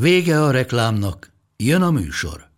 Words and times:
Vége 0.00 0.42
a 0.42 0.50
reklámnak, 0.50 1.32
jön 1.56 1.82
a 1.82 1.90
műsor. 1.90 2.48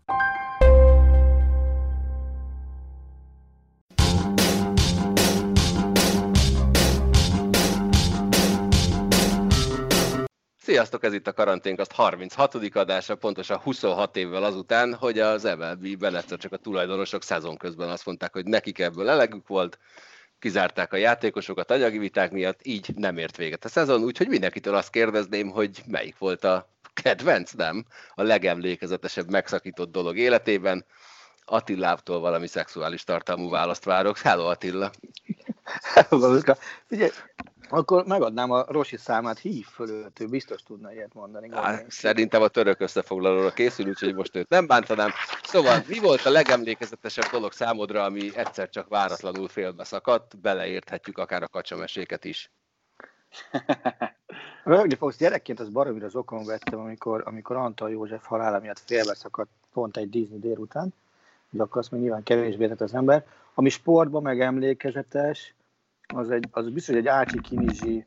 Sziasztok, 10.61 11.05
ez 11.05 11.13
itt 11.13 11.27
a 11.27 11.33
karanténkast 11.33 11.93
36. 11.93 12.55
adása, 12.55 13.17
pontosan 13.17 13.59
26 13.59 14.17
évvel 14.17 14.45
azután, 14.45 14.95
hogy 14.95 15.19
az 15.19 15.43
MLB-ben 15.43 16.17
egyszer 16.17 16.39
csak 16.39 16.53
a 16.53 16.57
tulajdonosok 16.57 17.23
szezon 17.23 17.57
közben 17.57 17.89
azt 17.89 18.07
mondták, 18.07 18.33
hogy 18.33 18.45
nekik 18.45 18.79
ebből 18.79 19.09
elegük 19.09 19.49
volt, 19.49 19.79
kizárták 20.39 20.93
a 20.93 20.97
játékosokat 20.97 21.71
anyagi 21.71 21.99
viták 21.99 22.31
miatt, 22.31 22.61
így 22.63 22.95
nem 22.97 23.19
ért 23.19 23.37
véget 23.37 23.65
a 23.65 23.69
szezon, 23.69 24.03
úgyhogy 24.03 24.29
mindenkitől 24.29 24.75
azt 24.75 24.91
kérdezném, 24.91 25.49
hogy 25.49 25.83
melyik 25.87 26.19
volt 26.19 26.45
a 26.45 26.69
kedvenc, 27.03 27.51
nem? 27.51 27.85
A 28.15 28.23
legemlékezetesebb 28.23 29.31
megszakított 29.31 29.91
dolog 29.91 30.17
életében. 30.17 30.85
Attilától 31.45 32.21
valami 32.21 32.47
szexuális 32.47 33.05
tartalmú 33.05 33.51
választ 33.51 33.85
várok. 33.85 34.19
Hello 34.19 34.47
Attila! 34.47 34.91
Hello, 35.95 36.41
Figyelj, 36.87 37.11
akkor 37.69 38.05
megadnám 38.05 38.51
a 38.51 38.65
Rosi 38.69 38.97
számát, 38.97 39.39
hív 39.39 39.67
fölött, 39.67 40.21
ő 40.21 40.27
biztos 40.27 40.63
tudna 40.63 40.93
ilyet 40.93 41.15
mondani. 41.15 41.49
Á, 41.53 41.81
szerintem 41.89 42.43
a 42.43 42.49
török 42.49 42.81
összefoglalóra 42.81 43.51
készül, 43.51 43.87
úgyhogy 43.87 44.15
most 44.15 44.37
őt 44.37 44.49
nem 44.49 44.67
bántanám. 44.67 45.11
Szóval, 45.43 45.85
mi 45.87 45.99
volt 45.99 46.25
a 46.25 46.31
legemlékezetesebb 46.31 47.31
dolog 47.31 47.53
számodra, 47.53 48.05
ami 48.05 48.37
egyszer 48.37 48.69
csak 48.69 48.89
váratlanul 48.89 49.49
félbe 49.49 49.85
szakadt, 49.85 50.39
beleérthetjük 50.41 51.19
akár 51.19 51.43
a 51.43 51.49
kacsameséket 51.49 52.25
is. 52.25 52.51
Rögni 54.69 54.95
fogsz, 54.95 55.17
gyerekként 55.17 55.61
az 55.61 55.69
baromira 55.69 56.07
az 56.07 56.15
okon 56.15 56.45
vettem, 56.45 56.79
amikor, 56.79 57.23
amikor 57.27 57.57
Antal 57.57 57.91
József 57.91 58.27
halála 58.27 58.59
miatt 58.59 58.79
félbeszakadt 58.79 59.51
pont 59.73 59.97
egy 59.97 60.11
Disney 60.11 60.39
délután, 60.39 60.95
hogy 61.51 61.61
akkor 61.61 61.81
azt 61.81 61.91
még 61.91 62.01
nyilván 62.01 62.23
kevésbé 62.23 62.69
tett 62.69 62.81
az 62.81 62.95
ember. 62.95 63.27
Ami 63.55 63.69
sportban 63.69 64.23
meg 64.23 64.41
emlékezetes, 64.41 65.55
az, 66.15 66.31
egy, 66.31 66.49
az 66.51 66.71
biztos, 66.71 66.95
hogy 66.95 67.07
egy 67.07 67.13
Ácsi 67.13 67.41
Kinizsi, 67.41 68.05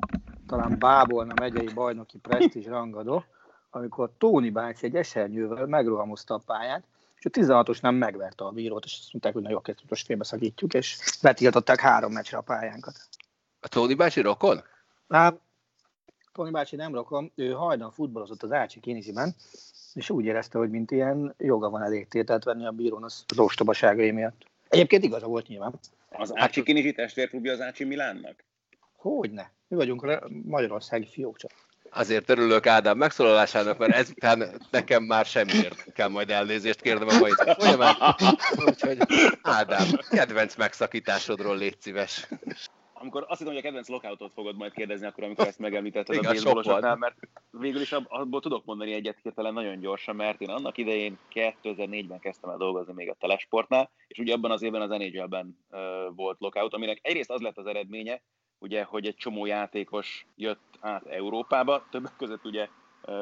talán 0.48 0.76
Bábolna 0.80 1.34
megyei 1.40 1.74
bajnoki 1.74 2.18
presztízs 2.18 2.66
rangadó, 2.66 3.24
amikor 3.70 4.10
Tóni 4.18 4.50
bácsi 4.50 4.86
egy 4.86 4.96
esernyővel 4.96 5.66
megrohamozta 5.66 6.34
a 6.34 6.42
pályát, 6.46 6.84
és 7.18 7.26
a 7.26 7.30
16-os 7.30 7.82
nem 7.82 7.96
megverte 7.96 8.44
a 8.44 8.52
bírót, 8.52 8.86
és 8.86 8.98
azt 9.00 9.14
mondták, 9.14 9.34
hogy 9.34 9.44
na 9.44 9.50
jó, 9.50 9.62
ezt 9.64 9.84
most 9.90 10.06
félbeszakítjuk, 10.06 10.74
és 10.74 10.98
betiltották 11.22 11.80
három 11.80 12.12
meccsre 12.12 12.38
a 12.38 12.42
pályánkat. 12.42 12.96
A 13.60 13.68
Tóni 13.68 13.94
bácsi 13.94 14.22
rokon? 14.22 14.62
Hát, 15.10 15.40
Tony 16.34 16.52
bácsi 16.52 16.76
nem 16.76 16.94
rokom, 16.94 17.32
ő 17.36 17.52
hajdan 17.52 17.92
futballozott 17.92 18.44
az 18.44 18.52
Ácsi 18.52 18.80
Kiniziben, 18.80 19.36
és 19.94 20.10
úgy 20.10 20.26
érezte, 20.26 20.58
hogy 20.58 20.70
mint 20.70 20.92
ilyen 20.92 21.34
joga 21.38 21.70
van 21.70 21.84
elég 21.84 22.08
tételt 22.08 22.44
venni 22.44 22.66
a 22.66 22.72
bírón 22.72 23.04
az 23.04 23.26
ostobaságai 23.38 24.12
miatt. 24.12 24.46
Egyébként 24.70 25.04
igaza 25.04 25.28
volt 25.28 25.48
nyilván. 25.48 25.74
Az 26.10 26.32
Ácsi 26.36 26.64
Kinizsi 26.64 26.92
testvérklubja 26.92 27.52
az 27.52 27.62
Ácsi 27.62 27.84
Milánnak? 27.84 28.44
Hogyne. 28.96 29.52
Mi 29.68 29.76
vagyunk 29.76 30.04
a 30.04 30.30
magyarországi 30.44 31.08
fiók 31.08 31.38
csak. 31.38 31.52
Azért 31.90 32.30
örülök 32.30 32.68
Ádám 32.68 32.98
megszólalásának, 32.98 33.78
mert 33.78 33.94
ezután 33.94 34.62
nekem 34.70 35.04
már 35.04 35.26
semmiért 35.26 35.94
kell 35.94 36.08
majd 36.08 36.30
elnézést 36.30 36.82
kérnem 36.82 37.08
a 37.08 37.20
mai 37.20 37.32
folyamán. 37.58 37.96
Úgyhogy 38.66 38.98
Ádám, 39.42 39.88
kedvenc 40.10 40.56
megszakításodról 40.56 41.58
légy 41.58 41.78
szíves 41.80 42.28
amikor 43.02 43.26
azt 43.28 43.40
hiszem, 43.40 43.54
hogy 43.54 43.58
a 43.58 43.66
kedvenc 43.66 43.88
lockoutot 43.88 44.34
fogod 44.34 44.56
majd 44.56 44.72
kérdezni, 44.72 45.06
akkor 45.06 45.24
amikor 45.24 45.48
ezt 45.48 45.60
megemlítetted 45.60 46.16
Igen, 46.16 46.32
a 46.32 46.36
sok 46.36 46.44
baseballosoknál, 46.44 46.96
mert 46.96 47.16
végül 47.50 47.82
is 47.82 47.92
abból 47.92 48.42
tudok 48.42 48.66
mondani 48.66 48.94
egyet 48.94 49.20
hirtelen 49.22 49.54
nagyon 49.54 49.80
gyorsan, 49.80 50.16
mert 50.16 50.42
én 50.42 50.50
annak 50.50 50.78
idején 50.78 51.18
2004-ben 51.34 52.20
kezdtem 52.20 52.50
el 52.50 52.58
dolgozni 52.58 52.94
még 52.94 53.10
a 53.10 53.16
Telesportnál, 53.20 53.90
és 54.08 54.18
ugye 54.18 54.34
abban 54.34 54.52
az 54.52 54.62
évben 54.62 54.82
az 54.82 54.90
NHL-ben 54.90 55.58
uh, 55.72 55.80
volt 56.16 56.40
lockout, 56.40 56.74
aminek 56.74 57.00
egyrészt 57.02 57.32
az 57.32 57.42
lett 57.42 57.58
az 57.58 57.66
eredménye, 57.66 58.22
ugye, 58.60 58.84
hogy 58.84 59.06
egy 59.06 59.16
csomó 59.16 59.46
játékos 59.46 60.26
jött 60.36 60.78
át 60.80 61.06
Európába, 61.06 61.86
többek 61.90 62.16
között 62.18 62.46
ugye 62.46 62.68
uh, 63.06 63.14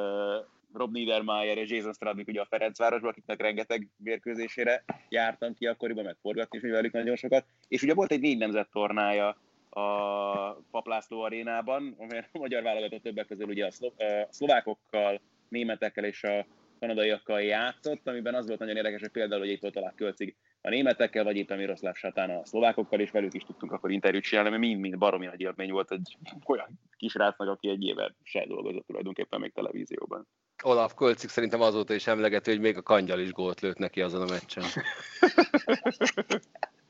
Rob 0.73 0.91
Niedermayer 0.91 1.57
és 1.57 1.69
Jason 1.69 1.93
Stradnik 1.93 2.27
ugye 2.27 2.41
a 2.41 2.47
Ferencvárosban, 2.49 3.09
akiknek 3.09 3.41
rengeteg 3.41 3.87
mérkőzésére 3.97 4.83
jártam 5.09 5.53
ki 5.53 5.67
akkoriban, 5.67 6.03
meg 6.03 6.17
forgatni 6.21 6.57
is 6.57 6.71
velük 6.71 6.93
nagyon 6.93 7.15
sokat, 7.15 7.45
és 7.67 7.81
ugye 7.81 7.93
volt 7.93 8.11
egy 8.11 8.19
négy 8.19 8.37
nemzet 8.37 8.69
tornája 8.71 9.37
a 9.69 10.51
Paplászló 10.71 11.21
arénában, 11.21 11.95
amely 11.97 12.25
a 12.31 12.37
magyar 12.37 12.63
válogatott 12.63 13.03
többek 13.03 13.27
közül 13.27 13.47
ugye 13.47 13.65
a, 13.65 13.71
szlo- 13.71 14.01
a 14.01 14.27
szlovákokkal, 14.29 15.21
németekkel 15.49 16.03
és 16.03 16.23
a 16.23 16.45
kanadaiakkal 16.79 17.41
játszott, 17.41 18.07
amiben 18.07 18.35
az 18.35 18.47
volt 18.47 18.59
nagyon 18.59 18.75
érdekes, 18.75 19.01
hogy 19.01 19.09
például, 19.09 19.41
hogy 19.41 19.49
itt 19.49 19.61
volt 19.61 19.75
alá 19.75 19.93
Kölcig 19.95 20.35
a 20.61 20.69
németekkel, 20.69 21.23
vagy 21.23 21.37
itt 21.37 21.51
a 21.51 21.55
Miroslav 21.55 21.95
Satán 21.95 22.29
a 22.29 22.45
szlovákokkal, 22.45 22.99
és 22.99 23.11
velük 23.11 23.33
is 23.33 23.43
tudtunk 23.43 23.71
akkor 23.71 23.91
interjút 23.91 24.23
csinálni, 24.23 24.49
mert 24.49 24.61
mind-mind 24.61 24.97
baromi 24.97 25.25
nagy 25.25 25.41
élmény 25.41 25.71
volt 25.71 25.91
egy 25.91 26.17
olyan 26.45 26.79
kisrácnak, 26.97 27.47
aki 27.47 27.69
egy 27.69 27.83
éve 27.83 28.15
se 28.23 28.45
dolgozott 28.45 28.85
tulajdonképpen 28.85 29.39
még 29.39 29.53
televízióban. 29.53 30.27
Olaf 30.63 30.93
Kölcik 30.93 31.29
szerintem 31.29 31.61
azóta 31.61 31.93
is 31.93 32.07
emlegető, 32.07 32.51
hogy 32.51 32.61
még 32.61 32.77
a 32.77 32.81
kangyal 32.81 33.19
is 33.19 33.31
gólt 33.31 33.59
lőtt 33.59 33.77
neki 33.77 34.01
azon 34.01 34.21
a 34.21 34.31
meccsen. 34.31 34.63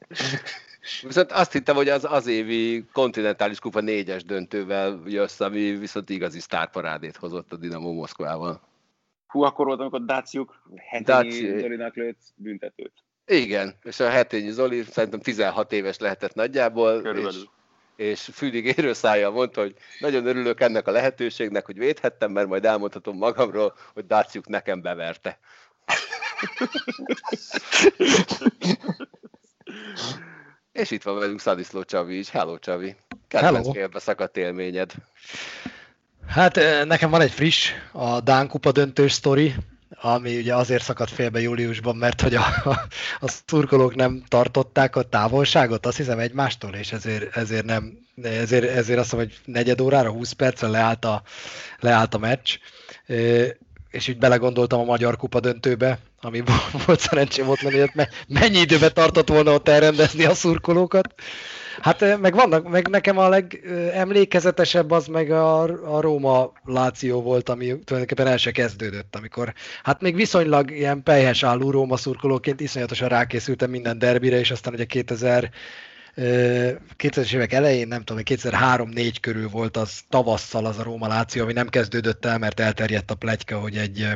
Viszont 1.02 1.32
azt 1.32 1.52
hittem, 1.52 1.76
hogy 1.76 1.90
az 1.90 2.06
az 2.10 2.28
évi 2.28 2.86
kontinentális 2.94 3.60
kupa 3.60 3.80
négyes 3.80 4.24
döntővel 4.24 5.02
jössz, 5.06 5.40
ami 5.40 5.78
viszont 5.78 6.10
igazi 6.10 6.40
sztárparádét 6.40 7.16
hozott 7.16 7.52
a 7.52 7.56
Dinamo 7.56 7.92
Moszkvával. 7.92 8.62
Hú, 9.28 9.42
akkor 9.42 9.66
volt, 9.66 9.80
amikor 9.80 10.06
Daciuk 10.06 10.62
Hetényi 10.76 11.60
Zolinak 11.60 11.96
lőtt 11.96 12.20
büntetőt. 12.36 12.94
Igen, 13.26 13.76
és 13.84 14.00
a 14.00 14.10
Hetényi 14.10 14.52
Zoli 14.52 14.84
szerintem 14.84 15.20
16 15.20 15.72
éves 15.72 15.98
lehetett 15.98 16.34
nagyjából, 16.34 17.02
Körülbelül. 17.02 17.30
és, 17.30 17.44
és 17.96 18.30
fülig 18.34 18.66
érő 18.66 18.94
szája 18.94 19.30
mondta, 19.30 19.62
hogy 19.62 19.76
nagyon 20.00 20.26
örülök 20.26 20.62
ennek 20.62 20.88
a 20.88 20.92
lehetőségnek, 20.92 21.66
hogy 21.66 21.78
védhettem, 21.78 22.32
mert 22.32 22.48
majd 22.48 22.66
elmondhatom 22.66 23.18
magamról, 23.18 23.76
hogy 23.94 24.06
Daciuk 24.06 24.48
nekem 24.48 24.82
beverte. 24.82 25.40
És 30.80 30.92
itt 30.92 31.04
van 31.04 31.20
velünk 31.20 31.40
Szadiszló 31.40 31.84
Csavi 31.84 32.18
is. 32.18 32.30
Hello 32.30 32.60
Csavi. 32.60 32.96
Kedvenc 33.28 33.72
félbe 33.72 34.00
szakadt 34.00 34.38
élményed. 34.38 34.92
Hát 36.28 36.56
nekem 36.86 37.10
van 37.10 37.22
egy 37.22 37.32
friss, 37.32 37.72
a 37.92 38.20
Dán 38.20 38.48
kupa 38.48 38.72
döntős 38.72 39.12
sztori, 39.12 39.56
ami 40.02 40.38
ugye 40.38 40.56
azért 40.56 40.84
szakadt 40.84 41.12
félbe 41.12 41.42
júliusban, 41.42 41.96
mert 41.96 42.22
hogy 42.22 42.36
a, 42.36 42.44
a, 42.64 42.88
a 43.20 43.28
szurkolók 43.46 43.96
nem 43.96 44.24
tartották 44.28 44.96
a 44.96 45.02
távolságot, 45.02 45.86
azt 45.86 45.98
hiszem 45.98 46.20
egymástól, 46.20 46.74
és 46.74 46.92
ezért, 46.92 47.36
ezért 47.36 47.66
nem, 47.66 48.08
ezért, 48.24 48.70
ezért 48.70 49.00
azt 49.00 49.12
mondom, 49.12 49.30
hogy 49.30 49.54
negyed 49.54 49.82
órára, 49.82 50.12
20 50.12 50.32
percre 50.32 50.68
leállt 50.68 51.06
a, 51.06 51.22
leállt 51.80 52.14
a 52.14 52.18
meccs, 52.18 52.58
és 53.90 54.08
úgy 54.08 54.18
belegondoltam 54.18 54.80
a 54.80 54.84
Magyar 54.84 55.18
Kupa 55.18 55.40
döntőbe, 55.40 56.00
ami 56.22 56.44
volt 56.86 57.00
szerencsém 57.00 57.50
ott 57.50 57.62
menni, 57.62 57.80
hogy 57.80 58.08
mennyi 58.28 58.58
időbe 58.60 58.90
tartott 58.90 59.30
volna 59.30 59.54
ott 59.54 59.68
elrendezni 59.68 60.26
a 60.26 60.34
szurkolókat. 60.34 61.14
Hát 61.82 62.20
meg 62.20 62.34
vannak, 62.34 62.70
meg 62.70 62.88
nekem 62.88 63.18
a 63.18 63.30
legemlékezetesebb 63.30 64.92
az 64.92 65.08
meg 65.08 65.32
a, 65.32 65.62
a 65.96 66.02
Róma 66.02 66.52
Láció 66.66 67.22
volt, 67.22 67.50
ami 67.50 67.66
tulajdonképpen 67.66 68.28
el 68.28 68.38
se 68.38 68.52
kezdődött, 68.52 69.16
amikor 69.16 69.54
hát 69.84 70.02
még 70.02 70.16
viszonylag 70.16 70.72
ilyen 70.72 71.04
pejhes 71.04 71.44
álló 71.44 71.72
Róma 71.72 71.98
szurkolóként 71.98 72.60
iszonyatosan 72.60 73.08
rákészültem 73.08 73.70
minden 73.70 74.00
derbire, 74.00 74.40
és 74.40 74.52
aztán 74.52 74.74
ugye 74.74 74.86
2000 74.86 75.50
2000-es 76.98 77.34
évek 77.34 77.54
elején, 77.54 77.88
nem 77.88 78.04
tudom, 78.04 78.24
2003-4 78.26 79.16
körül 79.22 79.50
volt 79.50 79.78
az 79.78 80.00
tavasszal 80.10 80.66
az 80.66 80.78
a 80.78 80.84
Róma 80.84 81.08
Láció, 81.08 81.44
ami 81.44 81.54
nem 81.54 81.68
kezdődött 81.68 82.26
el, 82.26 82.38
mert 82.38 82.60
elterjedt 82.60 83.12
a 83.12 83.16
pletyka, 83.16 83.60
hogy 83.60 83.78
egy 83.78 84.08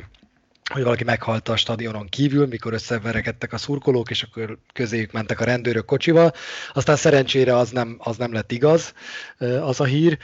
hogy 0.71 0.83
valaki 0.83 1.03
meghalt 1.03 1.49
a 1.49 1.55
stadionon 1.55 2.07
kívül, 2.09 2.47
mikor 2.47 2.73
összeverekedtek 2.73 3.53
a 3.53 3.57
szurkolók, 3.57 4.09
és 4.09 4.23
akkor 4.23 4.57
közéjük 4.73 5.11
mentek 5.11 5.39
a 5.39 5.43
rendőrök 5.43 5.85
kocsival. 5.85 6.33
Aztán 6.73 6.95
szerencsére 6.95 7.55
az 7.55 7.69
nem, 7.69 7.95
az 7.99 8.17
nem 8.17 8.33
lett 8.33 8.51
igaz, 8.51 8.93
az 9.39 9.79
a 9.79 9.83
hír. 9.83 10.17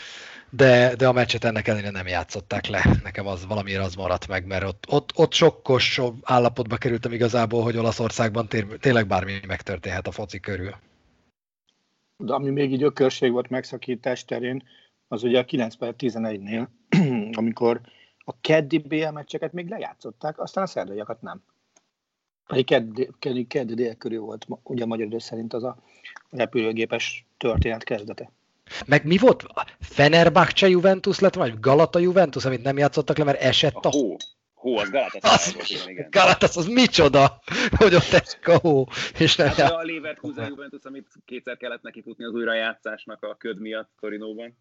de, 0.50 0.96
de 0.96 1.08
a 1.08 1.12
meccset 1.12 1.44
ennek 1.44 1.68
ellenére 1.68 1.92
nem 1.92 2.08
játszották 2.08 2.68
le. 2.68 2.86
Nekem 3.04 3.28
az 3.28 3.46
valamiért 3.46 3.84
az 3.84 3.96
maradt 3.96 4.28
meg, 4.28 4.46
mert 4.46 4.64
ott, 4.64 4.86
ott, 4.90 5.12
ott 5.16 5.34
sokkos 5.34 6.02
állapotba 6.24 6.78
kerültem 6.78 7.12
igazából, 7.12 7.64
hogy 7.64 7.78
Olaszországban 7.78 8.48
tényleg 8.80 9.08
bármi 9.08 9.40
megtörténhet 9.48 10.08
a 10.08 10.12
foci 10.12 10.40
körül. 10.40 10.76
De 12.18 12.34
ami 12.34 12.50
még 12.50 12.72
így 12.72 12.84
ökörség 12.84 13.32
volt 13.32 13.50
megszakítás 13.50 14.26
terén, 14.26 14.64
az 15.08 15.24
ugye 15.24 15.40
a 15.40 15.46
9 15.46 15.76
per 15.76 15.94
11-nél, 15.98 16.68
amikor 17.40 17.82
a 18.30 18.36
keddi 18.42 18.78
BL 18.78 19.10
meccseket 19.10 19.54
még 19.54 19.70
lejátszották, 19.70 20.40
aztán 20.40 20.64
a 20.64 20.68
szerdaiakat 20.68 21.22
nem. 21.22 21.44
Egy 22.48 22.66
keddi, 22.66 23.10
keddi, 23.20 23.48
keddi 23.48 23.74
dél 23.74 23.96
körül 23.96 24.22
volt, 24.22 24.48
ugye 24.64 24.84
a 24.84 24.88
magyar 24.88 25.06
idő 25.06 25.20
szerint 25.20 25.54
az 25.54 25.64
a 25.64 25.78
repülőgépes 26.30 27.26
történet 27.38 27.84
kezdete. 27.84 28.32
Meg 28.86 29.06
mi 29.06 29.18
volt? 29.18 29.46
Fenerbahce 29.80 30.68
Juventus 30.68 31.20
lett, 31.20 31.34
vagy 31.34 31.60
Galata 31.60 32.00
Juventus, 32.00 32.46
amit 32.46 32.64
nem 32.64 32.78
játszottak 32.78 33.18
le, 33.18 33.24
mert 33.24 33.42
esett 33.42 33.76
a... 33.76 33.88
a 33.88 33.92
hó. 33.92 34.16
Hó, 34.54 34.78
az 34.78 34.90
Galatasaray 34.90 35.54
volt, 35.54 35.70
igen, 35.70 35.90
igen. 35.90 36.08
Galatas, 36.10 36.58
az 36.58 36.68
micsoda, 36.68 37.42
hogy 37.78 37.96
ott 37.96 38.12
esik 38.12 38.48
a 38.48 38.58
hó. 38.58 38.88
És 39.20 39.36
nem 39.36 39.48
hát 39.48 39.72
a 39.72 39.84
Leverkusen 39.84 40.48
Juventus, 40.48 40.84
amit 40.84 41.08
kétszer 41.26 41.58
kellett 41.58 41.82
neki 41.82 42.02
futni 42.02 42.26
az 42.26 42.34
újrajátszásnak 42.34 43.24
a 43.24 43.36
köd 43.36 43.60
miatt 43.60 43.90
Torinóban. 44.00 44.58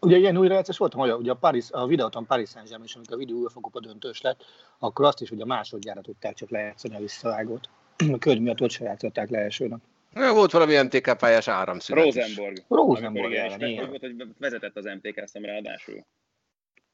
Ugye 0.00 0.16
ilyen 0.16 0.36
újrajátszás 0.36 0.78
volt, 0.78 0.92
hogy 0.92 1.12
ugye 1.12 1.30
a, 1.30 1.34
Paris, 1.34 1.70
a 1.70 1.86
videóton 1.86 2.26
Paris 2.26 2.48
Saint-Germain, 2.48 2.88
és 2.88 2.94
amikor 2.94 3.14
a 3.14 3.18
videó 3.18 3.38
UEFA 3.38 3.80
döntős 3.80 4.20
lett, 4.20 4.44
akkor 4.78 5.04
azt 5.04 5.20
is 5.20 5.30
ugye 5.30 5.44
másodjára 5.44 6.00
tudták 6.00 6.34
csak 6.34 6.50
lejátszani 6.50 6.94
a 6.94 6.98
visszavágót. 6.98 7.68
A 8.12 8.18
köd 8.18 8.40
miatt 8.40 8.60
ott 8.60 8.70
se 8.70 8.84
játszották 8.84 9.30
le 9.30 9.38
elsőnek. 9.38 9.78
Volt 10.12 10.50
valami 10.50 10.82
MTK 10.82 11.16
pályás 11.16 11.48
áramszünet 11.48 12.04
Rosenborg. 12.04 12.56
Rosenborg 12.68 13.32
ellen, 13.32 13.60
igen. 13.60 13.88
Volt, 13.88 14.00
hogy 14.00 14.26
vezetett 14.38 14.76
az 14.76 14.84
MTK 14.84 15.26
szem 15.26 15.44
ráadásul. 15.44 16.06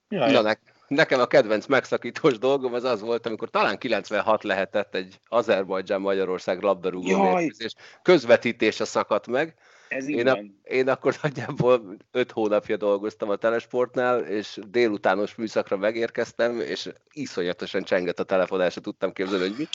Ja, 0.09 0.31
Na, 0.31 0.41
ne, 0.41 0.53
nekem 0.89 1.21
a 1.21 1.27
kedvenc 1.27 1.67
megszakítós 1.67 2.39
dolgom 2.39 2.75
az 2.75 2.85
az 2.85 3.01
volt, 3.01 3.27
amikor 3.27 3.51
talán 3.51 3.79
96 3.79 4.45
lehetett 4.45 4.95
egy 4.95 5.21
Azerbajdzsán-Magyarország 5.29 6.63
labdarúgó 6.63 7.23
mérkőzés. 7.23 7.75
Közvetítése 8.03 8.85
szakadt 8.85 9.27
meg, 9.27 9.55
ez 9.89 10.09
én, 10.09 10.29
a, 10.29 10.39
én 10.65 10.89
akkor 10.89 11.17
nagyjából 11.23 11.97
öt 12.11 12.33
hónapja 12.33 12.77
dolgoztam 12.77 13.31
a 13.31 13.37
Telesportnál, 13.37 14.21
és 14.21 14.59
délutános 14.67 15.35
műszakra 15.35 15.77
megérkeztem, 15.77 16.61
és 16.61 16.89
iszonyatosan 17.13 17.83
csengett 17.83 18.21
a 18.21 18.25
telefon, 18.25 18.71
se 18.71 18.81
tudtam 18.81 19.13
képzelni, 19.13 19.49
hogy 19.49 19.57
mi. 19.59 19.69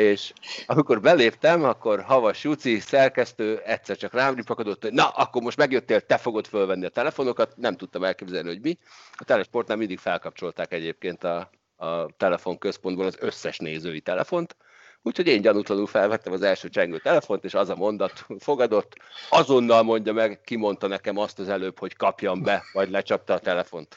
És 0.00 0.32
amikor 0.66 1.00
beléptem, 1.00 1.64
akkor 1.64 2.00
Havas 2.00 2.44
Juci, 2.44 2.78
szerkesztő, 2.78 3.58
egyszer 3.64 3.96
csak 3.96 4.12
rám 4.12 4.34
ripakadott, 4.34 4.82
hogy 4.82 4.92
na, 4.92 5.08
akkor 5.08 5.42
most 5.42 5.56
megjöttél, 5.56 6.00
te 6.00 6.16
fogod 6.16 6.46
fölvenni 6.46 6.84
a 6.84 6.88
telefonokat, 6.88 7.56
nem 7.56 7.76
tudtam 7.76 8.04
elképzelni, 8.04 8.48
hogy 8.48 8.60
mi. 8.60 8.78
A 9.12 9.24
Telesportnál 9.24 9.76
mindig 9.76 9.98
felkapcsolták 9.98 10.72
egyébként 10.72 11.24
a, 11.24 11.50
a 11.76 12.06
telefonközpontból 12.16 13.06
az 13.06 13.16
összes 13.20 13.58
nézői 13.58 14.00
telefont, 14.00 14.56
Úgyhogy 15.02 15.26
én 15.26 15.40
gyanútlanul 15.40 15.86
felvettem 15.86 16.32
az 16.32 16.42
első 16.42 16.68
csengő 16.68 16.98
telefont, 16.98 17.44
és 17.44 17.54
az 17.54 17.68
a 17.68 17.76
mondat 17.76 18.26
fogadott. 18.38 18.96
Azonnal 19.30 19.82
mondja 19.82 20.12
meg, 20.12 20.40
ki 20.44 20.56
mondta 20.56 20.86
nekem 20.86 21.16
azt 21.16 21.38
az 21.38 21.48
előbb, 21.48 21.78
hogy 21.78 21.96
kapjam 21.96 22.42
be, 22.42 22.62
vagy 22.72 22.90
lecsapta 22.90 23.34
a 23.34 23.38
telefont. 23.38 23.96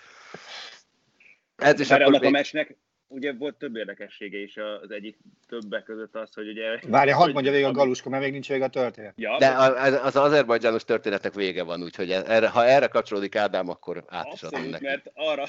Ez 1.56 1.80
is 1.80 1.92
akkor 1.92 2.12
még... 2.12 2.24
a 2.24 2.30
meccsnek 2.30 2.78
ugye 3.14 3.34
volt 3.34 3.56
több 3.56 3.76
érdekessége 3.76 4.38
is 4.38 4.58
az 4.58 4.92
egyik 4.92 5.18
többek 5.48 5.84
között 5.84 6.16
az, 6.16 6.34
hogy 6.34 6.48
ugye... 6.48 6.80
Várja, 6.88 7.16
hadd 7.16 7.32
mondja 7.32 7.52
végig 7.52 7.66
a 7.66 7.72
galuska, 7.72 8.10
mert 8.10 8.24
még 8.24 8.32
nincs 8.32 8.48
vége 8.48 8.64
a 8.64 8.70
történet. 8.70 9.14
Ja, 9.16 9.38
De 9.38 9.48
az, 9.48 9.94
az 10.04 10.16
azerbajdzsános 10.16 10.84
történetek 10.84 11.34
vége 11.34 11.64
van, 11.64 11.84
úgyhogy 11.84 12.12
erre, 12.12 12.50
ha 12.50 12.66
erre 12.66 12.88
kapcsolódik 12.88 13.36
Ádám, 13.36 13.70
akkor 13.70 14.04
át 14.08 14.34
is 14.34 14.44
adom 14.44 14.64
neki. 14.70 14.84
mert 14.84 15.12
arra, 15.14 15.44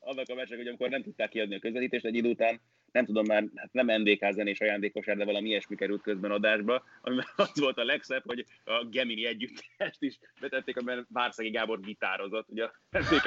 annak 0.00 0.28
a 0.28 0.34
meccsnek, 0.34 0.58
hogy 0.58 0.68
amikor 0.68 0.88
nem 0.88 1.02
tudták 1.02 1.28
kiadni 1.28 1.54
a 1.54 1.58
közvetítést, 1.58 2.04
egy 2.04 2.14
idő 2.14 2.28
után 2.28 2.60
nem 2.92 3.04
tudom 3.04 3.24
már, 3.26 3.44
hát 3.54 3.72
nem 3.72 4.00
NDK 4.00 4.32
zenés 4.32 4.60
ajándékosár, 4.60 5.16
de 5.16 5.24
valami 5.24 5.48
ilyesmi 5.48 5.76
került 5.76 6.02
közben 6.02 6.30
adásba, 6.30 6.84
amiben 7.02 7.26
az 7.36 7.60
volt 7.60 7.78
a 7.78 7.84
legszebb, 7.84 8.22
hogy 8.26 8.44
a 8.64 8.84
Gemini 8.90 9.26
együttest 9.26 10.02
is 10.02 10.18
betették, 10.40 10.76
amiben 10.76 11.06
Várszegi 11.12 11.50
Gábor 11.50 11.80
gitározott, 11.80 12.48
ugye 12.48 12.64
a 12.64 12.72
NDK 12.90 13.24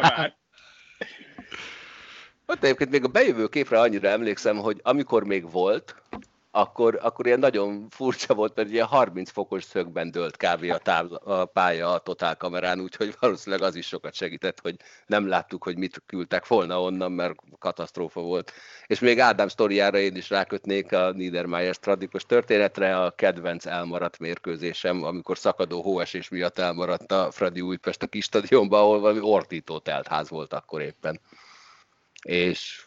már. 0.00 0.36
Ott 2.46 2.64
egyébként 2.64 2.90
még 2.90 3.04
a 3.04 3.08
bejövő 3.08 3.48
képre 3.48 3.80
annyira 3.80 4.08
emlékszem, 4.08 4.56
hogy 4.56 4.80
amikor 4.82 5.24
még 5.24 5.50
volt, 5.50 6.02
akkor, 6.54 6.98
akkor 7.02 7.26
ilyen 7.26 7.38
nagyon 7.38 7.86
furcsa 7.90 8.34
volt, 8.34 8.54
mert 8.54 8.70
ilyen 8.70 8.86
30 8.86 9.30
fokos 9.30 9.64
szögben 9.64 10.10
dőlt 10.10 10.36
kb. 10.36 10.70
A, 10.70 10.78
táv, 10.78 11.06
a 11.24 11.44
pálya 11.44 11.92
a 11.92 11.98
totál 11.98 12.36
kamerán, 12.36 12.80
úgyhogy 12.80 13.14
valószínűleg 13.20 13.64
az 13.64 13.74
is 13.74 13.86
sokat 13.86 14.14
segített, 14.14 14.60
hogy 14.60 14.76
nem 15.06 15.28
láttuk, 15.28 15.64
hogy 15.64 15.76
mit 15.76 16.02
küldtek 16.06 16.46
volna 16.46 16.82
onnan, 16.82 17.12
mert 17.12 17.34
katasztrófa 17.58 18.20
volt. 18.20 18.52
És 18.86 18.98
még 18.98 19.20
Ádám 19.20 19.48
sztoriára 19.48 19.98
én 19.98 20.16
is 20.16 20.30
rákötnék 20.30 20.92
a 20.92 21.10
Niedermayer 21.10 21.74
stradikos 21.74 22.26
történetre, 22.26 23.00
a 23.00 23.10
kedvenc 23.10 23.66
elmaradt 23.66 24.18
mérkőzésem, 24.18 25.04
amikor 25.04 25.38
szakadó 25.38 25.82
hóesés 25.82 26.28
miatt 26.28 26.58
elmaradt 26.58 27.12
a 27.12 27.30
Fradi 27.30 27.60
Újpest 27.60 28.02
a 28.02 28.06
kis 28.06 28.24
stadionban, 28.24 28.80
ahol 28.80 29.00
valami 29.00 29.20
ortító 29.20 29.78
teltház 29.78 30.28
volt 30.28 30.52
akkor 30.52 30.80
éppen. 30.80 31.20
És 32.22 32.84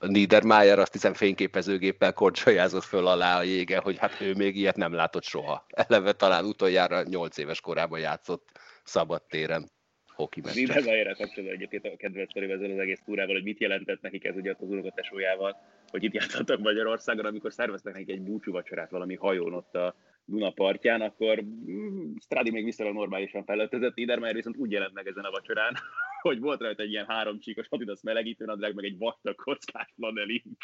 Niedermayer 0.00 0.78
azt 0.78 0.92
hiszem 0.92 1.14
fényképezőgéppel 1.14 2.12
korcsolyázott 2.12 2.84
föl 2.84 3.06
alá 3.06 3.38
a 3.38 3.42
jége, 3.42 3.78
hogy 3.78 3.98
hát 3.98 4.20
ő 4.20 4.34
még 4.34 4.56
ilyet 4.56 4.76
nem 4.76 4.92
látott 4.92 5.24
soha. 5.24 5.66
Eleve 5.68 6.12
talán 6.12 6.44
utoljára 6.44 7.02
8 7.02 7.38
éves 7.38 7.60
korában 7.60 7.98
játszott 7.98 8.48
szabad 8.84 9.22
téren 9.22 9.70
hoki 10.06 10.40
meccset. 10.40 10.56
Niedermayerre 10.56 11.12
kapcsolatban 11.12 11.56
egyébként 11.56 11.84
a 11.84 11.96
kedvenc 11.96 12.36
ezzel 12.36 12.70
az 12.70 12.78
egész 12.78 13.00
túrával, 13.04 13.34
hogy 13.34 13.44
mit 13.44 13.60
jelentett 13.60 14.00
nekik 14.00 14.24
ez 14.24 14.36
ugye 14.36 14.50
az 14.58 14.68
unokatesójával, 14.68 15.56
hogy 15.90 16.04
itt 16.04 16.12
játszottak 16.12 16.60
Magyarországon, 16.60 17.24
amikor 17.24 17.52
szerveztek 17.52 17.92
nekik 17.92 18.10
egy 18.10 18.20
búcsú 18.20 18.52
vacsorát 18.52 18.90
valami 18.90 19.14
hajón 19.14 19.52
ott 19.52 19.74
a 19.74 19.94
Duna 20.24 20.50
partján, 20.50 21.00
akkor 21.00 21.42
mm, 21.42 22.14
Stradi 22.20 22.50
még 22.50 22.64
viszonylag 22.64 22.96
normálisan 22.96 23.44
felöltözött, 23.44 23.94
Niedermayer 23.94 24.34
viszont 24.34 24.56
úgy 24.56 24.70
jelent 24.70 24.94
meg 24.94 25.06
ezen 25.06 25.24
a 25.24 25.30
vacsorán, 25.30 25.74
hogy 26.20 26.40
volt 26.40 26.60
rajta 26.60 26.82
egy 26.82 26.90
ilyen 26.90 27.06
három 27.08 27.40
csíkos 27.40 27.66
Adidas 27.68 28.00
nadrág, 28.38 28.74
meg 28.74 28.84
egy 28.84 28.98
vastag 28.98 29.34
kockás 29.34 29.92
flanelink. 29.96 30.56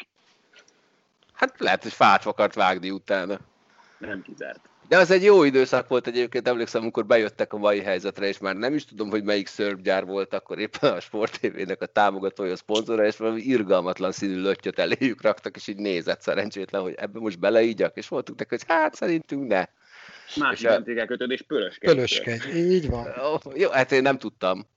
Hát 1.33 1.59
lehet, 1.59 1.83
hogy 1.83 1.93
fát 1.93 2.25
akart 2.25 2.53
vágni 2.53 2.89
utána. 2.89 3.39
Nem 3.97 4.21
kizárt. 4.21 4.69
De 4.87 4.97
az 4.97 5.11
egy 5.11 5.23
jó 5.23 5.43
időszak 5.43 5.87
volt 5.87 6.07
egyébként, 6.07 6.47
emlékszem, 6.47 6.81
amikor 6.81 7.05
bejöttek 7.05 7.53
a 7.53 7.57
mai 7.57 7.79
helyzetre, 7.79 8.27
és 8.27 8.37
már 8.37 8.55
nem 8.55 8.73
is 8.73 8.85
tudom, 8.85 9.09
hogy 9.09 9.23
melyik 9.23 9.47
szörpgyár 9.47 10.05
volt 10.05 10.33
akkor 10.33 10.59
éppen 10.59 10.93
a 10.93 10.99
Sport 10.99 11.39
TV-nek 11.39 11.81
a 11.81 11.85
támogatója, 11.85 12.51
a 12.51 12.55
szponzora, 12.55 13.05
és 13.05 13.17
valami 13.17 13.41
irgalmatlan 13.41 14.11
színű 14.11 14.41
löttyöt 14.41 14.79
eléjük 14.79 15.21
raktak, 15.21 15.55
és 15.55 15.67
így 15.67 15.77
nézett 15.77 16.21
szerencsétlen, 16.21 16.81
hogy 16.81 16.93
ebbe 16.97 17.19
most 17.19 17.39
beleígyak, 17.39 17.97
és 17.97 18.07
voltunk 18.07 18.39
neki, 18.39 18.55
hogy 18.55 18.63
hát 18.67 18.95
szerintünk 18.95 19.47
ne. 19.47 19.65
Más 20.35 20.61
identikálkötőd 20.61 21.31
és 21.31 21.41
pölöskegy. 21.41 21.89
Pölöskegy, 21.89 22.55
így 22.55 22.89
van. 22.89 23.07
Jó, 23.55 23.69
hát 23.69 23.91
én 23.91 24.01
nem 24.01 24.17
tudtam. 24.17 24.67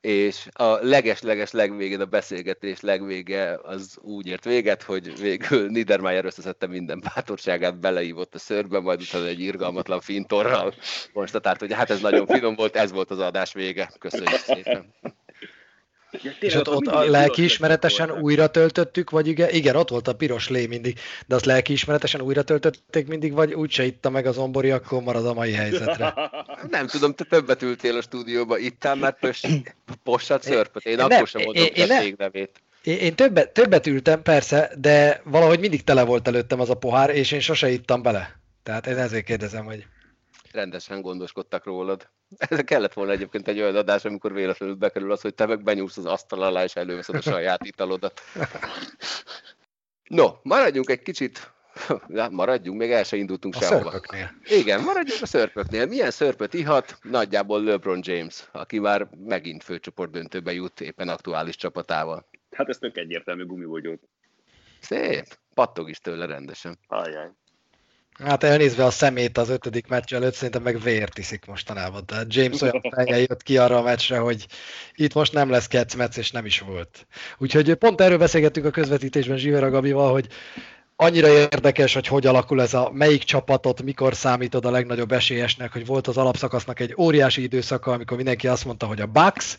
és 0.00 0.46
a 0.52 0.64
leges-leges 0.64 1.50
legvégén, 1.50 2.00
a 2.00 2.04
beszélgetés 2.04 2.80
legvége 2.80 3.58
az 3.62 3.98
úgy 4.00 4.26
ért 4.26 4.44
véget, 4.44 4.82
hogy 4.82 5.20
végül 5.20 5.68
Niedermayer 5.68 6.24
összeszedte 6.24 6.66
minden 6.66 7.02
bátorságát, 7.14 7.80
beleívott 7.80 8.34
a 8.34 8.38
szörbe, 8.38 8.80
majd 8.80 9.00
utána 9.00 9.26
egy 9.26 9.40
irgalmatlan 9.40 10.00
fintorral 10.00 10.74
konstatált, 11.12 11.60
hogy 11.60 11.72
hát 11.72 11.90
ez 11.90 12.00
nagyon 12.00 12.26
finom 12.26 12.54
volt, 12.54 12.76
ez 12.76 12.92
volt 12.92 13.10
az 13.10 13.18
adás 13.18 13.52
vége. 13.52 13.90
Köszönjük 13.98 14.38
szépen. 14.38 14.94
Ja, 16.10 16.30
és 16.40 16.54
ott, 16.54 16.68
ott 16.68 16.86
a 16.86 17.04
lelkiismeretesen 17.04 18.10
újra 18.10 18.46
töltöttük, 18.46 19.10
vagy 19.10 19.26
igen, 19.26 19.50
igen, 19.50 19.76
ott 19.76 19.88
volt 19.88 20.08
a 20.08 20.14
piros 20.14 20.48
lé 20.48 20.66
mindig, 20.66 20.98
de 21.26 21.34
azt 21.34 21.44
lelkiismeretesen 21.44 22.20
újra 22.20 22.42
töltötték 22.42 23.06
mindig, 23.06 23.32
vagy 23.32 23.54
úgyse 23.54 23.84
itta 23.84 24.10
meg 24.10 24.26
az 24.26 24.38
ombori, 24.38 24.70
akkor 24.70 25.02
marad 25.02 25.26
a 25.26 25.34
mai 25.34 25.52
helyzetre. 25.52 26.14
Nem 26.70 26.86
tudom, 26.86 27.14
te 27.14 27.24
többet 27.24 27.62
ültél 27.62 27.96
a 27.96 28.02
stúdióba, 28.02 28.58
ittál 28.58 28.94
már 28.94 29.18
possat 30.02 30.42
szörpöt, 30.42 30.84
én, 30.84 30.92
én 30.92 31.00
akkor 31.00 31.28
sem 31.28 31.42
mondom 31.44 31.64
én, 31.74 31.90
a 31.90 32.14
nevét. 32.16 32.62
Én, 32.82 32.98
én 32.98 33.14
többet, 33.14 33.50
többet 33.50 33.86
ültem, 33.86 34.22
persze, 34.22 34.72
de 34.78 35.20
valahogy 35.24 35.60
mindig 35.60 35.84
tele 35.84 36.04
volt 36.04 36.28
előttem 36.28 36.60
az 36.60 36.70
a 36.70 36.74
pohár, 36.74 37.10
és 37.10 37.32
én 37.32 37.40
sose 37.40 37.68
ittam 37.68 38.02
bele. 38.02 38.36
Tehát 38.62 38.86
én 38.86 38.96
ezért 38.96 39.24
kérdezem, 39.24 39.64
hogy 39.64 39.86
rendesen 40.52 41.00
gondoskodtak 41.00 41.64
rólad. 41.64 42.08
Ez 42.36 42.60
kellett 42.60 42.92
volna 42.92 43.12
egyébként 43.12 43.48
egy 43.48 43.60
olyan 43.60 43.76
adás, 43.76 44.04
amikor 44.04 44.32
véletlenül 44.32 44.74
bekerül 44.74 45.12
az, 45.12 45.20
hogy 45.20 45.34
te 45.34 45.46
meg 45.46 45.62
benyúlsz 45.62 45.96
az 45.96 46.06
asztal 46.06 46.42
alá, 46.42 46.64
és 46.64 46.76
előveszed 46.76 47.14
a 47.14 47.20
saját 47.20 47.64
italodat. 47.64 48.20
No, 50.08 50.26
maradjunk 50.42 50.90
egy 50.90 51.02
kicsit 51.02 51.52
Na, 52.06 52.28
maradjunk, 52.28 52.78
még 52.78 52.90
el 52.90 53.04
se 53.04 53.16
indultunk 53.16 53.54
a 53.54 53.60
sehova. 53.60 53.90
Szörpöknél. 53.90 54.30
Igen, 54.44 54.82
maradjunk 54.82 55.22
a 55.22 55.26
szörpöknél. 55.26 55.86
Milyen 55.86 56.10
szörpöt 56.10 56.54
ihat? 56.54 56.98
Nagyjából 57.02 57.62
LeBron 57.62 58.00
James, 58.02 58.48
aki 58.52 58.78
már 58.78 59.08
megint 59.24 59.62
főcsoport 59.62 60.10
döntőbe 60.10 60.52
jut 60.52 60.80
éppen 60.80 61.08
aktuális 61.08 61.56
csapatával. 61.56 62.28
Hát 62.50 62.68
ez 62.68 62.78
tök 62.78 62.96
egyértelmű 62.96 63.46
gumibogyót. 63.46 64.00
Szép. 64.80 65.38
Pattog 65.54 65.88
is 65.88 65.98
tőle 65.98 66.26
rendesen. 66.26 66.78
Ajjaj. 66.86 67.30
Hát 68.24 68.42
elnézve 68.42 68.84
a 68.84 68.90
szemét 68.90 69.38
az 69.38 69.48
ötödik 69.48 69.86
meccs 69.86 70.14
előtt, 70.14 70.34
szerintem 70.34 70.62
meg 70.62 70.80
vért 70.80 71.18
iszik 71.18 71.44
mostanában. 71.46 72.06
Tehát 72.06 72.34
James 72.34 72.60
olyan 72.60 72.80
fejjel 72.94 73.18
jött 73.18 73.42
ki 73.42 73.58
arra 73.58 73.78
a 73.78 73.82
meccsre, 73.82 74.18
hogy 74.18 74.46
itt 74.94 75.14
most 75.14 75.32
nem 75.32 75.50
lesz 75.50 75.66
kecmec, 75.66 76.16
és 76.16 76.30
nem 76.30 76.46
is 76.46 76.60
volt. 76.60 77.06
Úgyhogy 77.38 77.74
pont 77.74 78.00
erről 78.00 78.18
beszélgettünk 78.18 78.66
a 78.66 78.70
közvetítésben 78.70 79.36
Zsivera 79.36 79.70
Gabival, 79.70 80.12
hogy 80.12 80.26
annyira 80.96 81.28
érdekes, 81.28 81.94
hogy 81.94 82.06
hogy 82.06 82.26
alakul 82.26 82.60
ez 82.60 82.74
a 82.74 82.90
melyik 82.92 83.22
csapatot, 83.22 83.82
mikor 83.82 84.14
számítod 84.14 84.64
a 84.64 84.70
legnagyobb 84.70 85.12
esélyesnek, 85.12 85.72
hogy 85.72 85.86
volt 85.86 86.06
az 86.06 86.16
alapszakasznak 86.16 86.80
egy 86.80 86.94
óriási 86.96 87.42
időszaka, 87.42 87.92
amikor 87.92 88.16
mindenki 88.16 88.48
azt 88.48 88.64
mondta, 88.64 88.86
hogy 88.86 89.00
a 89.00 89.06
Bucks, 89.06 89.56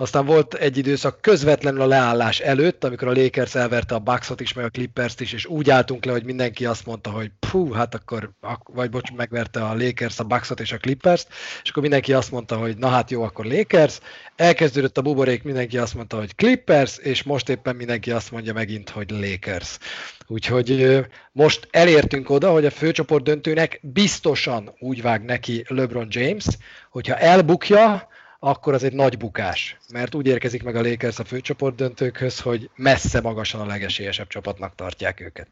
aztán 0.00 0.26
volt 0.26 0.54
egy 0.54 0.76
időszak 0.76 1.20
közvetlenül 1.20 1.80
a 1.80 1.86
leállás 1.86 2.40
előtt, 2.40 2.84
amikor 2.84 3.08
a 3.08 3.12
Lakers 3.12 3.54
elverte 3.54 3.94
a 3.94 3.98
Bucksot 3.98 4.40
is, 4.40 4.52
meg 4.52 4.64
a 4.64 4.68
Clippers-t 4.68 5.20
is, 5.20 5.32
és 5.32 5.46
úgy 5.46 5.70
álltunk 5.70 6.04
le, 6.04 6.12
hogy 6.12 6.24
mindenki 6.24 6.66
azt 6.66 6.86
mondta, 6.86 7.10
hogy 7.10 7.30
puh, 7.50 7.76
hát 7.76 7.94
akkor, 7.94 8.30
vagy 8.64 8.90
bocs, 8.90 9.12
megverte 9.12 9.64
a 9.64 9.74
Lakers 9.74 10.18
a 10.18 10.24
Bucksot 10.24 10.60
és 10.60 10.72
a 10.72 10.76
Clippers-t, 10.76 11.28
és 11.62 11.70
akkor 11.70 11.82
mindenki 11.82 12.12
azt 12.12 12.30
mondta, 12.30 12.56
hogy 12.56 12.76
na 12.76 12.88
hát 12.88 13.10
jó, 13.10 13.22
akkor 13.22 13.44
Lakers, 13.44 13.98
elkezdődött 14.36 14.98
a 14.98 15.02
buborék, 15.02 15.42
mindenki 15.42 15.78
azt 15.78 15.94
mondta, 15.94 16.16
hogy 16.16 16.34
Clippers, 16.34 16.98
és 16.98 17.22
most 17.22 17.48
éppen 17.48 17.76
mindenki 17.76 18.10
azt 18.10 18.30
mondja 18.30 18.52
megint, 18.52 18.90
hogy 18.90 19.10
Lakers. 19.10 19.78
Úgyhogy 20.26 21.00
most 21.32 21.68
elértünk 21.70 22.30
oda, 22.30 22.50
hogy 22.50 22.64
a 22.64 22.70
főcsoport 22.70 23.24
döntőnek 23.24 23.80
biztosan 23.82 24.74
úgy 24.78 25.02
vág 25.02 25.24
neki 25.24 25.64
LeBron 25.68 26.06
James, 26.10 26.44
hogyha 26.90 27.16
elbukja, 27.16 28.07
akkor 28.38 28.74
az 28.74 28.82
egy 28.82 28.92
nagy 28.92 29.16
bukás, 29.16 29.76
mert 29.92 30.14
úgy 30.14 30.26
érkezik 30.26 30.62
meg 30.62 30.76
a 30.76 30.82
Lakers 30.82 31.18
a 31.18 31.24
főcsoport 31.24 31.74
döntőkhöz, 31.74 32.40
hogy 32.40 32.70
messze 32.74 33.20
magasan 33.20 33.60
a 33.60 33.66
legesélyesebb 33.66 34.26
csapatnak 34.26 34.74
tartják 34.74 35.20
őket. 35.20 35.48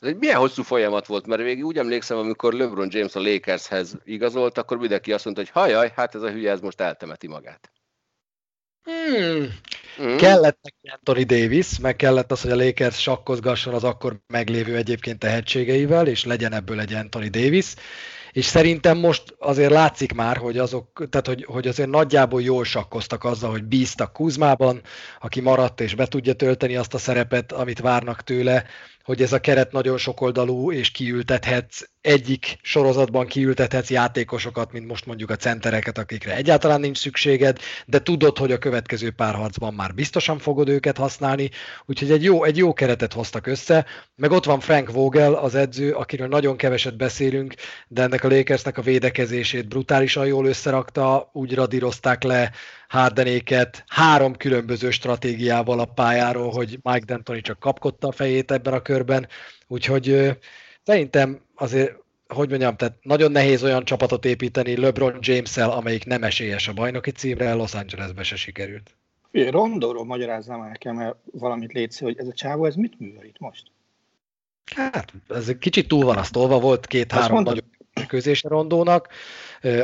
Ez 0.00 0.08
egy 0.08 0.16
milyen 0.16 0.36
hosszú 0.38 0.62
folyamat 0.62 1.06
volt, 1.06 1.26
mert 1.26 1.42
végig 1.42 1.64
úgy 1.64 1.78
emlékszem, 1.78 2.18
amikor 2.18 2.52
LeBron 2.52 2.88
James 2.90 3.14
a 3.14 3.20
Lakershez 3.20 3.96
igazolt, 4.04 4.58
akkor 4.58 4.78
mindenki 4.78 5.12
azt 5.12 5.24
mondta, 5.24 5.42
hogy 5.42 5.52
hajaj, 5.52 5.92
hát 5.94 6.14
ez 6.14 6.22
a 6.22 6.30
hülye, 6.30 6.50
ez 6.50 6.60
most 6.60 6.80
eltemeti 6.80 7.26
magát. 7.26 7.70
Hmm. 8.84 9.48
Mm. 10.02 10.16
Kellett 10.16 10.58
neki 10.62 10.88
Anthony 10.96 11.26
Davis, 11.26 11.78
meg 11.78 11.96
kellett 11.96 12.32
az, 12.32 12.42
hogy 12.42 12.50
a 12.50 12.56
Lakers 12.56 13.00
sakkozgasson 13.00 13.74
az 13.74 13.84
akkor 13.84 14.20
meglévő 14.26 14.76
egyébként 14.76 15.18
tehetségeivel, 15.18 16.06
és 16.06 16.24
legyen 16.24 16.52
ebből 16.52 16.80
egy 16.80 16.92
Anthony 16.92 17.30
Davis. 17.30 17.74
És 18.34 18.44
szerintem 18.44 18.98
most 18.98 19.34
azért 19.38 19.70
látszik 19.70 20.12
már, 20.12 20.36
hogy 20.36 20.58
azok, 20.58 21.06
tehát 21.10 21.26
hogy, 21.26 21.44
hogy 21.44 21.68
azért 21.68 21.88
nagyjából 21.88 22.42
jól 22.42 22.64
sakkoztak 22.64 23.24
azzal, 23.24 23.50
hogy 23.50 23.64
bíztak 23.64 24.12
Kuzmában, 24.12 24.80
aki 25.20 25.40
maradt 25.40 25.80
és 25.80 25.94
be 25.94 26.06
tudja 26.06 26.32
tölteni 26.32 26.76
azt 26.76 26.94
a 26.94 26.98
szerepet, 26.98 27.52
amit 27.52 27.80
várnak 27.80 28.22
tőle, 28.22 28.64
hogy 29.04 29.22
ez 29.22 29.32
a 29.32 29.40
keret 29.40 29.72
nagyon 29.72 29.98
sokoldalú, 29.98 30.72
és 30.72 30.90
kiültethetsz 30.90 31.82
egyik 32.00 32.58
sorozatban 32.62 33.26
kiültethetsz 33.26 33.90
játékosokat, 33.90 34.72
mint 34.72 34.86
most 34.86 35.06
mondjuk 35.06 35.30
a 35.30 35.36
centereket, 35.36 35.98
akikre 35.98 36.34
egyáltalán 36.34 36.80
nincs 36.80 36.98
szükséged, 36.98 37.58
de 37.86 38.02
tudod, 38.02 38.38
hogy 38.38 38.52
a 38.52 38.58
következő 38.58 39.10
párharcban 39.10 39.74
már 39.74 39.94
biztosan 39.94 40.38
fogod 40.38 40.68
őket 40.68 40.96
használni, 40.96 41.50
úgyhogy 41.86 42.10
egy 42.10 42.22
jó, 42.22 42.44
egy 42.44 42.56
jó 42.56 42.72
keretet 42.72 43.12
hoztak 43.12 43.46
össze, 43.46 43.86
meg 44.16 44.30
ott 44.30 44.44
van 44.44 44.60
Frank 44.60 44.90
Vogel, 44.90 45.34
az 45.34 45.54
edző, 45.54 45.92
akiről 45.92 46.28
nagyon 46.28 46.56
keveset 46.56 46.96
beszélünk, 46.96 47.54
de 47.88 48.02
ennek 48.02 48.24
a 48.24 48.28
Lakersnek 48.28 48.78
a 48.78 48.82
védekezését 48.82 49.68
brutálisan 49.68 50.26
jól 50.26 50.46
összerakta, 50.46 51.30
úgy 51.32 51.54
radírozták 51.54 52.22
le 52.22 52.50
Hardenéket 52.88 53.84
három 53.86 54.36
különböző 54.36 54.90
stratégiával 54.90 55.78
a 55.78 55.84
pályáról, 55.84 56.50
hogy 56.50 56.78
Mike 56.82 57.04
D'Antoni 57.06 57.42
csak 57.42 57.58
kapkodta 57.58 58.08
a 58.08 58.12
fejét 58.12 58.50
ebben 58.50 58.72
a 58.72 58.82
körben, 58.82 59.28
úgyhogy 59.66 60.36
szerintem 60.82 61.40
azért 61.54 62.02
hogy 62.28 62.48
mondjam, 62.48 62.76
tehát 62.76 62.96
nagyon 63.02 63.32
nehéz 63.32 63.62
olyan 63.62 63.84
csapatot 63.84 64.24
építeni 64.24 64.76
LeBron 64.76 65.18
James-el, 65.20 65.70
amelyik 65.70 66.04
nem 66.04 66.22
esélyes 66.22 66.68
a 66.68 66.72
bajnoki 66.72 67.10
címre, 67.10 67.54
Los 67.54 67.74
Angelesbe 67.74 68.22
se 68.22 68.36
sikerült. 68.36 68.96
Rondóról 69.32 70.04
magyarázzam 70.04 70.62
el 70.62 70.68
nekem 70.68 70.94
mert 70.94 71.16
valamit 71.32 71.72
létsz, 71.72 72.00
hogy 72.00 72.18
ez 72.18 72.26
a 72.26 72.32
csávó, 72.32 72.64
ez 72.64 72.74
mit 72.74 72.98
művel 72.98 73.24
itt 73.24 73.38
most? 73.38 73.62
Hát, 74.74 75.12
ez 75.28 75.50
kicsit 75.58 75.88
túl 75.88 76.04
van 76.04 76.16
azt 76.16 76.32
tolva, 76.32 76.60
volt 76.60 76.86
két-három 76.86 77.42
nagyon 77.42 77.64
közése 78.06 78.48
Rondónak, 78.48 79.08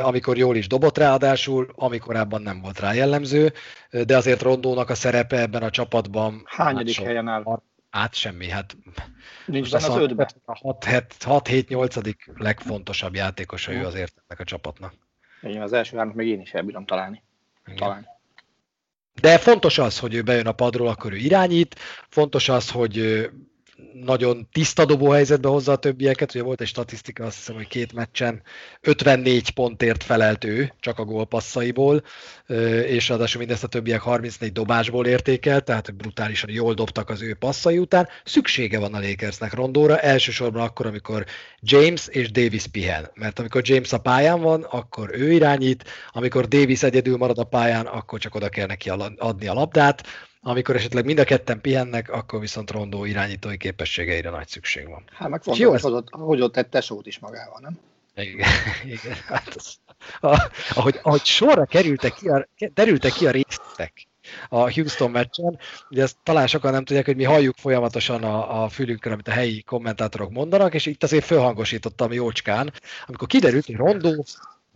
amikor 0.01 0.37
jól 0.37 0.55
is 0.55 0.67
dobott 0.67 0.97
ráadásul, 0.97 1.71
amikor 1.75 2.15
abban 2.15 2.41
nem 2.41 2.61
volt 2.61 2.79
rá 2.79 2.93
jellemző, 2.93 3.53
de 4.05 4.17
azért 4.17 4.41
Rondónak 4.41 4.89
a 4.89 4.95
szerepe 4.95 5.39
ebben 5.39 5.63
a 5.63 5.69
csapatban... 5.69 6.41
Hányadik 6.45 6.95
hát 6.95 7.05
helyen 7.05 7.27
áll? 7.27 7.61
át 7.89 8.13
semmi, 8.13 8.49
hát 8.49 8.77
Nincs 9.45 9.73
az, 9.73 9.89
az 9.89 9.95
ötben. 9.95 10.27
A 10.45 10.77
6-7-8. 10.77 12.15
legfontosabb 12.35 13.15
játékosa 13.15 13.71
ő 13.71 13.85
azért 13.85 14.13
ennek 14.27 14.39
a 14.39 14.43
csapatnak. 14.43 14.93
Igen, 15.41 15.61
az 15.61 15.73
első 15.73 15.97
hármat 15.97 16.15
még 16.15 16.27
én 16.27 16.41
is 16.41 16.53
elbírom 16.53 16.85
találni. 16.85 17.23
Talán. 17.75 18.07
De 19.21 19.37
fontos 19.37 19.77
az, 19.77 19.99
hogy 19.99 20.13
ő 20.13 20.21
bejön 20.21 20.47
a 20.47 20.51
padról, 20.51 20.87
akkor 20.87 21.13
ő 21.13 21.15
irányít, 21.15 21.75
fontos 22.09 22.49
az, 22.49 22.71
hogy 22.71 23.29
nagyon 23.93 24.47
tiszta 24.51 24.85
dobóhelyzetbe 24.85 25.47
hozza 25.47 25.71
a 25.71 25.75
többieket. 25.75 26.35
Ugye 26.35 26.43
volt 26.43 26.61
egy 26.61 26.67
statisztika, 26.67 27.25
azt 27.25 27.35
hiszem, 27.35 27.55
hogy 27.55 27.67
két 27.67 27.93
meccsen 27.93 28.41
54 28.81 29.49
pontért 29.49 30.03
felelt 30.03 30.43
ő, 30.43 30.73
csak 30.79 30.99
a 30.99 31.05
gólpasszaiból, 31.05 32.03
és 32.85 33.09
ráadásul 33.09 33.39
mindezt 33.39 33.63
a 33.63 33.67
többiek 33.67 34.01
34 34.01 34.51
dobásból 34.51 35.05
értékelt, 35.05 35.63
tehát 35.63 35.95
brutálisan 35.95 36.49
jól 36.49 36.73
dobtak 36.73 37.09
az 37.09 37.21
ő 37.21 37.33
passzai 37.33 37.77
után. 37.77 38.07
Szüksége 38.23 38.79
van 38.79 38.93
a 38.93 38.99
Lakersnek 38.99 39.53
rondóra, 39.53 39.99
elsősorban 39.99 40.61
akkor, 40.61 40.85
amikor 40.85 41.25
James 41.59 42.07
és 42.07 42.31
Davis 42.31 42.67
pihen. 42.67 43.11
Mert 43.13 43.39
amikor 43.39 43.61
James 43.65 43.93
a 43.93 43.97
pályán 43.97 44.41
van, 44.41 44.63
akkor 44.63 45.09
ő 45.13 45.31
irányít, 45.31 45.83
amikor 46.11 46.47
Davis 46.47 46.83
egyedül 46.83 47.17
marad 47.17 47.37
a 47.37 47.43
pályán, 47.43 47.85
akkor 47.85 48.19
csak 48.19 48.35
oda 48.35 48.49
kell 48.49 48.67
neki 48.67 48.89
adni 49.17 49.47
a 49.47 49.53
labdát, 49.53 50.03
amikor 50.41 50.75
esetleg 50.75 51.05
mind 51.05 51.19
a 51.19 51.23
ketten 51.23 51.61
pihennek, 51.61 52.09
akkor 52.09 52.39
viszont 52.39 52.71
rondó 52.71 53.05
irányítói 53.05 53.57
képességeire 53.57 54.29
nagy 54.29 54.47
szükség 54.47 54.87
van. 54.87 55.03
Hát 55.13 55.29
meg 55.29 55.41
fontos, 55.41 55.63
jó, 55.63 55.71
hogy, 55.71 55.91
ott, 55.91 56.07
hogy 56.09 56.41
ott 56.41 56.57
egy 56.57 56.67
tesót 56.67 57.07
is 57.07 57.19
magával, 57.19 57.59
nem? 57.61 57.79
Igen, 58.15 58.49
igen. 58.95 59.15
Hát 59.25 59.55
az, 59.55 59.75
a, 60.19 60.51
ahogy, 60.69 60.99
ahogy 61.01 61.23
sorra 61.25 61.65
kerültek 61.65 62.13
ki 62.13 62.27
a, 62.27 62.47
derültek 62.73 63.11
ki 63.11 63.27
a 63.27 63.31
részletek 63.31 64.07
a 64.49 64.71
Houston 64.71 65.11
meccsen, 65.11 65.59
ugye 65.89 66.03
ezt 66.03 66.17
talán 66.23 66.47
sokan 66.47 66.71
nem 66.71 66.85
tudják, 66.85 67.05
hogy 67.05 67.15
mi 67.15 67.23
halljuk 67.23 67.55
folyamatosan 67.57 68.23
a, 68.23 68.63
a 68.63 68.69
fülünkön, 68.69 69.11
amit 69.11 69.27
a 69.27 69.31
helyi 69.31 69.61
kommentátorok 69.61 70.31
mondanak, 70.31 70.73
és 70.73 70.85
itt 70.85 71.03
azért 71.03 71.25
fölhangosítottam 71.25 72.13
jócskán, 72.13 72.73
amikor 73.05 73.27
kiderült, 73.27 73.65
hogy 73.65 73.75
Rondó 73.75 74.25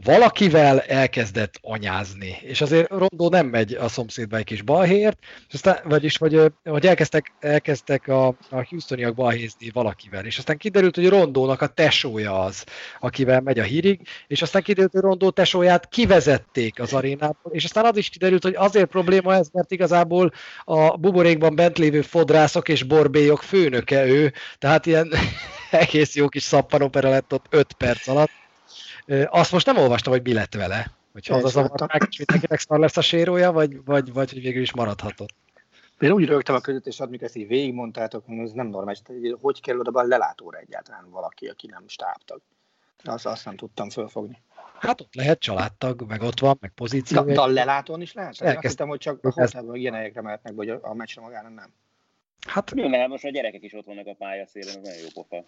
valakivel 0.03 0.79
elkezdett 0.79 1.59
anyázni, 1.61 2.37
és 2.41 2.61
azért 2.61 2.89
Rondó 2.89 3.29
nem 3.29 3.47
megy 3.47 3.73
a 3.73 3.87
szomszédba 3.87 4.37
egy 4.37 4.43
kis 4.43 4.61
balhért, 4.61 5.17
és 5.47 5.53
aztán, 5.53 5.77
vagyis, 5.83 6.17
hogy, 6.17 6.41
hogy 6.63 6.87
elkezdtek, 6.87 7.33
elkezdtek 7.39 8.07
a, 8.07 8.27
a 8.27 8.65
Houstoniak 8.69 9.15
balhézni 9.15 9.69
valakivel, 9.73 10.25
és 10.25 10.37
aztán 10.37 10.57
kiderült, 10.57 10.95
hogy 10.95 11.09
Rondónak 11.09 11.61
a 11.61 11.67
tesója 11.67 12.39
az, 12.41 12.63
akivel 12.99 13.41
megy 13.41 13.59
a 13.59 13.63
hírig, 13.63 14.07
és 14.27 14.41
aztán 14.41 14.61
kiderült, 14.61 14.91
hogy 14.91 15.01
Rondó 15.01 15.29
tesóját 15.29 15.87
kivezették 15.87 16.79
az 16.79 16.93
arénából, 16.93 17.51
és 17.51 17.63
aztán 17.63 17.85
az 17.85 17.97
is 17.97 18.09
kiderült, 18.09 18.43
hogy 18.43 18.55
azért 18.55 18.89
probléma 18.89 19.35
ez, 19.35 19.49
mert 19.51 19.71
igazából 19.71 20.31
a 20.63 20.97
buborékban 20.97 21.55
bent 21.55 21.77
lévő 21.77 22.01
fodrászok 22.01 22.69
és 22.69 22.83
borbélyok 22.83 23.43
főnöke 23.43 24.05
ő, 24.05 24.33
tehát 24.57 24.85
ilyen 24.85 25.11
egész 25.71 26.15
jó 26.15 26.27
kis 26.27 26.43
szappanopera 26.43 27.09
lett 27.09 27.33
ott 27.33 27.45
5 27.49 27.73
perc 27.73 28.07
alatt, 28.07 28.43
azt 29.29 29.51
most 29.51 29.65
nem 29.65 29.77
olvastam, 29.77 30.13
hogy 30.13 30.21
mi 30.21 30.33
lett 30.33 30.53
vele. 30.53 30.91
Hogyha 31.13 31.35
az 31.35 31.43
az 31.43 31.55
a 31.55 31.87
mindenkinek 32.17 32.59
szar 32.59 32.79
lesz 32.79 32.97
a 32.97 33.01
sérója, 33.01 33.51
vagy, 33.51 33.83
vagy, 33.85 34.13
vagy 34.13 34.31
hogy 34.31 34.41
végül 34.41 34.61
is 34.61 34.73
maradhatott. 34.73 35.33
Én 35.99 36.11
úgy 36.11 36.25
rögtem 36.25 36.55
a 36.55 36.59
között, 36.59 36.87
és 36.87 36.99
amikor 36.99 37.23
ezt 37.23 37.35
így 37.35 37.47
végigmondtátok, 37.47 38.23
ez 38.27 38.51
nem 38.51 38.67
normális. 38.67 39.01
Hogy 39.41 39.61
kerül 39.61 39.79
oda 39.79 39.99
a 39.99 40.03
lelátóra 40.03 40.57
egyáltalán 40.57 41.09
valaki, 41.09 41.47
aki 41.47 41.67
nem 41.67 41.83
stábtag? 41.87 42.41
Azt, 43.03 43.25
azt 43.25 43.45
nem 43.45 43.55
tudtam 43.55 43.89
fölfogni. 43.89 44.41
Hát 44.79 45.01
ott 45.01 45.15
lehet 45.15 45.39
családtag, 45.39 46.01
meg 46.07 46.21
ott 46.21 46.39
van, 46.39 46.57
meg 46.59 46.71
pozíció. 46.71 47.23
De, 47.23 47.33
de 47.33 47.41
a 47.41 47.47
lelátón 47.47 48.01
is 48.01 48.13
lehet? 48.13 48.41
Én 48.41 48.47
azt 48.47 48.61
hittem, 48.61 48.87
hogy 48.87 48.99
csak 48.99 49.25
a 49.25 49.31
hotelben 49.31 49.75
ilyen 49.75 49.93
helyekre 49.93 50.21
mehetnek, 50.21 50.53
vagy 50.53 50.69
a, 50.69 50.79
a 50.81 50.93
meccsre 50.93 51.21
magára 51.21 51.49
nem. 51.49 51.73
Hát... 52.47 52.73
Mi, 52.73 52.87
mert 52.87 53.09
most 53.09 53.23
a 53.23 53.29
gyerekek 53.29 53.63
is 53.63 53.73
ott 53.73 53.85
vannak 53.85 54.07
a 54.07 54.13
pályaszélen, 54.13 54.75
az 54.75 54.81
nagyon 54.83 54.99
jó 54.99 55.07
pofa. 55.13 55.43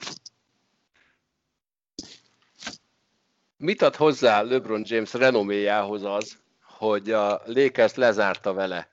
Mit 3.58 3.82
ad 3.82 3.96
hozzá 3.96 4.42
LeBron 4.42 4.84
James 4.86 5.14
renoméjához 5.14 6.04
az, 6.04 6.38
hogy 6.62 7.12
a 7.12 7.42
Lakers 7.46 7.94
lezárta 7.94 8.54
vele 8.54 8.90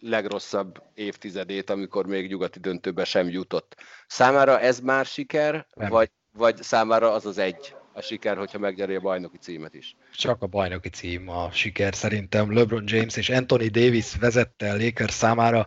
legrosszabb 0.00 0.82
évtizedét, 0.94 1.70
amikor 1.70 2.06
még 2.06 2.28
nyugati 2.28 2.58
döntőbe 2.58 3.04
sem 3.04 3.28
jutott. 3.28 3.76
Számára 4.06 4.60
ez 4.60 4.80
már 4.80 5.06
siker, 5.06 5.66
vagy, 5.74 6.10
vagy 6.32 6.62
számára 6.62 7.12
az 7.12 7.26
az 7.26 7.38
egy 7.38 7.74
a 7.92 8.00
siker, 8.00 8.36
hogyha 8.36 8.58
megnyeri 8.58 8.94
a 8.94 9.00
bajnoki 9.00 9.38
címet 9.38 9.74
is? 9.74 9.96
Csak 10.16 10.42
a 10.42 10.46
bajnoki 10.46 10.88
cím 10.88 11.28
a 11.28 11.50
siker 11.52 11.94
szerintem. 11.94 12.52
LeBron 12.52 12.84
James 12.86 13.16
és 13.16 13.28
Anthony 13.28 13.70
Davis 13.70 14.16
vezette 14.16 14.70
a 14.70 14.76
Lakers 14.76 15.14
számára, 15.14 15.66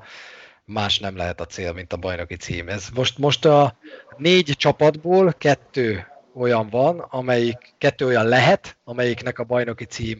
más 0.65 0.99
nem 0.99 1.15
lehet 1.15 1.41
a 1.41 1.45
cél, 1.45 1.73
mint 1.73 1.93
a 1.93 1.97
bajnoki 1.97 2.35
cím. 2.35 2.69
Ez 2.69 2.89
most, 2.93 3.17
most 3.17 3.45
a 3.45 3.77
négy 4.17 4.53
csapatból 4.57 5.33
kettő 5.33 6.07
olyan 6.35 6.69
van, 6.69 6.99
amelyik, 6.99 7.73
kettő 7.77 8.05
olyan 8.05 8.27
lehet, 8.27 8.77
amelyiknek 8.83 9.39
a 9.39 9.43
bajnoki 9.43 9.85
cím 9.85 10.19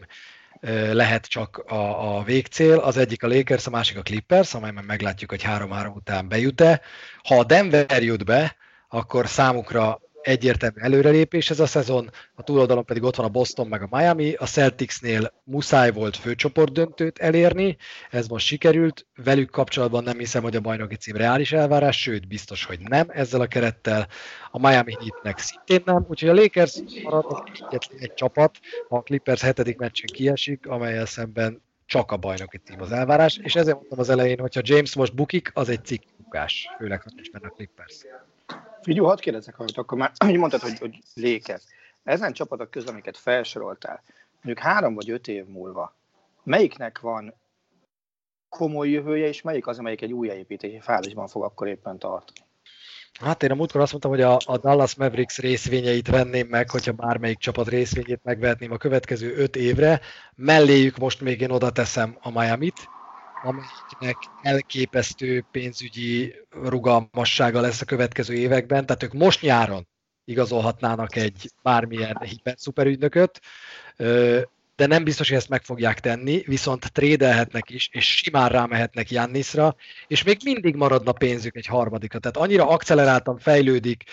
lehet 0.92 1.26
csak 1.26 1.58
a, 1.58 2.16
a 2.16 2.22
végcél. 2.22 2.78
Az 2.78 2.96
egyik 2.96 3.22
a 3.22 3.28
Lakers, 3.28 3.66
a 3.66 3.70
másik 3.70 3.98
a 3.98 4.02
Clippers, 4.02 4.54
amelyben 4.54 4.84
meglátjuk, 4.84 5.30
hogy 5.30 5.42
három-három 5.42 5.94
után 5.94 6.28
bejut-e. 6.28 6.80
Ha 7.22 7.38
a 7.38 7.44
Denver 7.44 8.02
jut 8.02 8.24
be, 8.24 8.56
akkor 8.88 9.28
számukra 9.28 10.00
egyértelmű 10.24 10.80
előrelépés 10.80 11.50
ez 11.50 11.60
a 11.60 11.66
szezon, 11.66 12.10
a 12.34 12.42
túloldalon 12.42 12.84
pedig 12.84 13.02
ott 13.02 13.16
van 13.16 13.26
a 13.26 13.28
Boston 13.30 13.66
meg 13.66 13.82
a 13.82 13.96
Miami, 13.96 14.34
a 14.34 14.46
Celticsnél 14.46 15.32
muszáj 15.44 15.92
volt 15.92 16.16
főcsoport 16.16 16.72
döntőt 16.72 17.18
elérni, 17.18 17.76
ez 18.10 18.26
most 18.26 18.46
sikerült, 18.46 19.06
velük 19.16 19.50
kapcsolatban 19.50 20.02
nem 20.02 20.18
hiszem, 20.18 20.42
hogy 20.42 20.56
a 20.56 20.60
bajnoki 20.60 20.96
cím 20.96 21.16
reális 21.16 21.52
elvárás, 21.52 22.00
sőt, 22.00 22.28
biztos, 22.28 22.64
hogy 22.64 22.80
nem 22.80 23.06
ezzel 23.08 23.40
a 23.40 23.46
kerettel, 23.46 24.08
a 24.50 24.58
Miami 24.58 24.92
Heatnek 24.92 25.38
szintén 25.38 25.82
nem, 25.84 26.06
úgyhogy 26.08 26.28
a 26.28 26.34
Lakers 26.34 26.80
marad 27.02 27.42
egyetlen 27.54 27.98
egy 27.98 28.14
csapat, 28.14 28.58
a 28.88 29.02
Clippers 29.02 29.40
hetedik 29.40 29.78
meccsen 29.78 30.08
kiesik, 30.12 30.66
amelyel 30.66 31.06
szemben 31.06 31.62
csak 31.86 32.12
a 32.12 32.16
bajnoki 32.16 32.60
cím 32.64 32.80
az 32.80 32.92
elvárás, 32.92 33.38
és 33.42 33.54
ezért 33.54 33.76
mondtam 33.76 33.98
az 33.98 34.08
elején, 34.08 34.38
hogyha 34.38 34.60
James 34.64 34.94
most 34.94 35.14
bukik, 35.14 35.50
az 35.54 35.68
egy 35.68 35.84
cikk 35.84 36.02
bukás, 36.16 36.68
főleg 36.78 37.02
ha 37.02 37.10
nincs 37.14 37.30
benne 37.30 37.46
a 37.46 37.50
Clippers. 37.50 37.94
Figyú, 38.84 39.04
hadd 39.04 39.20
kérdezzek, 39.20 39.54
hogy 39.54 39.72
akkor 39.76 39.98
már 39.98 40.12
hogy 40.24 40.36
mondtad, 40.36 40.60
hogy, 40.60 40.78
hogy 40.78 40.98
Lakers. 41.14 41.64
Ezen 42.02 42.32
csapatok 42.32 42.70
közül, 42.70 42.88
amiket 42.88 43.16
felsoroltál, 43.16 44.02
mondjuk 44.42 44.66
három 44.66 44.94
vagy 44.94 45.10
öt 45.10 45.28
év 45.28 45.46
múlva, 45.46 45.96
melyiknek 46.42 47.00
van 47.00 47.34
komoly 48.48 48.88
jövője, 48.88 49.26
és 49.26 49.42
melyik 49.42 49.66
az, 49.66 49.78
amelyik 49.78 50.02
egy 50.02 50.12
újjáépítési 50.12 50.80
fázisban 50.80 51.26
fog 51.26 51.42
akkor 51.42 51.68
éppen 51.68 51.98
tartani? 51.98 52.38
Hát 53.20 53.42
én 53.42 53.50
a 53.50 53.54
múltkor 53.54 53.80
azt 53.80 53.90
mondtam, 53.90 54.12
hogy 54.12 54.20
a, 54.20 54.38
a 54.44 54.58
Dallas 54.58 54.94
Mavericks 54.94 55.38
részvényeit 55.38 56.08
venném 56.08 56.46
meg, 56.48 56.70
hogyha 56.70 56.92
bármelyik 56.92 57.38
csapat 57.38 57.68
részvényét 57.68 58.20
megvehetném 58.22 58.72
a 58.72 58.76
következő 58.76 59.34
öt 59.36 59.56
évre. 59.56 60.00
Melléjük 60.34 60.96
most 60.96 61.20
még 61.20 61.40
én 61.40 61.50
oda 61.50 61.70
teszem 61.70 62.16
a 62.20 62.30
Miami-t, 62.30 62.88
amelyiknek 63.44 64.16
elképesztő 64.42 65.44
pénzügyi 65.50 66.34
rugalmassága 66.50 67.60
lesz 67.60 67.80
a 67.80 67.84
következő 67.84 68.34
években, 68.34 68.86
tehát 68.86 69.02
ők 69.02 69.12
most 69.12 69.40
nyáron 69.42 69.86
igazolhatnának 70.24 71.16
egy 71.16 71.50
bármilyen 71.62 72.18
hiper 72.20 72.54
szuperügynököt, 72.58 73.40
de 74.76 74.86
nem 74.86 75.04
biztos, 75.04 75.28
hogy 75.28 75.36
ezt 75.36 75.48
meg 75.48 75.62
fogják 75.62 76.00
tenni, 76.00 76.42
viszont 76.46 76.92
trédelhetnek 76.92 77.70
is, 77.70 77.88
és 77.92 78.16
simán 78.16 78.48
rámehetnek 78.48 79.10
Jannisra, 79.10 79.74
és 80.06 80.22
még 80.22 80.38
mindig 80.44 80.74
maradna 80.74 81.12
pénzük 81.12 81.56
egy 81.56 81.66
harmadikra. 81.66 82.18
Tehát 82.18 82.36
annyira 82.36 82.68
akceleráltan 82.68 83.38
fejlődik 83.38 84.04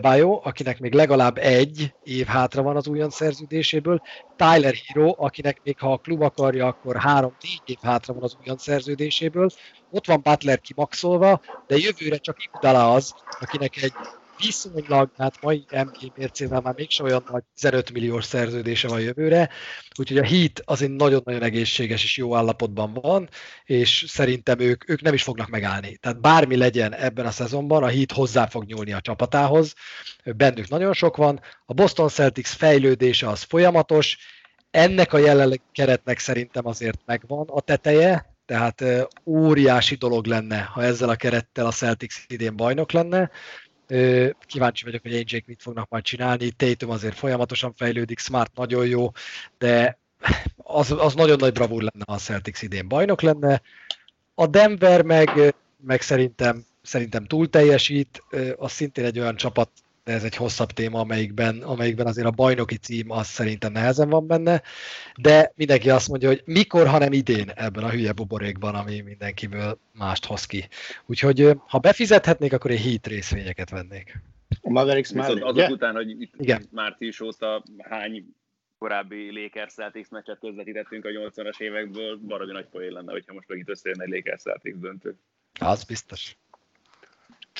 Bayo, 0.00 0.40
akinek 0.42 0.78
még 0.78 0.92
legalább 0.92 1.38
egy 1.38 1.94
év 2.02 2.26
hátra 2.26 2.62
van 2.62 2.76
az 2.76 2.86
újon 2.86 3.10
szerződéséből, 3.10 4.02
Tyler 4.36 4.74
Hero, 4.86 5.14
akinek 5.16 5.60
még 5.62 5.78
ha 5.78 5.92
a 5.92 5.96
klub 5.96 6.22
akarja, 6.22 6.66
akkor 6.66 6.96
három-négy 6.96 7.62
év 7.64 7.78
hátra 7.82 8.14
van 8.14 8.22
az 8.22 8.36
újon 8.42 8.56
szerződéséből, 8.56 9.50
ott 9.90 10.06
van 10.06 10.20
Butler 10.22 10.60
kimaxolva, 10.60 11.40
de 11.66 11.76
jövőre 11.76 12.16
csak 12.16 12.44
Iguodala 12.44 12.92
az, 12.92 13.14
akinek 13.40 13.82
egy 13.82 13.92
viszonylag, 14.40 15.10
hát 15.16 15.42
mai 15.42 15.64
NBA 15.70 16.12
mércével 16.16 16.60
már 16.60 16.74
mégsem 16.76 17.06
olyan 17.06 17.24
nagy 17.30 17.42
15 17.54 17.92
milliós 17.92 18.24
szerződése 18.24 18.88
van 18.88 19.00
jövőre, 19.00 19.48
úgyhogy 19.98 20.18
a 20.18 20.24
Heat 20.24 20.62
az 20.64 20.82
egy 20.82 20.90
nagyon-nagyon 20.90 21.42
egészséges 21.42 22.04
és 22.04 22.16
jó 22.16 22.36
állapotban 22.36 22.92
van, 22.92 23.28
és 23.64 24.04
szerintem 24.08 24.58
ők, 24.58 24.90
ők 24.90 25.00
nem 25.00 25.14
is 25.14 25.22
fognak 25.22 25.48
megállni. 25.48 25.96
Tehát 25.96 26.20
bármi 26.20 26.56
legyen 26.56 26.94
ebben 26.94 27.26
a 27.26 27.30
szezonban, 27.30 27.82
a 27.82 27.88
Heat 27.88 28.12
hozzá 28.12 28.46
fog 28.46 28.64
nyúlni 28.64 28.92
a 28.92 29.00
csapatához, 29.00 29.74
bennük 30.24 30.68
nagyon 30.68 30.92
sok 30.92 31.16
van, 31.16 31.40
a 31.66 31.72
Boston 31.72 32.08
Celtics 32.08 32.48
fejlődése 32.48 33.28
az 33.28 33.42
folyamatos, 33.42 34.18
ennek 34.70 35.12
a 35.12 35.18
jelenlegi 35.18 35.62
keretnek 35.72 36.18
szerintem 36.18 36.66
azért 36.66 37.00
megvan 37.04 37.48
a 37.48 37.60
teteje, 37.60 38.34
tehát 38.46 38.84
óriási 39.24 39.94
dolog 39.94 40.26
lenne, 40.26 40.60
ha 40.60 40.82
ezzel 40.82 41.08
a 41.08 41.16
kerettel 41.16 41.66
a 41.66 41.70
Celtics 41.70 42.24
idén 42.26 42.56
bajnok 42.56 42.92
lenne, 42.92 43.30
Kíváncsi 44.46 44.84
vagyok, 44.84 45.02
hogy 45.02 45.14
AJ 45.14 45.42
mit 45.46 45.62
fognak 45.62 45.88
majd 45.88 46.04
csinálni. 46.04 46.50
Tatum 46.50 46.90
azért 46.90 47.14
folyamatosan 47.14 47.74
fejlődik, 47.74 48.18
Smart 48.18 48.56
nagyon 48.56 48.86
jó, 48.86 49.10
de 49.58 49.98
az, 50.56 50.90
az 50.90 51.14
nagyon 51.14 51.36
nagy 51.38 51.52
bravúr 51.52 51.82
lenne, 51.82 52.04
ha 52.06 52.12
a 52.12 52.18
Celtics 52.18 52.62
idén 52.62 52.88
bajnok 52.88 53.20
lenne. 53.20 53.62
A 54.34 54.46
Denver 54.46 55.02
meg, 55.02 55.54
meg 55.84 56.00
szerintem, 56.00 56.64
szerintem 56.82 57.24
túl 57.24 57.48
teljesít, 57.48 58.22
az 58.56 58.72
szintén 58.72 59.04
egy 59.04 59.18
olyan 59.18 59.36
csapat, 59.36 59.70
de 60.04 60.12
ez 60.12 60.24
egy 60.24 60.36
hosszabb 60.36 60.70
téma, 60.70 61.00
amelyikben, 61.00 61.62
amelyikben 61.62 62.06
azért 62.06 62.26
a 62.26 62.30
bajnoki 62.30 62.76
cím 62.76 63.10
az 63.10 63.26
szerintem 63.26 63.72
nehezen 63.72 64.08
van 64.08 64.26
benne, 64.26 64.62
de 65.16 65.52
mindenki 65.54 65.90
azt 65.90 66.08
mondja, 66.08 66.28
hogy 66.28 66.42
mikor, 66.44 66.86
hanem 66.86 67.12
idén 67.12 67.50
ebben 67.54 67.84
a 67.84 67.90
hülye 67.90 68.12
buborékban, 68.12 68.74
ami 68.74 69.00
mindenkiből 69.00 69.78
mást 69.92 70.24
hoz 70.24 70.44
ki. 70.44 70.68
Úgyhogy 71.06 71.50
ha 71.66 71.78
befizethetnék, 71.78 72.52
akkor 72.52 72.70
egy 72.70 72.80
hit 72.80 73.06
részvényeket 73.06 73.70
vennék. 73.70 74.22
A 74.60 74.70
Mavericks 74.70 75.12
már 75.12 75.34
Viszont 75.34 75.58
azok 75.58 75.70
után, 75.70 75.94
hogy 75.94 76.20
itt 76.20 76.34
Igen. 76.38 76.68
március 76.70 77.20
óta 77.20 77.62
hány 77.78 78.24
korábbi 78.78 79.32
Lakers 79.32 79.72
Celtics 79.72 80.08
meccset 80.08 80.38
közvetítettünk 80.38 81.04
a 81.04 81.08
80-as 81.08 81.60
évekből, 81.60 82.16
baromi 82.16 82.52
nagy 82.52 82.66
poén 82.66 82.92
lenne, 82.92 83.12
hogyha 83.12 83.32
most 83.32 83.48
megint 83.48 83.68
összejön 83.68 84.00
egy 84.00 84.08
Lakers 84.08 84.42
Celtics 84.42 84.76
döntő. 84.76 85.16
Az 85.60 85.84
biztos. 85.84 86.36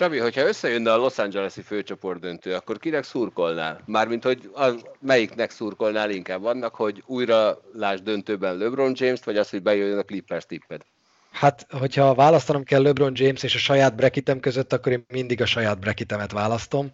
Csabi, 0.00 0.18
hogyha 0.18 0.46
összejönne 0.46 0.92
a 0.92 0.96
Los 0.96 1.18
Angeles-i 1.18 1.62
főcsoport 1.62 2.20
döntő, 2.20 2.54
akkor 2.54 2.78
kinek 2.78 3.04
szurkolnál? 3.04 3.80
Mármint, 3.86 4.24
hogy 4.24 4.50
az, 4.52 4.74
melyiknek 5.00 5.50
szurkolnál 5.50 6.10
inkább 6.10 6.40
vannak, 6.40 6.74
hogy 6.74 7.02
újra 7.06 7.60
láss 7.72 8.00
döntőben 8.00 8.56
LeBron 8.56 8.92
James-t, 8.94 9.24
vagy 9.24 9.36
az, 9.36 9.50
hogy 9.50 9.62
bejöjjön 9.62 9.98
a 9.98 10.02
Clippers 10.02 10.46
tipped? 10.46 10.80
Hát, 11.32 11.66
hogyha 11.70 12.14
választanom 12.14 12.64
kell 12.64 12.82
LeBron 12.82 13.12
James 13.14 13.42
és 13.42 13.54
a 13.54 13.58
saját 13.58 13.94
bracketem 13.94 14.40
között, 14.40 14.72
akkor 14.72 14.92
én 14.92 15.04
mindig 15.08 15.40
a 15.40 15.46
saját 15.46 15.78
brackitemet 15.78 16.32
választom, 16.32 16.92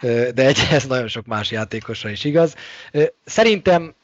de 0.00 0.46
egy, 0.46 0.58
ez 0.70 0.86
nagyon 0.86 1.08
sok 1.08 1.26
más 1.26 1.50
játékosra 1.50 2.10
is 2.10 2.24
igaz. 2.24 2.54
Szerintem 3.24 3.94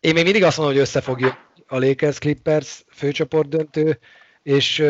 én 0.00 0.12
még 0.12 0.24
mindig 0.24 0.44
azt 0.44 0.56
mondom, 0.56 0.74
hogy 0.74 0.84
összefogja 0.84 1.38
a 1.66 1.78
Lakers 1.78 2.18
Clippers 2.18 2.84
főcsoport 2.92 3.48
döntő, 3.48 3.98
és 4.42 4.84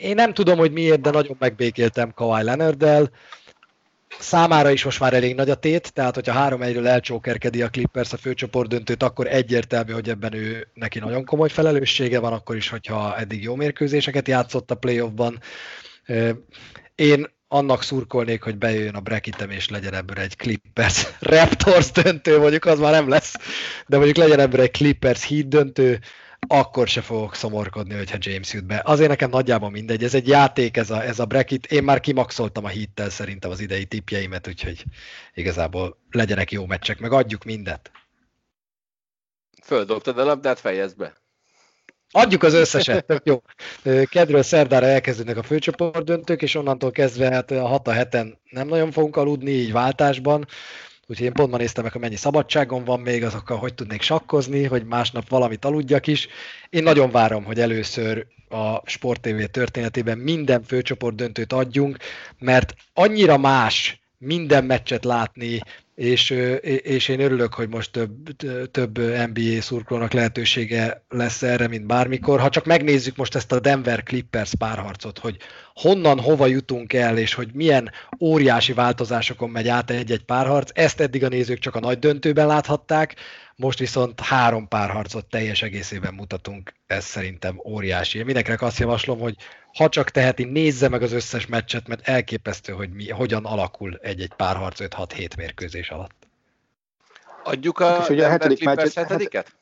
én 0.00 0.14
nem 0.14 0.34
tudom, 0.34 0.58
hogy 0.58 0.72
miért, 0.72 1.00
de 1.00 1.10
nagyon 1.10 1.36
megbékéltem 1.38 2.12
Kawhi 2.14 2.42
Leonard-del. 2.42 3.10
Számára 4.18 4.70
is 4.70 4.84
most 4.84 5.00
már 5.00 5.14
elég 5.14 5.34
nagy 5.34 5.50
a 5.50 5.54
tét, 5.54 5.92
tehát 5.92 6.14
hogyha 6.14 6.32
három 6.32 6.62
egyről 6.62 6.88
elcsókerkedi 6.88 7.62
a 7.62 7.68
Clippers 7.68 8.12
a 8.12 8.16
főcsoport 8.16 8.68
döntőt, 8.68 9.02
akkor 9.02 9.26
egyértelmű, 9.26 9.92
hogy 9.92 10.08
ebben 10.08 10.34
ő 10.34 10.68
neki 10.74 10.98
nagyon 10.98 11.24
komoly 11.24 11.48
felelőssége 11.48 12.18
van, 12.18 12.32
akkor 12.32 12.56
is, 12.56 12.68
hogyha 12.68 13.18
eddig 13.18 13.42
jó 13.42 13.54
mérkőzéseket 13.54 14.28
játszott 14.28 14.70
a 14.70 14.74
playoffban. 14.74 15.40
Én 16.94 17.26
annak 17.48 17.82
szurkolnék, 17.82 18.42
hogy 18.42 18.58
bejöjjön 18.58 18.94
a 18.94 19.00
bracketem, 19.00 19.50
és 19.50 19.68
legyen 19.68 19.94
ebből 19.94 20.18
egy 20.18 20.36
Clippers 20.36 21.06
Raptors 21.18 21.90
döntő, 21.90 22.38
mondjuk 22.38 22.64
az 22.64 22.78
már 22.78 22.92
nem 22.92 23.08
lesz, 23.08 23.34
de 23.86 23.96
mondjuk 23.96 24.16
legyen 24.16 24.40
ebből 24.40 24.60
egy 24.60 24.70
Clippers 24.70 25.26
Heat 25.28 25.48
döntő, 25.48 26.00
akkor 26.46 26.88
se 26.88 27.00
fogok 27.00 27.34
szomorkodni, 27.34 27.94
hogyha 27.94 28.16
James 28.20 28.52
jut 28.52 28.66
be. 28.66 28.82
Azért 28.84 29.08
nekem 29.08 29.30
nagyjából 29.30 29.70
mindegy, 29.70 30.04
ez 30.04 30.14
egy 30.14 30.28
játék, 30.28 30.76
ez 30.76 30.90
a, 30.90 31.02
ez 31.02 31.18
a 31.18 31.24
bracket. 31.24 31.66
Én 31.66 31.82
már 31.82 32.00
kimaxoltam 32.00 32.64
a 32.64 32.68
hittel 32.68 33.10
szerintem 33.10 33.50
az 33.50 33.60
idei 33.60 33.84
tipjeimet, 33.84 34.48
úgyhogy 34.48 34.84
igazából 35.34 35.98
legyenek 36.10 36.52
jó 36.52 36.66
meccsek, 36.66 36.98
meg 36.98 37.12
adjuk 37.12 37.44
mindet. 37.44 37.90
Földobtad 39.62 40.18
a 40.18 40.24
labdát, 40.24 40.60
fejezd 40.60 40.96
be. 40.96 41.12
Adjuk 42.12 42.42
az 42.42 42.54
összeset, 42.54 43.04
tök 43.04 43.22
jó. 43.24 43.42
Kedről 44.04 44.42
szerdára 44.42 44.86
elkezdődnek 44.86 45.36
a 45.36 45.42
főcsoport 45.42 46.04
döntők, 46.04 46.42
és 46.42 46.54
onnantól 46.54 46.90
kezdve 46.90 47.30
hát 47.30 47.50
a 47.50 47.66
6 47.66 47.88
a 47.88 47.92
heten 47.92 48.38
nem 48.50 48.68
nagyon 48.68 48.90
fogunk 48.90 49.16
aludni, 49.16 49.50
így 49.50 49.72
váltásban. 49.72 50.46
Úgyhogy 51.10 51.26
én 51.26 51.32
pont 51.32 51.50
ma 51.50 51.56
néztem 51.56 51.82
meg, 51.82 51.92
hogy 51.92 52.00
mennyi 52.00 52.16
szabadságom 52.16 52.84
van 52.84 53.00
még, 53.00 53.24
azokkal 53.24 53.56
hogy 53.56 53.74
tudnék 53.74 54.02
sakkozni, 54.02 54.64
hogy 54.64 54.84
másnap 54.86 55.28
valamit 55.28 55.64
aludjak 55.64 56.06
is. 56.06 56.28
Én 56.68 56.82
nagyon 56.82 57.10
várom, 57.10 57.44
hogy 57.44 57.60
először 57.60 58.26
a 58.48 58.88
Sport 58.90 59.20
TV 59.20 59.42
történetében 59.50 60.18
minden 60.18 60.62
főcsoport 60.62 61.14
döntőt 61.14 61.52
adjunk, 61.52 61.96
mert 62.38 62.74
annyira 62.94 63.38
más 63.38 64.00
minden 64.18 64.64
meccset 64.64 65.04
látni, 65.04 65.60
és, 65.94 66.30
és 66.82 67.08
én 67.08 67.20
örülök, 67.20 67.54
hogy 67.54 67.68
most 67.68 67.90
több, 67.90 68.36
több 68.70 68.98
NBA 68.98 69.60
szurkolónak 69.60 70.12
lehetősége 70.12 71.04
lesz 71.08 71.42
erre, 71.42 71.68
mint 71.68 71.86
bármikor. 71.86 72.40
Ha 72.40 72.48
csak 72.48 72.64
megnézzük 72.64 73.16
most 73.16 73.34
ezt 73.34 73.52
a 73.52 73.60
Denver 73.60 74.02
Clippers 74.02 74.54
párharcot, 74.58 75.18
hogy 75.18 75.36
honnan, 75.74 76.20
hova 76.20 76.46
jutunk 76.46 76.92
el, 76.92 77.18
és 77.18 77.34
hogy 77.34 77.48
milyen 77.52 77.90
óriási 78.20 78.72
változásokon 78.72 79.50
megy 79.50 79.68
át 79.68 79.90
egy-egy 79.90 80.24
párharc, 80.24 80.70
ezt 80.74 81.00
eddig 81.00 81.24
a 81.24 81.28
nézők 81.28 81.58
csak 81.58 81.74
a 81.74 81.80
nagy 81.80 81.98
döntőben 81.98 82.46
láthatták, 82.46 83.16
most 83.56 83.78
viszont 83.78 84.20
három 84.20 84.68
párharcot 84.68 85.26
teljes 85.26 85.62
egészében 85.62 86.14
mutatunk, 86.14 86.74
ez 86.86 87.04
szerintem 87.04 87.60
óriási. 87.66 88.18
Én 88.18 88.24
mindenkinek 88.24 88.62
azt 88.62 88.78
javaslom, 88.78 89.18
hogy 89.18 89.36
ha 89.72 89.88
csak 89.88 90.10
teheti, 90.10 90.44
nézze 90.44 90.88
meg 90.88 91.02
az 91.02 91.12
összes 91.12 91.46
meccset, 91.46 91.88
mert 91.88 92.08
elképesztő, 92.08 92.72
hogy 92.72 92.90
mi, 92.90 93.08
hogyan 93.08 93.44
alakul 93.44 93.98
egy-egy 94.02 94.32
párharc 94.36 94.78
5-6-7 94.80 95.36
mérkőzés 95.36 95.79
alatt. 95.88 96.28
Adjuk 97.44 97.78
a, 97.78 97.98
És 98.00 98.08
ugye 98.08 98.26
a 98.26 98.28
hetedik 98.28 98.64
meccset- 98.64 98.92
hetediket? 98.94 99.56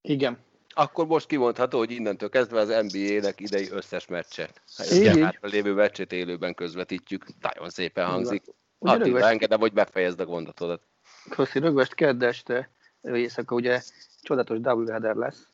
Igen. 0.00 0.38
Akkor 0.68 1.06
most 1.06 1.26
kimondható, 1.26 1.78
hogy 1.78 1.90
innentől 1.90 2.28
kezdve 2.28 2.60
az 2.60 2.68
NBA-nek 2.68 3.40
idei 3.40 3.70
összes 3.70 4.06
meccset. 4.06 4.62
Így. 4.92 5.20
Hátra 5.20 5.48
lévő 5.48 5.74
meccset 5.74 6.12
élőben 6.12 6.54
közvetítjük. 6.54 7.24
Nagyon 7.40 7.70
szépen 7.70 8.06
hangzik. 8.06 8.44
Attila, 8.78 9.28
engedem, 9.28 9.60
hogy 9.60 9.72
befejezd 9.72 10.20
a 10.20 10.24
gondatodat. 10.24 10.82
Köszi, 11.30 11.58
rögvest 11.58 11.94
kedd 11.94 12.24
este, 12.24 12.70
éjszaka 13.02 13.54
ugye 13.54 13.82
csodatos 14.22 14.60
doubleheader 14.60 15.14
lesz, 15.14 15.48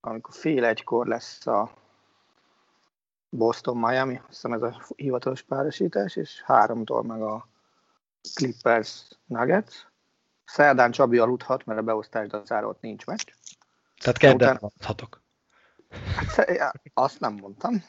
amikor 0.00 0.34
fél 0.34 0.64
egykor 0.64 1.06
lesz 1.06 1.46
a 1.46 1.72
Boston-Miami, 3.28 4.16
azt 4.16 4.26
hiszem 4.28 4.52
ez 4.52 4.62
a 4.62 4.82
hivatalos 4.96 5.42
párosítás, 5.42 6.16
és 6.16 6.42
háromtól 6.42 7.02
meg 7.02 7.22
a 7.22 7.48
Clippers 8.34 9.08
Nuggets. 9.26 9.74
Szerdán 10.44 10.90
Csabi 10.90 11.18
aludhat, 11.18 11.64
mert 11.64 11.80
a 11.80 11.82
beosztás 11.82 12.28
dacára 12.28 12.66
ott 12.66 12.80
nincs 12.80 13.06
meccs. 13.06 13.26
Tehát 13.96 14.18
kedden. 14.18 14.60
Sze- 16.28 16.54
já, 16.54 16.72
Azt 16.94 17.20
nem 17.20 17.34
mondtam. 17.34 17.84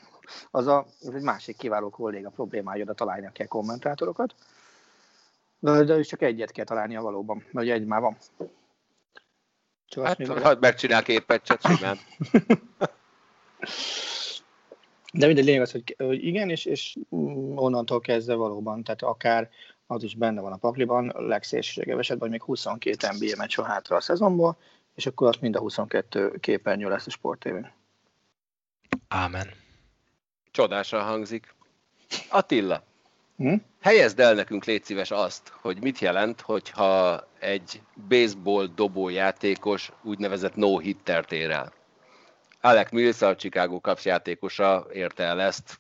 Az, 0.51 0.67
a, 0.67 0.85
az 0.99 1.13
egy 1.13 1.21
másik 1.21 1.57
kiváló 1.57 1.89
kolléga 1.89 2.29
problémája, 2.29 2.83
oda 2.83 2.93
találni 2.93 3.29
kell 3.33 3.47
kommentátorokat. 3.47 4.35
De, 5.59 5.83
de 5.83 6.01
csak 6.01 6.21
egyet 6.21 6.51
kell 6.51 6.65
találnia 6.65 7.01
valóban, 7.01 7.37
mert 7.37 7.65
ugye 7.65 7.73
egy 7.73 7.85
már 7.85 8.01
van. 8.01 8.17
Csak 9.87 10.03
azt 10.03 10.07
Hát, 10.07 10.17
még- 10.17 10.37
ha 10.37 10.57
megcsinál 10.59 11.03
két 11.03 11.27
meccset 11.27 11.61
simán. 11.61 11.97
De 15.13 15.25
mindegy, 15.25 15.45
lényeg 15.45 15.61
az, 15.61 15.71
hogy, 15.71 15.95
hogy 15.97 16.25
igen, 16.25 16.49
és, 16.49 16.65
és 16.65 16.97
onnantól 17.55 17.99
kezdve 17.99 18.33
valóban, 18.35 18.83
tehát 18.83 19.01
akár 19.01 19.49
az 19.87 20.03
is 20.03 20.15
benne 20.15 20.41
van 20.41 20.51
a 20.51 20.57
pakliban, 20.57 21.13
legszélsőségebb 21.15 21.99
esetben, 21.99 22.29
hogy 22.29 22.37
még 22.37 22.43
22 22.43 23.07
NBA 23.07 23.37
meccs 23.37 23.55
van 23.55 23.65
hátra 23.65 23.95
a 23.95 24.01
szezonból, 24.01 24.57
és 24.95 25.05
akkor 25.05 25.27
azt 25.27 25.41
mind 25.41 25.55
a 25.55 25.59
22 25.59 26.37
képernyő 26.39 26.89
lesz 26.89 27.07
a 27.07 27.09
sportévén. 27.09 27.71
Ámen. 29.07 29.49
Csodásan 30.51 31.03
hangzik. 31.03 31.55
Attila, 32.29 32.83
Hm? 33.37 33.53
helyezd 33.81 34.19
el 34.19 34.33
nekünk 34.33 34.65
légy 34.65 34.83
szíves 34.83 35.11
azt, 35.11 35.53
hogy 35.61 35.81
mit 35.81 35.99
jelent, 35.99 36.41
hogyha 36.41 37.23
egy 37.39 37.81
baseball 38.07 38.67
dobójátékos 38.75 39.91
úgynevezett 40.01 40.55
no-hittert 40.55 41.31
ér 41.31 41.49
el. 41.49 41.73
Alec 42.61 42.91
Mills, 42.91 43.21
a 43.21 43.35
Chicago 43.35 43.79
Cubs 43.79 44.05
játékosa 44.05 44.87
érte 44.93 45.23
el 45.23 45.41
ezt 45.41 45.79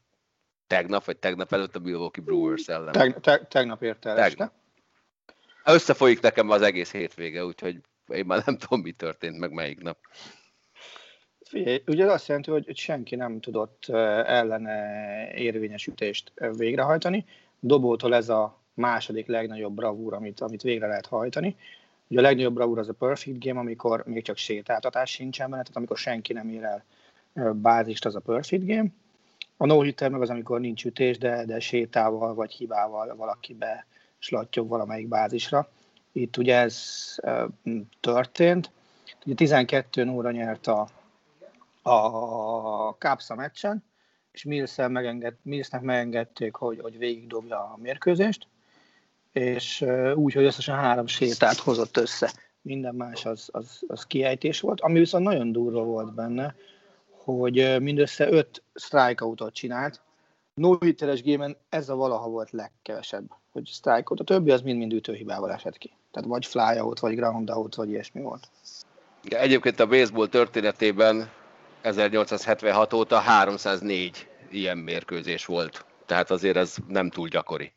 tegnap, 0.67 1.05
vagy 1.05 1.17
tegnap 1.17 1.53
előtt 1.53 1.75
a 1.75 1.79
Milwaukee 1.79 2.23
Brewers 2.23 2.67
ellen. 2.67 2.91
Teg, 2.91 3.19
teg, 3.19 3.47
tegnap 3.47 3.83
érte 3.83 4.09
el 4.09 4.15
Tegnap. 4.15 4.51
este. 4.51 5.73
Összefolyik 5.73 6.21
nekem 6.21 6.49
az 6.49 6.61
egész 6.61 6.91
hétvége, 6.91 7.45
úgyhogy 7.45 7.81
én 8.07 8.25
már 8.25 8.43
nem 8.45 8.57
tudom, 8.57 8.81
mi 8.81 8.91
történt, 8.91 9.37
meg 9.37 9.51
melyik 9.51 9.81
nap. 9.81 9.97
Figyelj, 11.41 11.83
ugye 11.87 12.05
azt 12.05 12.27
jelenti, 12.27 12.51
hogy 12.51 12.77
senki 12.77 13.15
nem 13.15 13.39
tudott 13.39 13.85
ellene 14.25 15.33
érvényes 15.33 15.87
ütést 15.87 16.31
eh, 16.35 16.53
végrehajtani. 16.53 17.25
Dobótól 17.59 18.15
ez 18.15 18.29
a 18.29 18.61
második 18.73 19.27
legnagyobb 19.27 19.75
bravúr, 19.75 20.13
amit, 20.13 20.39
amit 20.39 20.61
végre 20.61 20.87
lehet 20.87 21.05
hajtani. 21.05 21.55
Ugye 22.07 22.19
a 22.19 22.23
legnagyobb 22.23 22.53
bravúr 22.53 22.79
az 22.79 22.89
a 22.89 22.93
perfect 22.93 23.43
game, 23.43 23.59
amikor 23.59 24.03
még 24.05 24.23
csak 24.23 24.37
sétáltatás 24.37 25.11
sincsen 25.11 25.49
benne, 25.49 25.61
tehát 25.61 25.77
amikor 25.77 25.97
senki 25.97 26.33
nem 26.33 26.49
ér 26.49 26.63
el 26.63 26.83
bázist, 27.53 28.05
az 28.05 28.15
a 28.15 28.19
perfect 28.19 28.65
game. 28.65 28.87
A 29.57 29.65
no 29.65 29.83
meg 29.99 30.21
az, 30.21 30.29
amikor 30.29 30.59
nincs 30.59 30.85
ütés, 30.85 31.17
de, 31.17 31.45
de 31.45 31.59
sétával 31.59 32.33
vagy 32.33 32.51
hibával 32.51 33.15
valaki 33.15 33.53
be 33.53 33.85
slattyog 34.17 34.69
valamelyik 34.69 35.07
bázisra. 35.07 35.69
Itt 36.11 36.37
ugye 36.37 36.55
ez 36.55 36.77
eh, 37.15 37.45
történt. 37.99 38.71
Ugye 39.25 39.35
12 39.35 40.09
óra 40.09 40.31
nyert 40.31 40.67
a, 40.67 40.87
a 41.89 42.97
Kápsza 42.97 43.35
meccsen, 43.35 43.83
és 44.31 44.43
Millsnek, 44.43 44.89
megenged, 44.89 45.35
Millsnek 45.41 45.81
megengedték, 45.81 46.55
hogy, 46.55 46.79
hogy 46.81 46.97
végig 46.97 47.27
dobja 47.27 47.57
a 47.57 47.77
mérkőzést, 47.81 48.47
és 49.31 49.85
úgy, 50.15 50.33
hogy 50.33 50.43
összesen 50.43 50.75
három 50.75 51.07
sétát 51.07 51.57
hozott 51.57 51.97
össze. 51.97 52.33
Minden 52.61 52.95
más 52.95 53.25
az, 53.25 53.49
az, 53.51 53.83
az 53.87 54.05
kiejtés 54.05 54.59
volt. 54.59 54.81
Ami 54.81 54.99
viszont 54.99 55.23
nagyon 55.23 55.51
durva 55.51 55.83
volt 55.83 56.13
benne, 56.13 56.55
hogy 57.25 57.81
mindössze 57.81 58.29
öt 58.29 58.63
strikeoutot 58.75 59.53
csinált. 59.53 60.01
no 60.53 60.77
hitteres 60.79 61.21
gémen 61.21 61.57
ez 61.69 61.89
a 61.89 61.95
valaha 61.95 62.29
volt 62.29 62.51
legkevesebb, 62.51 63.31
hogy 63.51 63.67
strikeout. 63.67 64.19
A 64.19 64.23
többi 64.23 64.51
az 64.51 64.61
mind-mind 64.61 64.93
ütőhibával 64.93 65.51
esett 65.51 65.77
ki. 65.77 65.91
Tehát 66.11 66.29
vagy 66.29 66.45
fly 66.45 66.79
out, 66.79 66.99
vagy 66.99 67.15
ground 67.15 67.49
out, 67.49 67.75
vagy 67.75 67.89
ilyesmi 67.89 68.21
volt. 68.21 68.47
Igen, 69.23 69.39
Egyébként 69.39 69.79
a 69.79 69.87
baseball 69.87 70.27
történetében 70.27 71.29
1876 71.81 72.93
óta 72.93 73.19
304 73.19 74.27
ilyen 74.49 74.77
mérkőzés 74.77 75.45
volt. 75.45 75.85
Tehát 76.05 76.31
azért 76.31 76.57
ez 76.57 76.75
nem 76.87 77.09
túl 77.09 77.27
gyakori. 77.27 77.71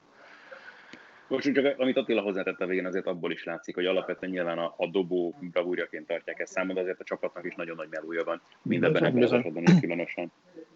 Most 1.29 1.53
csak 1.53 1.79
amit 1.79 1.97
Attila 1.97 2.21
hozzátett 2.21 2.61
a 2.61 2.67
végén, 2.67 2.87
azért 2.87 3.07
abból 3.07 3.33
is 3.33 3.45
látszik, 3.45 3.75
hogy 3.75 3.87
alapvetően 3.87 4.33
nyilván 4.33 4.59
a, 4.59 4.75
a 4.77 4.87
dobó 4.87 5.35
bravúrjaként 5.41 6.07
tartják 6.07 6.39
ezt 6.39 6.53
számon, 6.53 6.75
de 6.75 6.81
azért 6.81 7.01
a 7.01 7.05
csapatnak 7.05 7.45
is 7.45 7.55
nagyon 7.55 7.77
nagy 7.77 7.89
melúja 7.91 8.25
van. 8.25 8.41
Mindebben 8.63 8.93
Bizony, 8.93 9.09
ebben 9.09 9.23
az 9.23 9.33
esetben 9.33 9.81
különösen. 9.81 10.33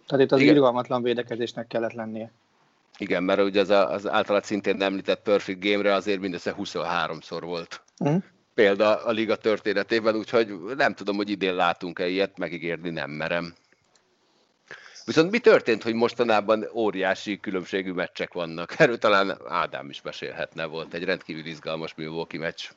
Tehát 0.07 0.25
itt 0.25 0.33
az 0.33 0.41
Igen. 0.41 0.55
irgalmatlan 0.55 1.03
védekezésnek 1.03 1.67
kellett 1.67 1.93
lennie. 1.93 2.33
Igen, 2.99 3.23
mert 3.23 3.41
ugye 3.41 3.61
az, 3.61 3.71
a, 3.71 3.91
az 3.91 4.09
általad 4.09 4.45
szintén 4.45 4.83
említett 4.83 5.23
Perfect 5.23 5.65
Game-re 5.65 5.95
azért 5.95 6.21
mindössze 6.21 6.55
23-szor 6.59 7.41
volt 7.45 7.83
Mhm. 7.99 8.17
példa 8.55 9.05
a 9.05 9.11
liga 9.11 9.37
történetében, 9.37 10.17
úgyhogy 10.17 10.55
nem 10.77 10.95
tudom, 10.95 11.17
hogy 11.17 11.31
idén 11.31 11.55
látunk-e 11.55 12.07
ilyet, 12.07 12.39
megígérni 12.39 12.91
nem 12.91 13.11
merem. 13.11 13.55
Viszont 15.07 15.31
mi 15.31 15.39
történt, 15.39 15.83
hogy 15.83 15.95
mostanában 15.95 16.65
óriási 16.75 17.41
különbségű 17.41 17.93
meccsek 17.93 18.33
vannak? 18.33 18.75
Erről 18.81 18.99
talán 18.99 19.39
Ádám 19.49 19.91
is 19.91 20.03
mesélhetne, 20.03 20.65
volt 20.65 20.95
egy 20.95 21.05
rendkívül 21.05 21.47
izgalmas 21.47 21.95
Milwaukee 21.95 22.41
meccs 22.41 22.71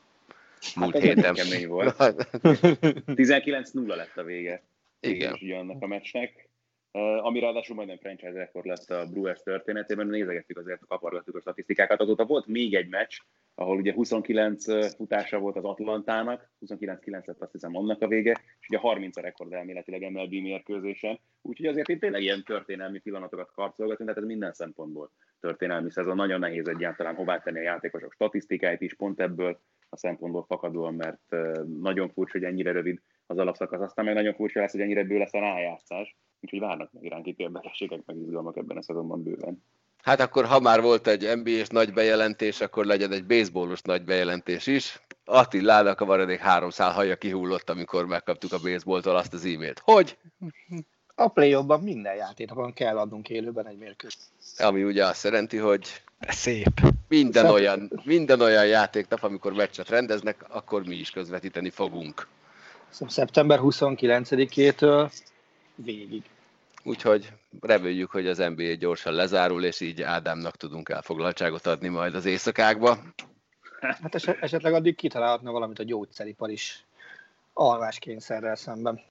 múlt 0.75 0.93
Hát 0.93 1.03
héten. 1.03 1.33
kemény 1.33 1.67
volt. 1.67 1.95
19-0 1.97 3.95
lett 3.95 4.17
a 4.17 4.23
vége. 4.23 4.63
Igen. 4.99 5.33
És 5.33 5.41
ugye 5.41 5.55
annak 5.55 5.81
a 5.83 5.87
meccsnek. 5.87 6.49
Uh, 6.91 7.25
ami 7.25 7.39
ráadásul 7.39 7.75
majdnem 7.75 7.97
franchise 7.97 8.31
rekord 8.31 8.65
lett 8.65 8.89
a 8.89 9.05
Brewers 9.05 9.41
történetében, 9.43 10.07
nézegettük 10.07 10.57
azért, 10.57 10.85
kapargattuk 10.87 11.35
a 11.35 11.39
statisztikákat. 11.39 11.99
Azóta 11.99 12.25
volt 12.25 12.45
még 12.45 12.75
egy 12.75 12.87
meccs, 12.87 13.17
ahol 13.55 13.77
ugye 13.77 13.93
29 13.93 14.95
futása 14.95 15.39
volt 15.39 15.55
az 15.55 15.63
Atlantának, 15.63 16.49
29-9 16.65 17.25
lett 17.25 17.41
azt 17.41 17.51
hiszem 17.51 17.75
annak 17.75 18.01
a 18.01 18.07
vége, 18.07 18.41
és 18.59 18.67
ugye 18.67 18.77
30 18.77 19.17
a 19.17 19.21
rekord 19.21 19.53
elméletileg 19.53 20.11
MLB 20.11 20.31
mérkőzésen. 20.31 21.19
Úgyhogy 21.41 21.65
azért 21.65 21.89
itt 21.89 21.99
tényleg 21.99 22.21
ilyen 22.21 22.43
történelmi 22.43 22.99
pillanatokat 22.99 23.51
karcolgatunk, 23.51 24.09
tehát 24.09 24.23
ez 24.23 24.27
minden 24.27 24.53
szempontból 24.53 25.11
történelmi 25.39 25.91
szezon. 25.91 26.15
Nagyon 26.15 26.39
nehéz 26.39 26.67
egyáltalán 26.67 27.15
hová 27.15 27.39
tenni 27.39 27.59
a 27.59 27.61
játékosok 27.61 28.13
statisztikáit 28.13 28.81
is, 28.81 28.93
pont 28.93 29.19
ebből 29.19 29.59
a 29.89 29.97
szempontból 29.97 30.43
fakadóan, 30.43 30.93
mert 30.93 31.35
nagyon 31.81 32.09
furcsa, 32.09 32.37
hogy 32.37 32.47
ennyire 32.47 32.71
rövid 32.71 33.01
az 33.25 33.37
alapszakasz, 33.37 33.81
aztán 33.81 34.05
meg 34.05 34.13
nagyon 34.13 34.33
furcsa 34.33 34.59
lesz, 34.59 34.71
hogy 34.71 34.81
ennyire 34.81 35.03
bő 35.03 35.17
lesz 35.17 35.33
a 35.33 35.39
rájátszás, 35.39 36.15
úgyhogy 36.39 36.59
várnak 36.59 36.91
meg 36.91 37.03
iránk 37.03 37.27
itt 37.27 37.39
érdekességek, 37.39 38.05
meg 38.05 38.17
izgalmak 38.17 38.57
ebben 38.57 38.77
a 38.77 38.81
szezonban 38.81 39.23
bőven. 39.23 39.63
Hát 40.05 40.19
akkor, 40.19 40.45
ha 40.45 40.59
már 40.59 40.81
volt 40.81 41.07
egy 41.07 41.37
NBA-s 41.43 41.67
nagy 41.67 41.93
bejelentés, 41.93 42.61
akkor 42.61 42.85
legyen 42.85 43.11
egy 43.11 43.25
baseballos 43.25 43.81
nagy 43.81 44.03
bejelentés 44.03 44.67
is. 44.67 44.99
Attilának 45.25 46.01
a 46.01 46.05
maradék 46.05 46.39
három 46.39 46.69
szál 46.69 46.91
haja 46.91 47.15
kihullott, 47.15 47.69
amikor 47.69 48.05
megkaptuk 48.05 48.53
a 48.53 48.59
baseballtól 48.59 49.15
azt 49.15 49.33
az 49.33 49.45
e-mailt. 49.45 49.81
Hogy? 49.83 50.17
A 51.15 51.27
play 51.27 51.57
minden 51.81 52.15
játékban 52.15 52.73
kell 52.73 52.97
adnunk 52.97 53.29
élőben 53.29 53.67
egy 53.67 53.77
mérkőzést. 53.77 54.19
Ami 54.57 54.83
ugye 54.83 55.05
azt 55.05 55.23
jelenti, 55.23 55.57
hogy 55.57 56.01
szép. 56.19 56.81
minden 57.07 57.43
Szep- 57.43 57.55
olyan, 57.55 57.91
minden 58.03 58.41
olyan 58.41 58.65
játéknap, 58.65 59.23
amikor 59.23 59.53
meccset 59.53 59.89
rendeznek, 59.89 60.45
akkor 60.49 60.85
mi 60.85 60.95
is 60.95 61.09
közvetíteni 61.09 61.69
fogunk. 61.69 62.27
Szóval 62.89 63.13
szeptember 63.13 63.59
29-től 63.61 65.11
végig. 65.75 66.23
Úgyhogy 66.87 67.29
reméljük, 67.61 68.11
hogy 68.11 68.27
az 68.27 68.37
NBA 68.37 68.73
gyorsan 68.73 69.13
lezárul, 69.13 69.63
és 69.63 69.79
így 69.79 70.01
Ádámnak 70.01 70.55
tudunk 70.55 70.89
elfoglaltságot 70.89 71.65
adni 71.65 71.87
majd 71.87 72.15
az 72.15 72.25
éjszakákba. 72.25 72.97
Hát 73.79 74.15
eset, 74.15 74.37
esetleg 74.41 74.73
addig 74.73 74.95
kitalálhatna 74.95 75.51
valamit 75.51 75.79
a 75.79 75.83
gyógyszeripar 75.83 76.49
is 76.49 76.83
alváskényszerrel 77.53 78.55
szemben. 78.55 79.01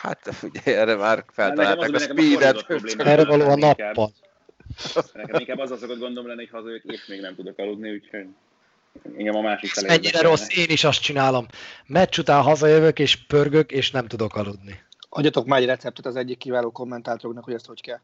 Hát 0.00 0.32
ugye 0.42 0.78
erre 0.78 0.94
már 0.94 1.24
feltalálták 1.32 1.90
a 1.90 1.94
az, 1.94 2.06
hogy 2.06 2.16
a 2.16 2.20
speedet. 2.20 2.64
problémám. 2.64 3.06
Erre 3.06 3.24
való 3.24 3.48
a 3.48 3.56
nappal. 3.56 4.12
Nekem 5.12 5.40
inkább 5.40 5.58
az 5.58 5.70
az 5.70 5.78
szokott 5.78 5.98
gondom 5.98 6.26
lenni, 6.26 6.38
hogy 6.38 6.50
hazajövök, 6.50 6.84
és 6.84 7.06
még 7.06 7.20
nem 7.20 7.34
tudok 7.34 7.58
aludni, 7.58 7.90
úgyhogy 7.90 8.26
Igen, 9.16 9.34
a 9.34 9.40
másik 9.40 9.70
felé. 9.70 9.86
Mennyire 9.86 10.20
rossz, 10.20 10.56
én 10.56 10.68
is 10.68 10.84
azt 10.84 11.02
csinálom. 11.02 11.46
Meccs 11.86 12.18
után 12.18 12.42
hazajövök, 12.42 12.98
és 12.98 13.16
pörgök, 13.16 13.72
és 13.72 13.90
nem 13.90 14.06
tudok 14.06 14.36
aludni. 14.36 14.86
Adjatok 15.08 15.46
már 15.46 15.60
egy 15.60 15.66
receptet 15.66 16.06
az 16.06 16.16
egyik 16.16 16.38
kiváló 16.38 16.70
kommentátoroknak, 16.70 17.44
hogy 17.44 17.54
ezt 17.54 17.66
hogy 17.66 17.80
kell. 17.80 18.00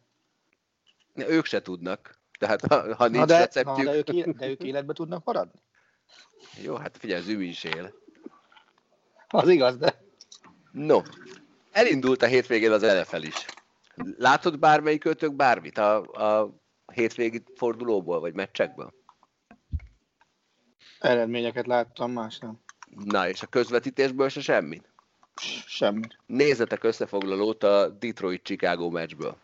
Ők 1.15 1.45
se 1.45 1.63
tudnak. 1.63 2.19
Tehát 2.39 2.61
ha, 2.67 2.95
ha 2.95 3.05
nincs 3.05 3.19
na 3.19 3.25
de, 3.27 3.39
receptjük... 3.39 3.87
Na, 3.87 3.93
de, 3.93 3.97
ők, 3.97 4.29
de 4.29 4.49
ők 4.49 4.63
életbe 4.63 4.93
tudnak 4.93 5.25
maradni? 5.25 5.63
Jó, 6.63 6.75
hát 6.75 6.97
figyelj, 6.97 7.23
Zümi 7.23 7.45
is 7.45 7.65
él. 7.65 7.95
Az 9.29 9.49
igaz, 9.49 9.77
de... 9.77 10.03
No, 10.73 11.01
elindult 11.71 12.23
a 12.23 12.27
hétvégén 12.27 12.73
az 12.73 12.83
NFL 12.83 13.23
is. 13.23 13.47
Látod 14.17 14.59
bármelyik 14.59 15.05
ötök 15.05 15.35
bármit 15.35 15.79
a, 15.79 16.01
a 16.01 16.55
hétvégi 16.93 17.43
fordulóból, 17.55 18.21
vagy 18.21 18.35
meccsekből? 18.35 18.93
Eredményeket 21.01 21.67
láttam, 21.67 22.13
más 22.13 22.39
nem. 22.39 22.61
Na, 23.05 23.29
és 23.29 23.43
a 23.43 23.47
közvetítésből 23.47 24.29
se 24.29 24.41
semmit? 24.41 24.94
Semmit. 25.67 26.19
Nézzetek 26.27 26.85
összefoglalót 26.85 27.63
a 27.63 27.89
Detroit-Chicago 27.89 28.91
meccsből. 28.91 29.37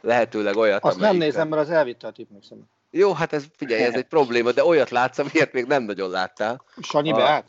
Lehetőleg 0.00 0.56
olyat, 0.56 0.84
Azt 0.84 0.96
amelyik... 0.96 1.18
nem 1.18 1.26
nézem, 1.26 1.48
mert 1.48 1.62
az 1.62 1.70
elvitte 1.70 2.06
a 2.06 2.10
tipmixemet. 2.10 2.64
Jó, 2.90 3.12
hát 3.12 3.32
ez 3.32 3.44
figyelj, 3.56 3.82
ez 3.82 3.94
egy 3.94 4.06
probléma, 4.16 4.52
de 4.52 4.64
olyat 4.64 4.90
látsz, 4.90 5.18
amiért 5.18 5.52
még 5.52 5.64
nem 5.64 5.82
nagyon 5.82 6.10
láttál. 6.10 6.64
Sanyi 6.80 7.12
a... 7.12 7.16
beállt? 7.16 7.48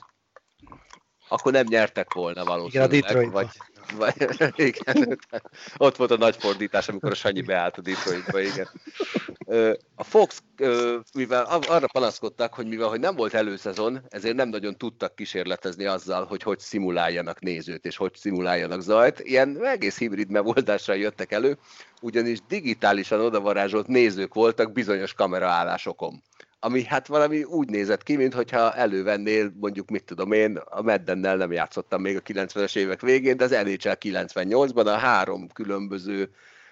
Akkor 1.28 1.52
nem 1.52 1.66
nyertek 1.70 2.14
volna 2.14 2.44
valószínűleg. 2.44 2.94
Igen, 2.94 3.04
a 3.04 3.08
Detroit. 3.08 3.32
Vagy, 3.32 3.48
igen, 4.56 5.20
ott 5.78 5.96
volt 5.96 6.12
a 6.12 6.18
nagy 6.18 6.36
fordítás, 6.36 6.88
amikor 6.88 7.12
a 7.12 7.16
Sanyi 7.16 7.42
beállt 7.42 7.78
a 7.78 7.82
Detroitba, 7.82 8.42
igen. 8.42 8.70
A 9.96 10.04
Fox, 10.04 10.44
mivel 11.14 11.44
arra 11.68 11.88
panaszkodtak, 11.92 12.54
hogy 12.54 12.68
mivel 12.68 12.88
hogy 12.88 13.00
nem 13.00 13.16
volt 13.16 13.34
előszezon, 13.34 14.02
ezért 14.10 14.36
nem 14.36 14.50
nagyon 14.50 14.78
tudtak 14.78 15.16
kísérletezni 15.16 15.86
azzal, 15.86 16.26
hogy 16.26 16.44
hogy 16.44 16.60
szimuláljanak 16.60 17.40
nézőt, 17.40 17.86
és 17.86 17.98
hogy 17.98 18.16
szimuláljanak 18.16 18.82
zajt. 18.82 19.20
Ilyen 19.20 19.66
egész 19.66 19.98
hibrid 19.98 20.30
megoldásra 20.30 20.94
jöttek 20.94 21.32
elő, 21.32 21.58
ugyanis 22.02 22.40
digitálisan 22.48 23.20
odavarázsolt 23.20 23.88
nézők 23.88 24.34
voltak 24.34 24.72
bizonyos 24.72 25.14
kameraállásokon 25.14 26.24
ami 26.66 26.84
hát 26.84 27.08
valami 27.08 27.44
úgy 27.44 27.70
nézett 27.70 28.04
ki, 28.04 28.16
mintha 28.16 28.74
elővennél, 28.74 29.52
mondjuk 29.60 29.90
mit 29.90 30.04
tudom 30.04 30.32
én, 30.32 30.56
a 30.56 30.82
Meddennel 30.82 31.38
nem 31.38 31.52
játszottam 31.52 32.02
még 32.02 32.16
a 32.16 32.22
90-es 32.22 32.76
évek 32.76 33.02
végén, 33.02 33.38
de 33.38 33.44
az 33.44 33.52
NHL 33.52 33.92
98-ban 34.00 34.86
a 34.86 34.98
három 34.98 35.50
különböző 35.54 36.30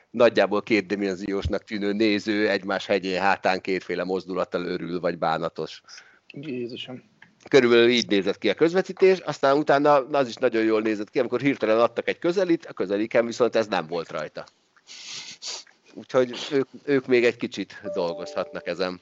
nagyjából 0.10 0.62
kétdimenziósnak 0.62 1.64
tűnő 1.64 1.92
néző 1.92 2.50
egymás 2.50 2.86
hegyén 2.86 3.22
hátán 3.22 3.62
kétféle 3.62 4.04
mozdulattal 4.04 4.66
örül, 4.66 5.00
vagy 5.00 5.18
bánatos. 5.18 5.82
Jézusom. 6.28 7.04
Körülbelül 7.50 7.90
így 7.90 8.08
nézett 8.08 8.38
ki 8.38 8.50
a 8.50 8.54
közvetítés, 8.54 9.20
aztán 9.20 9.58
utána 9.58 10.08
az 10.08 10.28
is 10.28 10.36
nagyon 10.36 10.64
jól 10.64 10.82
nézett 10.82 11.10
ki, 11.10 11.20
amikor 11.20 11.42
hirtelen 11.42 11.80
adtak 11.80 12.08
egy 12.08 12.20
közelit, 12.20 12.66
a 12.66 12.74
közeliken 12.74 13.26
viszont 13.26 13.56
ez 13.56 13.68
nem 13.68 13.88
volt 13.88 14.12
rajta. 14.12 14.44
Úgyhogy 15.94 16.48
ők, 16.52 16.68
ők 16.84 17.08
még 17.08 17.26
egy 17.26 17.38
kicsit 17.38 17.82
dolgozhatnak 17.94 18.68
ezen. 18.68 19.02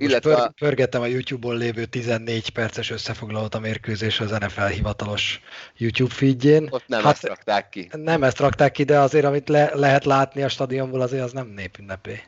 Illetve... 0.00 0.34
Pör, 0.34 0.50
pörgettem 0.50 1.02
a 1.02 1.06
YouTube-on 1.06 1.56
lévő 1.56 1.84
14 1.84 2.50
perces 2.50 2.90
összefoglalót 2.90 3.54
a 3.54 3.58
mérkőzés 3.58 4.20
az 4.20 4.30
NFL 4.30 4.60
hivatalos 4.60 5.40
YouTube 5.76 6.14
feedjén. 6.14 6.68
Ott 6.70 6.84
nem 6.86 7.02
hát, 7.02 7.12
ezt 7.12 7.26
rakták 7.26 7.68
ki. 7.68 7.88
Nem 7.92 8.22
ezt 8.22 8.38
rakták 8.38 8.72
ki, 8.72 8.84
de 8.84 8.98
azért, 8.98 9.24
amit 9.24 9.48
le, 9.48 9.70
lehet 9.74 10.04
látni 10.04 10.42
a 10.42 10.48
stadionból, 10.48 11.00
azért 11.00 11.22
az 11.22 11.32
nem 11.32 11.46
népünnepé. 11.46 12.22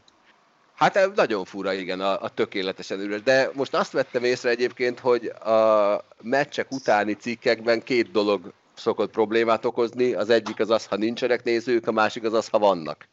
Hát 0.74 1.14
nagyon 1.14 1.44
fura, 1.44 1.72
igen, 1.72 2.00
a, 2.00 2.22
a 2.22 2.28
tökéletesen 2.28 3.00
üres. 3.00 3.22
De 3.22 3.50
most 3.54 3.74
azt 3.74 3.92
vettem 3.92 4.24
észre 4.24 4.50
egyébként, 4.50 4.98
hogy 4.98 5.26
a 5.26 6.04
meccsek 6.22 6.70
utáni 6.70 7.12
cikkekben 7.12 7.82
két 7.82 8.10
dolog 8.10 8.52
szokott 8.74 9.10
problémát 9.10 9.64
okozni. 9.64 10.12
Az 10.12 10.30
egyik 10.30 10.60
az 10.60 10.70
az, 10.70 10.86
ha 10.86 10.96
nincsenek 10.96 11.44
nézők, 11.44 11.86
a 11.86 11.92
másik 11.92 12.24
az 12.24 12.32
az, 12.32 12.48
ha 12.48 12.58
vannak 12.58 13.08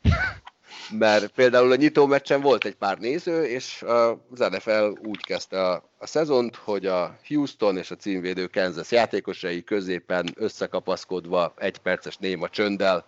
mert 0.91 1.27
például 1.27 1.71
a 1.71 1.75
nyitó 1.75 2.05
meccsen 2.05 2.41
volt 2.41 2.65
egy 2.65 2.75
pár 2.75 2.97
néző, 2.97 3.43
és 3.43 3.85
az 4.31 4.39
NFL 4.39 4.91
úgy 5.03 5.25
kezdte 5.25 5.67
a, 5.67 5.89
a 5.97 6.07
szezont, 6.07 6.55
hogy 6.55 6.85
a 6.85 7.17
Houston 7.27 7.77
és 7.77 7.91
a 7.91 7.95
címvédő 7.95 8.47
Kansas 8.47 8.91
játékosai 8.91 9.63
középen 9.63 10.33
összekapaszkodva 10.35 11.53
egy 11.57 11.77
perces 11.77 12.17
néma 12.17 12.49
csönddel 12.49 13.05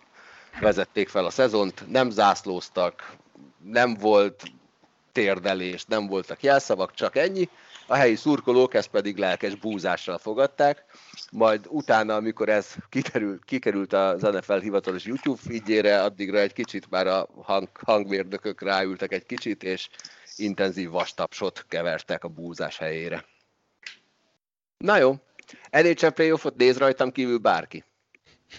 vezették 0.60 1.08
fel 1.08 1.24
a 1.24 1.30
szezont, 1.30 1.84
nem 1.90 2.10
zászlóztak, 2.10 3.16
nem 3.64 3.94
volt 3.94 4.42
térdelés, 5.12 5.84
nem 5.84 6.06
voltak 6.06 6.42
jelszavak, 6.42 6.94
csak 6.94 7.16
ennyi. 7.16 7.48
A 7.90 7.94
helyi 7.94 8.14
szurkolók 8.14 8.74
ezt 8.74 8.88
pedig 8.88 9.16
lelkes 9.16 9.54
búzással 9.54 10.18
fogadták, 10.18 10.84
majd 11.32 11.66
utána, 11.68 12.14
amikor 12.14 12.48
ez 12.48 12.74
kikerült, 12.88 13.44
kikerült 13.44 13.92
az 13.92 14.22
NFL 14.22 14.58
hivatalos 14.58 15.04
YouTube 15.04 15.40
feedjére, 15.46 16.02
addigra 16.02 16.38
egy 16.38 16.52
kicsit 16.52 16.90
már 16.90 17.06
a 17.06 17.28
hang, 17.42 17.68
hangmérnökök 17.84 18.62
ráültek 18.62 19.12
egy 19.12 19.26
kicsit, 19.26 19.62
és 19.62 19.88
intenzív 20.36 20.90
vastapsot 20.90 21.64
kevertek 21.68 22.24
a 22.24 22.28
búzás 22.28 22.78
helyére. 22.78 23.24
Na 24.78 24.96
jó, 24.96 25.16
NHL 25.70 26.08
playoffot 26.08 26.56
néz 26.56 26.78
rajtam 26.78 27.12
kívül 27.12 27.38
bárki. 27.38 27.84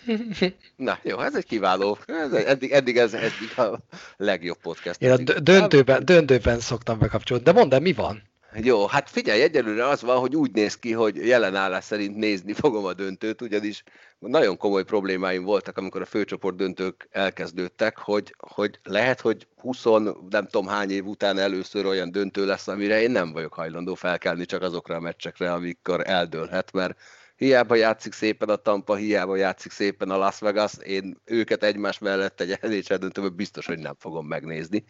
Na 0.76 1.00
jó, 1.04 1.20
ez 1.20 1.36
egy 1.36 1.46
kiváló, 1.46 1.98
ez, 2.06 2.34
eddig, 2.34 2.72
eddig 2.72 2.98
ez 2.98 3.14
eddig 3.14 3.58
a 3.58 3.80
legjobb 4.18 4.58
podcast. 4.58 5.02
Én 5.02 5.12
a 5.12 5.18
döntőben, 5.40 6.06
döntőben 6.06 6.60
szoktam 6.60 7.00
bekapcsolni, 7.00 7.44
de 7.44 7.52
mondd 7.52 7.74
el, 7.74 7.80
mi 7.80 7.94
van? 7.94 8.30
Jó, 8.54 8.86
hát 8.86 9.10
figyelj, 9.10 9.42
egyelőre 9.42 9.88
az 9.88 10.02
van, 10.02 10.20
hogy 10.20 10.36
úgy 10.36 10.52
néz 10.52 10.78
ki, 10.78 10.92
hogy 10.92 11.16
jelen 11.16 11.56
állás 11.56 11.84
szerint 11.84 12.16
nézni 12.16 12.54
fogom 12.54 12.86
a 12.86 12.94
döntőt, 12.94 13.42
ugyanis 13.42 13.84
nagyon 14.20 14.58
komoly 14.58 14.84
problémáim 14.84 15.44
voltak, 15.44 15.78
amikor 15.78 16.02
a 16.02 16.06
főcsoport 16.06 16.56
döntők 16.56 17.08
elkezdődtek, 17.12 17.98
hogy, 17.98 18.36
hogy 18.38 18.80
lehet, 18.84 19.22
hogy 19.22 19.48
20 19.56 19.84
nem 20.30 20.48
tudom 20.48 20.68
hány 20.68 20.92
év 20.92 21.06
után 21.06 21.38
először 21.38 21.86
olyan 21.86 22.12
döntő 22.12 22.46
lesz, 22.46 22.68
amire 22.68 23.02
én 23.02 23.12
nem 23.12 23.32
vagyok 23.32 23.54
hajlandó 23.54 23.96
felkelni 23.96 24.46
csak 24.46 24.62
azokra 24.62 24.96
a 24.96 25.00
meccsekre, 25.00 25.54
amikor 25.54 26.02
eldőlhet, 26.06 26.72
mert 26.72 27.00
hiába 27.36 27.76
játszik 27.76 28.14
szépen 28.14 28.50
a 28.50 28.56
Tampa, 28.56 28.96
hiába 28.96 29.36
játszik 29.36 29.72
szépen 29.72 30.10
a 30.10 30.18
Las 30.18 30.40
Vegas, 30.40 30.74
én 30.84 31.22
őket 31.26 31.64
egymás 31.64 32.00
mellett 32.00 32.42
egy 32.42 32.58
NHL 32.62 32.96
döntőben 32.96 33.36
biztos, 33.36 33.66
hogy 33.66 33.80
nem 33.80 33.96
fogom 34.00 34.28
megnézni 34.28 34.84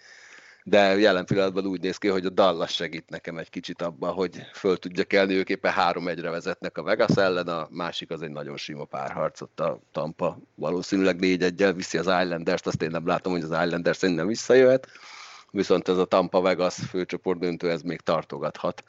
de 0.64 1.00
jelen 1.00 1.26
pillanatban 1.26 1.66
úgy 1.66 1.82
néz 1.82 1.98
ki, 1.98 2.08
hogy 2.08 2.26
a 2.26 2.30
Dallas 2.30 2.74
segít 2.74 3.10
nekem 3.10 3.38
egy 3.38 3.50
kicsit 3.50 3.82
abban, 3.82 4.14
hogy 4.14 4.42
föl 4.54 4.78
tudja 4.78 5.04
kelni, 5.04 5.34
ők 5.34 5.50
éppen 5.50 5.72
három 5.72 6.08
egyre 6.08 6.30
vezetnek 6.30 6.78
a 6.78 6.84
Vegas 6.84 7.16
ellen, 7.16 7.48
a 7.48 7.68
másik 7.70 8.10
az 8.10 8.22
egy 8.22 8.32
nagyon 8.32 8.58
sima 8.58 8.86
párharcot 8.86 9.60
a 9.60 9.80
Tampa. 9.92 10.38
Valószínűleg 10.56 11.20
négy 11.20 11.44
egyel 11.44 11.74
viszi 11.74 11.98
az 11.98 12.06
Islanders-t, 12.06 12.68
azt 12.68 12.82
én 12.82 12.90
nem 12.90 13.08
látom, 13.08 13.32
hogy 13.32 13.44
az 13.44 13.66
Islanders 13.66 14.00
nem 14.00 14.28
visszajöhet, 14.28 14.88
viszont 15.52 15.88
ez 15.88 15.98
a 15.98 16.06
Tampa 16.06 16.42
Vegas 16.42 16.76
főcsoport 16.76 17.40
döntő, 17.40 17.70
ez 17.70 17.82
még 17.82 18.02
tartogathat. 18.02 18.84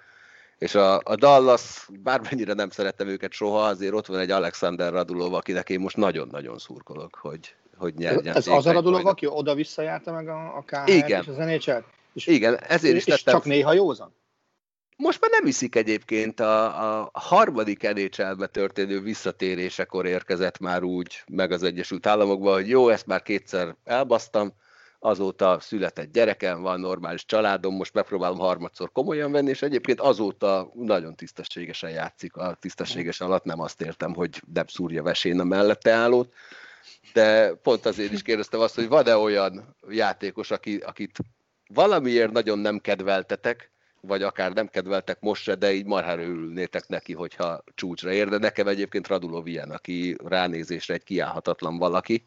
És 0.62 0.74
a, 0.74 1.00
a 1.04 1.14
Dallas, 1.16 1.88
bármennyire 2.02 2.52
nem 2.52 2.70
szerettem 2.70 3.08
őket 3.08 3.32
soha, 3.32 3.64
azért 3.64 3.92
ott 3.92 4.06
van 4.06 4.18
egy 4.18 4.30
Alexander 4.30 4.92
Radulov, 4.92 5.34
akinek 5.34 5.70
én 5.70 5.80
most 5.80 5.96
nagyon-nagyon 5.96 6.58
szurkolok, 6.58 7.14
hogy, 7.14 7.54
hogy 7.76 7.94
nyerjen. 7.94 8.36
Ez 8.36 8.46
az 8.46 8.66
a 8.66 8.80
dolog, 8.80 9.06
aki 9.06 9.26
oda-vissza 9.26 9.82
járta 9.82 10.12
meg 10.12 10.28
a, 10.28 10.56
a 10.56 10.64
KHL 10.66 10.90
Igen. 10.90 11.22
és 11.22 11.28
az 11.28 11.36
nhl 11.36 11.84
és, 12.12 12.26
Igen, 12.26 12.58
ezért 12.68 12.96
is 12.96 13.06
és 13.06 13.22
csak 13.22 13.44
néha 13.44 13.72
józan? 13.72 14.14
Most 14.96 15.20
már 15.20 15.30
nem 15.30 15.46
iszik 15.46 15.74
egyébként, 15.74 16.40
a, 16.40 17.00
a 17.00 17.10
harmadik 17.12 17.88
nhl 17.94 18.44
történő 18.44 19.00
visszatérésekor 19.00 20.06
érkezett 20.06 20.58
már 20.58 20.82
úgy 20.82 21.22
meg 21.26 21.52
az 21.52 21.62
Egyesült 21.62 22.06
Államokba, 22.06 22.52
hogy 22.52 22.68
jó, 22.68 22.88
ezt 22.88 23.06
már 23.06 23.22
kétszer 23.22 23.76
elbasztam, 23.84 24.52
azóta 25.04 25.60
született 25.60 26.12
gyerekem 26.12 26.60
van, 26.60 26.80
normális 26.80 27.24
családom, 27.24 27.74
most 27.74 27.94
megpróbálom 27.94 28.38
harmadszor 28.38 28.92
komolyan 28.92 29.32
venni, 29.32 29.48
és 29.48 29.62
egyébként 29.62 30.00
azóta 30.00 30.70
nagyon 30.74 31.14
tisztességesen 31.14 31.90
játszik. 31.90 32.36
A 32.36 32.56
tisztességesen 32.60 33.26
alatt 33.26 33.44
nem 33.44 33.60
azt 33.60 33.80
értem, 33.80 34.14
hogy 34.14 34.42
nem 34.52 34.66
szúrja 34.66 35.02
vesén 35.02 35.40
a 35.40 35.44
mellette 35.44 35.90
állót, 35.90 36.32
de 37.12 37.52
pont 37.54 37.86
azért 37.86 38.12
is 38.12 38.22
kérdeztem 38.22 38.60
azt, 38.60 38.74
hogy 38.74 38.88
van-e 38.88 39.16
olyan 39.16 39.76
játékos, 39.88 40.50
aki, 40.50 40.76
akit 40.76 41.18
valamiért 41.66 42.32
nagyon 42.32 42.58
nem 42.58 42.78
kedveltetek, 42.78 43.70
vagy 44.00 44.22
akár 44.22 44.52
nem 44.52 44.68
kedveltek 44.68 45.20
most 45.20 45.42
se, 45.42 45.54
de 45.54 45.72
így 45.72 45.86
marhára 45.86 46.22
ülnétek 46.22 46.86
neki, 46.86 47.12
hogyha 47.12 47.64
csúcsra 47.74 48.12
ér, 48.12 48.28
de 48.28 48.38
nekem 48.38 48.66
egyébként 48.66 49.08
Radulov 49.08 49.46
ilyen, 49.46 49.70
aki 49.70 50.16
ránézésre 50.24 50.94
egy 50.94 51.04
kiállhatatlan 51.04 51.78
valaki. 51.78 52.26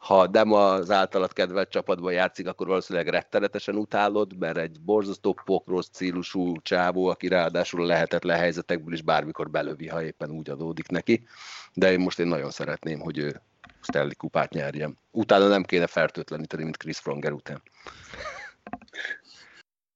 Ha 0.00 0.26
nem 0.26 0.52
az 0.52 0.90
általad 0.90 1.32
kedvelt 1.32 1.70
csapatban 1.70 2.12
játszik, 2.12 2.46
akkor 2.46 2.66
valószínűleg 2.66 3.08
rettenetesen 3.08 3.76
utálod, 3.76 4.38
mert 4.38 4.56
egy 4.56 4.80
borzasztó 4.80 5.32
pokros 5.44 5.88
cílusú 5.88 6.60
csávó, 6.62 7.06
aki 7.06 7.28
ráadásul 7.28 7.86
lehetetlen 7.86 8.38
helyzetekből 8.38 8.92
is 8.92 9.02
bármikor 9.02 9.50
belövi, 9.50 9.88
ha 9.88 10.04
éppen 10.04 10.30
úgy 10.30 10.50
adódik 10.50 10.88
neki. 10.88 11.26
De 11.74 11.92
én 11.92 12.00
most 12.00 12.18
én 12.18 12.26
nagyon 12.26 12.50
szeretném, 12.50 13.00
hogy 13.00 13.18
ő 13.18 13.40
Stanley 13.82 14.16
kupát 14.16 14.52
nyerjem. 14.52 14.96
Utána 15.10 15.48
nem 15.48 15.62
kéne 15.62 15.86
fertőtleníteni, 15.86 16.62
mint 16.62 16.76
Chris 16.76 17.00
Pronger 17.00 17.32
után. 17.32 17.62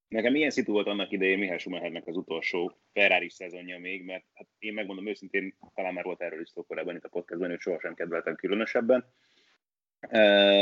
Nekem 0.09 0.35
ilyen 0.35 0.51
szitu 0.51 0.73
volt 0.73 0.87
annak 0.87 1.11
idején 1.11 1.39
Mihály 1.39 1.59
Schumachernek 1.59 2.07
az 2.07 2.17
utolsó 2.17 2.77
Ferrari 2.93 3.31
szezonja 3.31 3.79
még, 3.79 4.05
mert 4.05 4.25
hát 4.35 4.47
én 4.59 4.75
megmondom 4.75 5.09
őszintén, 5.09 5.57
talán 5.75 5.95
már 5.95 6.05
volt 6.05 6.21
erről 6.21 6.41
is 6.41 6.49
szó 6.49 6.63
korábban 6.63 6.97
itt 6.97 7.05
a 7.05 7.09
podcastban, 7.09 7.51
hogy 7.51 7.61
sohasem 7.61 7.95
kedveltem 7.95 8.35
különösebben. 8.35 9.05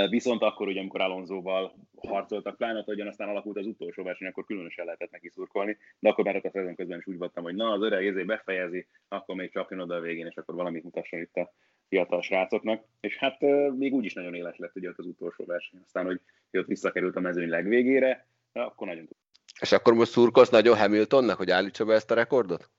Viszont 0.09 0.43
akkor, 0.43 0.69
ugye, 0.69 0.81
amikor 0.81 1.01
Alonsoval 1.01 1.75
harcoltak, 2.09 2.57
pláne, 2.57 2.83
hogy 2.85 3.01
aztán 3.01 3.29
alakult 3.29 3.57
az 3.57 3.67
utolsó 3.67 4.03
verseny, 4.03 4.29
akkor 4.29 4.45
különösen 4.45 4.85
lehetett 4.85 5.11
neki 5.11 5.29
szurkolni, 5.29 5.77
de 5.99 6.09
akkor 6.09 6.25
már 6.25 6.37
a 6.37 6.51
szezon 6.51 6.75
közben 6.75 6.99
is 6.99 7.07
úgy 7.07 7.19
voltam, 7.19 7.43
hogy 7.45 7.55
na, 7.55 7.71
az 7.71 7.83
öreg 7.83 8.07
ezért 8.07 8.27
befejezi, 8.27 8.87
akkor 9.09 9.35
még 9.35 9.53
csapjon 9.53 9.81
oda 9.81 9.95
a 9.95 10.01
végén, 10.01 10.27
és 10.27 10.35
akkor 10.35 10.55
valamit 10.55 10.85
mutasson 10.85 11.21
itt 11.21 11.37
a 11.37 11.53
fiatal 11.89 12.23
srácoknak. 12.23 12.85
És 13.01 13.17
hát 13.17 13.41
még 13.79 13.93
úgy 13.93 14.05
is 14.05 14.15
nagyon 14.15 14.35
éles 14.35 14.57
lett 14.57 14.77
ugye 14.77 14.91
az 14.97 15.07
utolsó 15.07 15.45
verseny. 15.45 15.81
Aztán, 15.85 16.05
hogy 16.05 16.21
ott 16.53 16.67
visszakerült 16.67 17.17
a 17.17 17.21
mezőny 17.21 17.49
legvégére, 17.49 18.27
akkor 18.53 18.87
nagyon 18.87 19.09
és 19.61 19.73
akkor 19.73 19.95
most 19.95 20.11
szurkolsz 20.11 20.51
nagyon 20.51 20.77
Hamiltonnak, 20.77 21.37
hogy 21.37 21.51
állítsa 21.51 21.85
be 21.85 21.95
ezt 21.95 22.11
a 22.11 22.15
rekordot? 22.15 22.71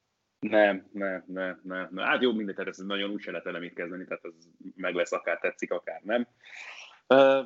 Nem, 0.49 0.87
nem, 0.91 1.23
nem, 1.27 1.59
nem. 1.63 1.89
nem. 1.91 2.05
Hát 2.05 2.21
jó, 2.21 2.33
mindegy, 2.33 2.67
ez 2.67 2.77
nagyon 2.77 3.09
úgy 3.09 3.21
se 3.21 3.29
lehet 3.29 3.45
vele 3.45 3.59
mit 3.59 3.73
kezdeni, 3.73 4.05
tehát 4.05 4.25
ez 4.25 4.31
meg 4.75 4.95
lesz, 4.95 5.11
akár 5.11 5.39
tetszik, 5.39 5.71
akár 5.71 6.01
nem. 6.03 6.27
Uh, 7.07 7.45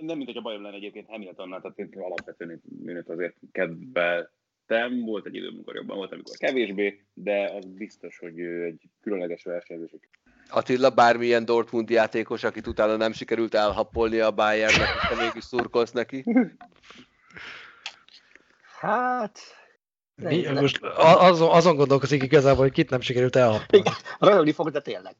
nem, 0.00 0.16
mint 0.16 0.24
hogy 0.24 0.36
a 0.36 0.40
bajom 0.40 0.62
lenne 0.62 0.76
egyébként 0.76 1.08
Hamiltonnál, 1.08 1.60
tehát 1.60 1.78
én 1.78 1.88
alapvetően 1.96 2.62
őt 2.86 3.08
azért 3.08 3.36
kedveltem, 3.52 5.00
volt 5.04 5.26
egy 5.26 5.34
időm, 5.34 5.54
amikor 5.54 5.74
jobban 5.74 5.96
volt, 5.96 6.12
amikor 6.12 6.36
kevésbé, 6.36 7.04
de 7.14 7.50
az 7.50 7.64
biztos, 7.64 8.18
hogy 8.18 8.38
ő 8.38 8.64
egy 8.64 8.82
különleges 9.00 9.42
versenyző. 9.42 10.00
Attila, 10.48 10.90
bármilyen 10.90 11.44
Dortmund 11.44 11.90
játékos, 11.90 12.44
akit 12.44 12.66
utána 12.66 12.96
nem 12.96 13.12
sikerült 13.12 13.54
elhappolni 13.54 14.18
a 14.18 14.30
Bayernnek, 14.30 14.88
és 15.00 15.08
te 15.08 15.24
mégis 15.24 15.44
szurkolsz 15.44 15.92
neki? 15.92 16.24
Hát... 18.80 19.38
Mi, 20.16 20.46
most 20.46 20.80
azon, 20.96 21.50
azon 21.50 21.76
gondolkozik 21.76 22.22
igazából, 22.22 22.62
hogy 22.62 22.72
kit 22.72 22.90
nem 22.90 23.00
sikerült 23.00 23.36
elhapolni. 23.36 23.90
Rajolni 24.18 24.52
fog, 24.52 24.70
de 24.70 24.80
tényleg. 24.80 25.14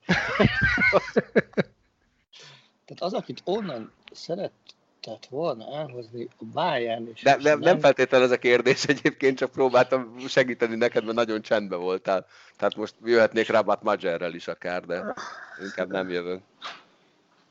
Tehát 2.84 2.98
az, 2.98 3.12
akit 3.12 3.42
onnan 3.44 3.92
szeretett 4.12 5.26
volna 5.30 5.76
elhozni 5.76 6.28
a 6.38 6.44
Bayern 6.44 7.08
és 7.14 7.22
de, 7.22 7.36
nem, 7.40 7.58
nem 7.58 7.78
feltétlenül 7.78 8.26
ez 8.26 8.32
a 8.32 8.38
kérdés 8.38 8.84
egyébként, 8.84 9.38
csak 9.38 9.50
próbáltam 9.50 10.18
segíteni 10.28 10.76
neked, 10.76 11.04
mert 11.04 11.16
nagyon 11.16 11.42
csendben 11.42 11.80
voltál. 11.80 12.26
Tehát 12.56 12.76
most 12.76 12.94
jöhetnék 13.04 13.48
Rabat 13.48 13.82
Majerrel 13.82 14.34
is 14.34 14.48
akár, 14.48 14.84
de 14.84 15.14
inkább 15.64 15.90
nem 15.90 16.10
jövök. 16.10 16.40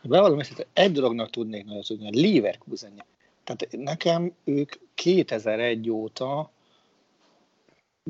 Bevallom 0.02 0.38
hogy 0.38 0.68
egy 0.74 0.92
dolognak 0.92 1.30
tudnék 1.30 1.66
nagyon 1.66 1.82
tudni, 1.82 2.08
a 2.08 2.34
Leverkusen 2.34 3.04
tehát 3.44 3.68
nekem 3.72 4.34
ők 4.44 4.74
2001 4.94 5.90
óta 5.90 6.52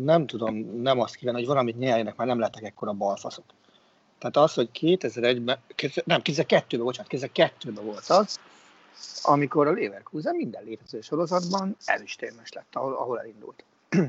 nem 0.03 0.25
tudom, 0.25 0.55
nem 0.81 0.99
azt 0.99 1.15
kívánni, 1.15 1.37
hogy 1.37 1.47
valamit 1.47 1.77
nyerjenek, 1.77 2.15
már 2.15 2.27
nem 2.27 2.39
lettek 2.39 2.63
ekkora 2.63 2.93
balfaszok. 2.93 3.45
Tehát 4.17 4.37
az, 4.37 4.53
hogy 4.53 4.69
2001-ben, 4.73 5.59
nem, 6.05 6.21
2002-ben, 6.23 6.83
bocsánat, 6.83 7.11
2002-ben 7.11 7.85
volt 7.85 8.05
az, 8.07 8.39
amikor 9.23 9.67
a 9.67 9.71
Leverkusen 9.71 10.35
minden 10.35 10.63
létező 10.63 11.01
sorozatban 11.01 11.75
ezüstérmes 11.85 12.51
lett, 12.51 12.75
ahol, 12.75 12.93
ahol 12.93 13.19
elindult. 13.19 13.63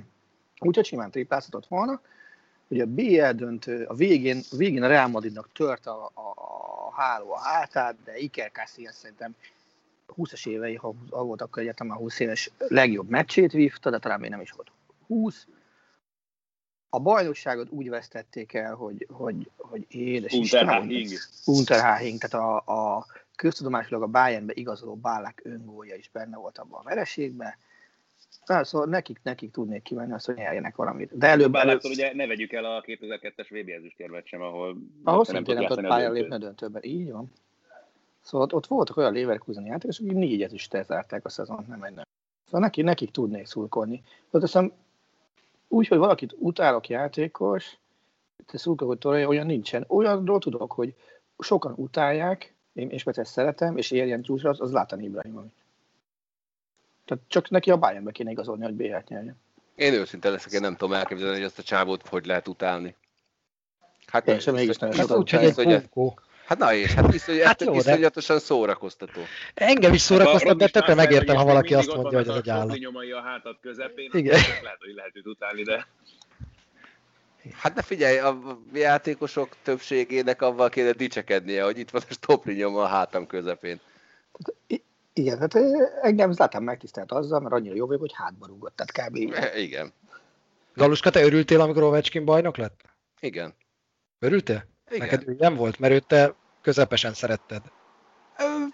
Úgyhogy 0.59 0.85
simán 0.85 1.11
triplázhatott 1.11 1.67
volna. 1.67 2.01
Ugye 2.69 2.83
a 2.83 2.87
BL 2.87 3.31
döntő, 3.31 3.85
a 3.85 3.95
végén, 3.95 4.43
a 4.51 4.57
végén 4.57 4.83
a 4.83 4.87
Real 4.87 5.09
Madridnak 5.09 5.49
tört 5.53 5.87
a, 5.87 6.11
a, 6.15 6.21
a 6.87 6.93
háló 6.95 7.33
a 7.33 7.41
hátát, 7.41 7.97
de 8.05 8.19
Iker 8.19 8.51
Casillas 8.53 8.95
szerintem 8.95 9.35
20-as 10.17 10.49
évei, 10.49 10.75
ha, 10.75 10.95
ha 11.11 11.23
volt 11.23 11.43
akkor 11.43 11.63
egyetem, 11.63 11.91
a 11.91 11.95
20 11.95 12.21
éves 12.21 12.51
legjobb 12.59 13.09
meccsét 13.09 13.53
vívta, 13.53 13.91
de 13.91 13.99
talán 13.99 14.21
még 14.21 14.31
nem 14.31 14.41
is 14.41 14.51
volt 14.51 14.71
20. 15.07 15.47
A 16.97 16.99
bajnokságot 16.99 17.71
úgy 17.71 17.89
vesztették 17.89 18.55
el, 18.55 18.75
hogy, 18.75 19.07
hogy, 19.11 19.51
hogy 19.57 19.87
édes 19.89 20.33
Unterhaching. 20.33 21.09
Unterhaching, 21.47 22.21
tehát 22.21 22.47
a, 22.47 22.97
a 22.97 23.07
köztudomásilag 23.35 24.03
a 24.03 24.07
Bayernbe 24.07 24.53
igazoló 24.57 24.95
Bálák 24.95 25.41
öngólja 25.45 25.95
is 25.95 26.11
benne 26.13 26.37
volt 26.37 26.59
abban 26.59 26.81
a 26.81 26.89
vereségben. 26.89 27.55
Tehát 28.45 28.67
szóval 28.67 28.87
nekik, 28.87 29.21
nekik 29.23 29.51
tudnék 29.51 29.83
kivenni 29.83 30.13
azt, 30.13 30.27
hogy 30.27 30.35
nyerjenek 30.35 30.77
valamit. 30.77 31.19
De 31.19 31.27
előbb... 31.27 31.55
előbb... 31.55 31.85
ugye 31.85 32.15
ne 32.15 32.27
vegyük 32.27 32.53
el 32.53 32.65
a 32.65 32.83
2002-es 32.83 33.47
VB 33.49 33.69
ezüstérmet 33.69 34.27
sem, 34.27 34.41
ahol... 34.41 34.77
Ahol 35.05 35.25
szintén 35.25 35.55
nem 35.55 35.67
tudott 35.67 35.87
pályára 35.87 36.13
lépni 36.13 36.35
a 36.35 36.39
döntőben. 36.39 36.83
Így 36.85 37.11
van. 37.11 37.33
Szóval 38.21 38.49
ott 38.51 38.67
voltak 38.67 38.97
olyan 38.97 39.13
Leverkusen 39.13 39.65
játékosok, 39.65 40.07
akik 40.07 40.19
négyet 40.19 40.53
is 40.53 40.69
tezárták 40.69 41.25
a 41.25 41.29
szezont, 41.29 41.69
nem 41.69 41.83
egy 41.83 41.95
nem. 41.95 42.05
Szóval 42.45 42.61
neki, 42.61 42.83
nekik 42.83 43.11
tudnék 43.11 43.47
szurkolni. 43.47 44.03
Tehát 44.31 44.47
hiszem, 44.47 44.73
úgy, 45.69 45.89
hogy 45.89 45.99
valakit 45.99 46.35
utálok 46.39 46.89
játékos, 46.89 47.79
te 48.47 48.59
szurkolok, 48.59 49.03
hogy 49.03 49.25
olyan 49.25 49.47
nincsen. 49.47 49.85
Olyanról 49.89 50.39
tudok, 50.39 50.73
hogy 50.73 50.95
sokan 51.39 51.73
utálják, 51.77 52.55
én, 52.73 52.91
és 52.91 53.05
ezt 53.05 53.33
szeretem, 53.33 53.77
és 53.77 53.91
érjen 53.91 54.23
csúcsra, 54.23 54.51
az, 54.51 54.61
az 54.61 54.73
Látani 54.73 55.05
Ibrahimovic. 55.05 55.53
Tehát 57.05 57.25
csak 57.27 57.51
neki 57.51 57.71
a 57.71 57.77
Bayernbe 57.77 58.13
kéne 58.13 58.31
igazolni, 58.31 58.65
hogy 58.65 58.75
BL-t 58.75 59.09
nyerjen. 59.09 59.41
Én 59.75 59.93
őszinte 59.93 60.31
leszek, 60.31 60.53
én 60.53 60.61
nem 60.61 60.77
tudom 60.77 60.95
elképzelni, 60.95 61.35
hogy 61.35 61.45
ezt 61.45 61.59
a 61.59 61.63
csávót 61.63 62.09
hogy 62.09 62.27
lehet 62.27 62.49
utálni. 62.49 62.97
Hát 64.07 64.29
én 64.29 64.39
sem 64.39 64.55
mégis 64.55 64.77
nagyon 64.77 64.97
hát 64.97 65.11
úgy, 65.11 65.31
hogy 65.31 65.45
egy 65.45 65.55
hogy 65.55 65.89
Hát 66.47 66.59
na 66.59 66.75
és, 66.75 66.95
hát, 66.95 67.15
iszony, 67.15 67.41
hát 67.43 67.61
jó, 67.61 67.75
iszonyatosan 67.75 68.37
de... 68.37 68.43
szórakoztató. 68.43 69.21
Engem 69.55 69.93
is 69.93 70.01
szórakoztat, 70.01 70.57
de 70.57 70.69
tökre 70.69 70.95
megértem, 70.95 71.37
ha 71.37 71.45
valaki 71.45 71.75
azt 71.75 71.95
mondja, 71.95 72.19
hogy 72.19 72.29
ez 72.29 72.35
egy 72.35 72.49
állat. 72.49 72.79
nyomai 72.79 73.11
a 73.11 73.21
hátat 73.21 73.59
közepén, 73.61 74.11
Igen. 74.13 74.41
lehet, 74.63 74.79
hogy 74.79 74.95
lehet 74.95 75.17
őt 75.17 75.27
utálni, 75.27 75.63
de... 75.63 75.87
Hát 77.53 77.73
de 77.73 77.83
figyelj, 77.83 78.19
a 78.19 78.39
játékosok 78.73 79.57
többségének 79.63 80.43
avval 80.43 80.69
kéne 80.69 80.93
dicsekednie, 80.93 81.65
hogy 81.65 81.79
itt 81.79 81.91
van 81.91 82.03
a 82.09 82.13
stopri 82.13 82.55
nyoma 82.55 82.83
a 82.83 82.87
hátam 82.87 83.27
közepén. 83.27 83.81
Igen, 85.13 85.39
hát 85.39 85.55
engem 86.03 86.33
Zlatan 86.33 86.63
megtisztelt 86.63 87.13
azzal, 87.13 87.41
mert 87.41 87.55
annyira 87.55 87.75
jó 87.75 87.87
vagyok, 87.87 88.01
hogy 88.01 88.13
hátba 88.15 88.47
rúgott, 88.47 88.77
tehát 88.77 89.11
kb. 89.11 89.17
Igen. 89.67 89.93
Galuska, 90.75 91.11
te 91.11 91.25
örültél, 91.25 91.61
amikor 91.61 91.83
Ovechkin 91.83 92.25
bajnok 92.25 92.57
lett? 92.57 92.81
Igen. 93.21 93.55
Örültél? 94.19 94.75
Igen. 94.91 95.09
Neked 95.09 95.37
nem 95.39 95.55
volt, 95.55 95.79
mert 95.79 95.93
őt 95.93 96.07
te 96.07 96.35
közepesen 96.63 97.13
szeretted. 97.13 97.63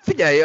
Figyelj, 0.01 0.43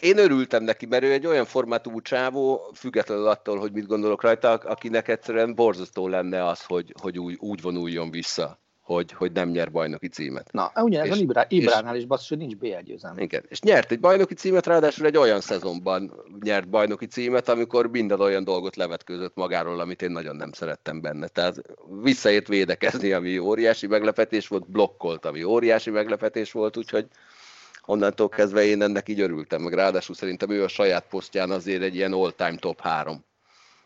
én 0.00 0.18
örültem 0.18 0.62
neki, 0.62 0.86
mert 0.86 1.04
ő 1.04 1.12
egy 1.12 1.26
olyan 1.26 1.44
formátumú 1.44 2.00
csávó, 2.00 2.70
függetlenül 2.74 3.26
attól, 3.26 3.58
hogy 3.58 3.72
mit 3.72 3.86
gondolok 3.86 4.22
rajta, 4.22 4.50
akinek 4.50 5.08
egyszerűen 5.08 5.54
borzasztó 5.54 6.08
lenne 6.08 6.46
az, 6.46 6.64
hogy, 6.64 6.94
hogy 7.00 7.18
úgy, 7.18 7.36
úgy 7.40 7.60
vonuljon 7.60 8.10
vissza 8.10 8.62
hogy, 8.84 9.12
hogy 9.12 9.32
nem 9.32 9.48
nyer 9.48 9.70
bajnoki 9.70 10.08
címet. 10.08 10.52
Na, 10.52 10.72
ugyanez 10.74 11.10
a 11.10 11.14
Ibrá, 11.14 11.46
Ibránál 11.48 11.96
is 11.96 12.04
basszus, 12.04 12.28
hogy 12.28 12.38
nincs 12.38 12.56
BL 12.56 12.80
győzelme. 12.84 13.22
Igen, 13.22 13.44
és 13.48 13.60
nyert 13.60 13.90
egy 13.90 14.00
bajnoki 14.00 14.34
címet, 14.34 14.66
ráadásul 14.66 15.06
egy 15.06 15.16
olyan 15.16 15.40
szezonban 15.40 16.12
nyert 16.42 16.68
bajnoki 16.68 17.06
címet, 17.06 17.48
amikor 17.48 17.90
minden 17.90 18.20
olyan 18.20 18.44
dolgot 18.44 18.76
levetkőzött 18.76 19.34
magáról, 19.34 19.80
amit 19.80 20.02
én 20.02 20.10
nagyon 20.10 20.36
nem 20.36 20.52
szerettem 20.52 21.00
benne. 21.00 21.28
Tehát 21.28 21.62
visszaért 22.02 22.48
védekezni, 22.48 23.12
ami 23.12 23.38
óriási 23.38 23.86
meglepetés 23.86 24.48
volt, 24.48 24.70
blokkolt, 24.70 25.24
ami 25.24 25.42
óriási 25.42 25.90
meglepetés 25.90 26.52
volt, 26.52 26.76
úgyhogy 26.76 27.06
onnantól 27.86 28.28
kezdve 28.28 28.64
én 28.64 28.82
ennek 28.82 29.08
így 29.08 29.20
örültem, 29.20 29.62
meg 29.62 29.72
ráadásul 29.72 30.14
szerintem 30.14 30.50
ő 30.50 30.62
a 30.62 30.68
saját 30.68 31.06
posztján 31.08 31.50
azért 31.50 31.82
egy 31.82 31.94
ilyen 31.94 32.12
all-time 32.12 32.56
top 32.56 32.80
3 32.80 33.24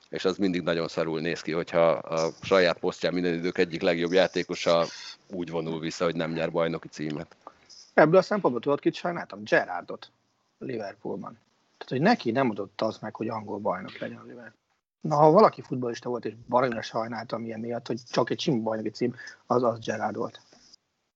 és 0.08 0.24
az 0.24 0.36
mindig 0.36 0.62
nagyon 0.62 0.88
szarul 0.88 1.20
néz 1.20 1.40
ki, 1.40 1.52
hogyha 1.52 1.88
a 1.90 2.30
saját 2.42 2.78
posztján 2.78 3.12
minden 3.12 3.34
idők 3.34 3.58
egyik 3.58 3.82
legjobb 3.82 4.12
játékosa 4.12 4.86
úgy 5.30 5.50
vonul 5.50 5.80
vissza, 5.80 6.04
hogy 6.04 6.16
nem 6.16 6.32
nyer 6.32 6.50
bajnoki 6.50 6.88
címet. 6.88 7.36
Ebből 7.94 8.18
a 8.18 8.22
szempontból 8.22 8.62
tudod, 8.62 8.80
kit 8.80 8.94
sajnáltam? 8.94 9.44
Gerardot 9.44 10.10
Liverpoolban. 10.58 11.38
Tehát, 11.78 11.88
hogy 11.88 12.00
neki 12.00 12.30
nem 12.30 12.50
adott 12.50 12.80
az 12.80 12.98
meg, 12.98 13.14
hogy 13.14 13.28
angol 13.28 13.58
bajnok 13.58 13.98
legyen 13.98 14.18
a 14.18 14.22
Liverpool. 14.22 14.52
Na, 15.00 15.16
ha 15.16 15.30
valaki 15.30 15.62
futbolista 15.62 16.08
volt, 16.08 16.24
és 16.24 16.34
baromira 16.48 16.82
sajnáltam 16.82 17.44
ilyen 17.44 17.60
miatt, 17.60 17.86
hogy 17.86 18.00
csak 18.10 18.30
egy 18.30 18.40
sima 18.40 18.62
bajnoki 18.62 18.90
cím, 18.90 19.14
az 19.46 19.62
az 19.62 19.78
Gerard 19.84 20.16
volt. 20.16 20.40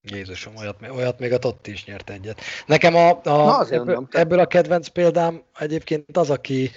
Jézusom, 0.00 0.56
olyat, 0.56 0.82
olyat 0.90 1.18
még 1.18 1.32
a 1.32 1.38
Totti 1.38 1.70
is 1.70 1.84
nyert 1.84 2.10
egyet. 2.10 2.40
Nekem 2.66 2.94
a, 2.94 3.08
a 3.08 3.20
Na, 3.24 3.64
ebből, 3.64 3.84
mondom, 3.84 4.08
ebből 4.10 4.38
a 4.38 4.46
kedvenc 4.46 4.88
példám 4.88 5.42
egyébként 5.58 6.16
az, 6.16 6.30
aki 6.30 6.70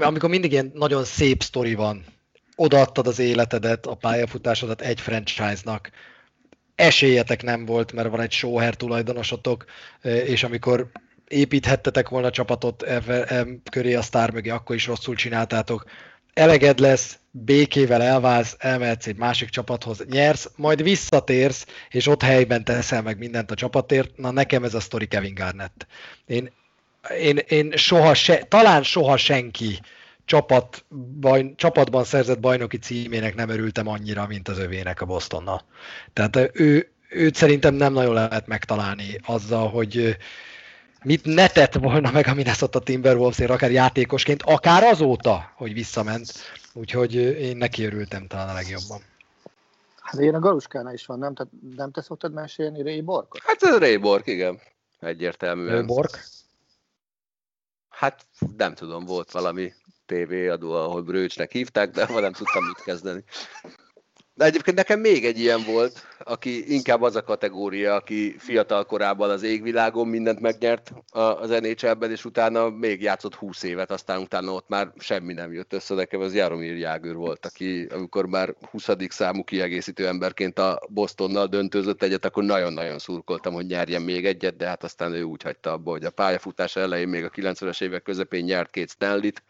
amikor 0.00 0.28
mindig 0.28 0.52
ilyen 0.52 0.70
nagyon 0.74 1.04
szép 1.04 1.42
sztori 1.42 1.74
van, 1.74 2.04
odaadtad 2.56 3.06
az 3.06 3.18
életedet, 3.18 3.86
a 3.86 3.94
pályafutásodat 3.94 4.80
egy 4.80 5.00
franchise-nak, 5.00 5.90
esélyetek 6.74 7.42
nem 7.42 7.64
volt, 7.64 7.92
mert 7.92 8.08
van 8.08 8.20
egy 8.20 8.32
showher 8.32 8.74
tulajdonosotok, 8.74 9.64
és 10.02 10.42
amikor 10.42 10.90
építhettetek 11.28 12.08
volna 12.08 12.30
csapatot 12.30 12.84
köré 13.70 13.94
a 13.94 14.02
sztár 14.02 14.30
mögé, 14.30 14.48
akkor 14.48 14.76
is 14.76 14.86
rosszul 14.86 15.14
csináltátok. 15.14 15.84
Eleged 16.34 16.78
lesz, 16.78 17.18
békével 17.30 18.02
elválsz, 18.02 18.56
elmehetsz 18.58 19.06
egy 19.06 19.16
másik 19.16 19.48
csapathoz, 19.48 20.04
nyersz, 20.08 20.50
majd 20.56 20.82
visszatérsz, 20.82 21.66
és 21.88 22.06
ott 22.06 22.22
helyben 22.22 22.64
teszel 22.64 23.02
meg 23.02 23.18
mindent 23.18 23.50
a 23.50 23.54
csapatért. 23.54 24.16
Na 24.16 24.30
nekem 24.30 24.64
ez 24.64 24.74
a 24.74 24.80
sztori 24.80 25.06
Kevin 25.06 25.34
Garnett. 25.34 25.86
Én 26.26 26.52
én, 27.08 27.36
én 27.36 27.72
soha 27.76 28.14
se, 28.14 28.44
talán 28.44 28.82
soha 28.82 29.16
senki 29.16 29.80
csapat, 30.24 30.84
baj, 31.20 31.52
csapatban 31.56 32.04
szerzett 32.04 32.40
bajnoki 32.40 32.78
címének 32.78 33.34
nem 33.34 33.48
örültem 33.48 33.88
annyira, 33.88 34.26
mint 34.26 34.48
az 34.48 34.58
övének 34.58 35.00
a 35.00 35.06
Bostonnal. 35.06 35.62
Tehát 36.12 36.50
ő, 36.52 36.90
őt 37.08 37.34
szerintem 37.34 37.74
nem 37.74 37.92
nagyon 37.92 38.14
lehet 38.14 38.46
megtalálni 38.46 39.20
azzal, 39.26 39.68
hogy 39.68 40.16
mit 41.04 41.24
ne 41.24 41.48
tett 41.48 41.74
volna 41.74 42.10
meg 42.10 42.26
a 42.26 42.34
Minnesota 42.34 42.78
Timberwolvesért, 42.78 43.50
akár 43.50 43.70
játékosként, 43.70 44.42
akár 44.42 44.82
azóta, 44.82 45.52
hogy 45.54 45.72
visszament. 45.72 46.32
Úgyhogy 46.72 47.14
én 47.14 47.56
neki 47.56 47.84
örültem 47.84 48.26
talán 48.26 48.48
a 48.48 48.52
legjobban. 48.52 49.00
Hát 50.00 50.20
ilyen 50.20 50.34
a 50.34 50.38
Galuskánál 50.38 50.94
is 50.94 51.06
van, 51.06 51.18
nem? 51.18 51.34
Tehát 51.34 51.52
nem 51.76 51.90
te 51.90 52.00
szoktad 52.00 52.32
mesélni 52.32 52.82
Ray 52.82 53.00
Borkot? 53.00 53.40
Hát 53.44 53.62
ez 53.62 53.78
Ray 53.78 53.96
Bork, 53.96 54.26
igen. 54.26 54.60
Egyértelműen. 55.00 55.74
Ray 55.74 55.86
Bork? 55.86 56.24
Hát 58.00 58.26
nem 58.56 58.74
tudom, 58.74 59.04
volt 59.04 59.30
valami 59.30 59.72
tévéadó, 60.06 60.72
ahol 60.72 61.02
Brőcsnek 61.02 61.52
hívták, 61.52 61.90
de 61.90 62.06
nem 62.20 62.32
tudtam 62.32 62.64
mit 62.64 62.82
kezdeni. 62.82 63.24
De 64.40 64.46
egyébként 64.46 64.76
nekem 64.76 65.00
még 65.00 65.24
egy 65.24 65.38
ilyen 65.38 65.62
volt, 65.66 66.06
aki 66.18 66.74
inkább 66.74 67.02
az 67.02 67.16
a 67.16 67.22
kategória, 67.22 67.94
aki 67.94 68.34
fiatal 68.38 68.84
korában 68.84 69.30
az 69.30 69.42
égvilágon 69.42 70.08
mindent 70.08 70.40
megnyert 70.40 70.92
az 71.10 71.48
NHL-ben, 71.50 72.10
és 72.10 72.24
utána 72.24 72.70
még 72.70 73.02
játszott 73.02 73.34
20 73.34 73.62
évet, 73.62 73.90
aztán 73.90 74.20
utána 74.20 74.52
ott 74.52 74.68
már 74.68 74.92
semmi 74.98 75.32
nem 75.32 75.52
jött 75.52 75.72
össze. 75.72 75.94
Nekem 75.94 76.20
az 76.20 76.34
Jaromir 76.34 76.76
Jágőr 76.76 77.14
volt, 77.14 77.46
aki 77.46 77.86
amikor 77.90 78.26
már 78.26 78.54
20. 78.70 78.88
számú 79.08 79.44
kiegészítő 79.44 80.06
emberként 80.06 80.58
a 80.58 80.80
Bostonnal 80.88 81.46
döntőzött 81.46 82.02
egyet, 82.02 82.24
akkor 82.24 82.44
nagyon-nagyon 82.44 82.98
szurkoltam, 82.98 83.52
hogy 83.52 83.66
nyerjen 83.66 84.02
még 84.02 84.26
egyet, 84.26 84.56
de 84.56 84.66
hát 84.66 84.84
aztán 84.84 85.12
ő 85.12 85.22
úgy 85.22 85.42
hagyta 85.42 85.72
abba, 85.72 85.90
hogy 85.90 86.04
a 86.04 86.10
pályafutása 86.10 86.80
elején 86.80 87.08
még 87.08 87.24
a 87.24 87.30
90-es 87.30 87.82
évek 87.82 88.02
közepén 88.02 88.44
nyert 88.44 88.70
két 88.70 88.90
Stanley-t, 88.90 89.42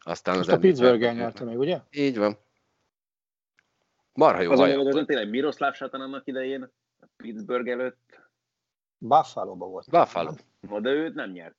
aztán 0.00 0.36
Most 0.36 0.48
az 0.48 0.54
a 0.54 0.58
Pittsburgh 0.58 1.14
nyerte 1.14 1.44
még, 1.44 1.58
ugye? 1.58 1.78
Így 1.90 2.18
van. 2.18 2.44
Marha 4.16 4.40
jó 4.40 4.50
Az 4.50 4.60
a 4.60 5.04
tényleg 5.04 5.28
Miroslav 5.28 5.74
Satan 5.74 6.00
annak 6.00 6.26
idején, 6.26 6.62
a 7.00 7.06
Pittsburgh 7.16 7.70
előtt. 7.70 8.20
Buffalo-ba 8.98 9.66
volt. 9.66 9.90
Buffalo. 9.90 10.32
No, 10.60 10.80
de 10.80 10.90
őt 10.90 11.14
nem 11.14 11.30
nyert. 11.30 11.56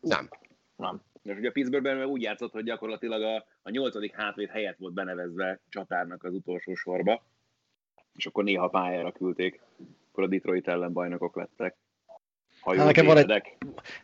Nem. 0.00 0.28
Nem. 0.76 1.00
És 1.22 1.36
ugye 1.36 1.48
a 1.48 1.52
Pittsburghben 1.52 2.04
úgy 2.04 2.22
játszott, 2.22 2.52
hogy 2.52 2.64
gyakorlatilag 2.64 3.22
a, 3.22 3.46
a 3.62 3.70
nyolcadik 3.70 4.14
hátvéd 4.14 4.48
helyett 4.48 4.76
volt 4.78 4.94
benevezve 4.94 5.60
csatárnak 5.68 6.24
az 6.24 6.34
utolsó 6.34 6.74
sorba, 6.74 7.22
és 8.14 8.26
akkor 8.26 8.44
néha 8.44 8.68
pályára 8.68 9.12
küldték, 9.12 9.60
akkor 10.10 10.24
a 10.24 10.26
Detroit 10.26 10.68
ellen 10.68 10.92
bajnokok 10.92 11.36
lettek. 11.36 11.76
Ha 12.60 12.76
hát 12.76 12.86
nekem 12.86 13.06
van 13.06 13.16
egy, 13.16 13.42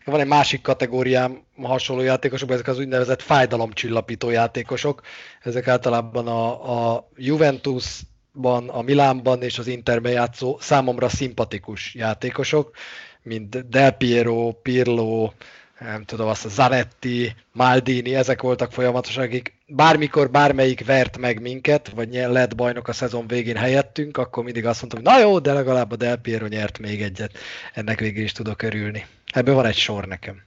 van 0.04 0.20
egy 0.20 0.26
másik 0.26 0.62
kategóriám 0.62 1.42
hasonló 1.62 2.02
játékosok, 2.02 2.50
ezek 2.50 2.66
az 2.68 2.78
úgynevezett 2.78 3.22
fájdalomcsillapító 3.22 4.30
játékosok. 4.30 5.02
Ezek 5.42 5.68
általában 5.68 6.26
a, 6.26 6.94
a 6.94 7.09
Juventusban, 7.16 8.68
a 8.68 8.82
Milánban 8.82 9.42
és 9.42 9.59
az 9.59 9.66
Interben 9.66 10.12
játszó 10.12 10.57
számomra 10.61 11.09
szimpatikus 11.09 11.94
játékosok, 11.94 12.76
mint 13.22 13.68
Del 13.68 13.90
Piero, 13.90 14.52
Pirlo, 14.52 15.30
nem 15.79 16.05
tudom, 16.05 16.29
azt 16.29 16.45
a 16.45 16.49
Zanetti, 16.49 17.35
Maldini, 17.53 18.14
ezek 18.14 18.43
voltak 18.43 18.72
folyamatosan, 18.72 19.24
akik 19.24 19.55
bármikor 19.66 20.31
bármelyik 20.31 20.87
vert 20.87 21.18
meg 21.18 21.41
minket, 21.41 21.89
vagy 21.89 22.12
lett 22.12 22.55
bajnok 22.55 22.89
a 22.89 22.93
szezon 22.93 23.27
végén 23.27 23.57
helyettünk, 23.57 24.16
akkor 24.16 24.45
mindig 24.45 24.66
azt 24.66 24.81
mondtam, 24.81 25.03
hogy 25.03 25.12
na 25.12 25.29
jó, 25.29 25.39
de 25.39 25.53
legalább 25.53 25.91
a 25.91 25.97
Del 25.97 26.16
Piero 26.16 26.47
nyert 26.47 26.79
még 26.79 27.03
egyet. 27.03 27.39
Ennek 27.74 27.99
végül 27.99 28.22
is 28.22 28.33
tudok 28.33 28.62
örülni. 28.62 29.07
Ebből 29.33 29.55
van 29.55 29.66
egy 29.66 29.77
sor 29.77 30.07
nekem. 30.07 30.43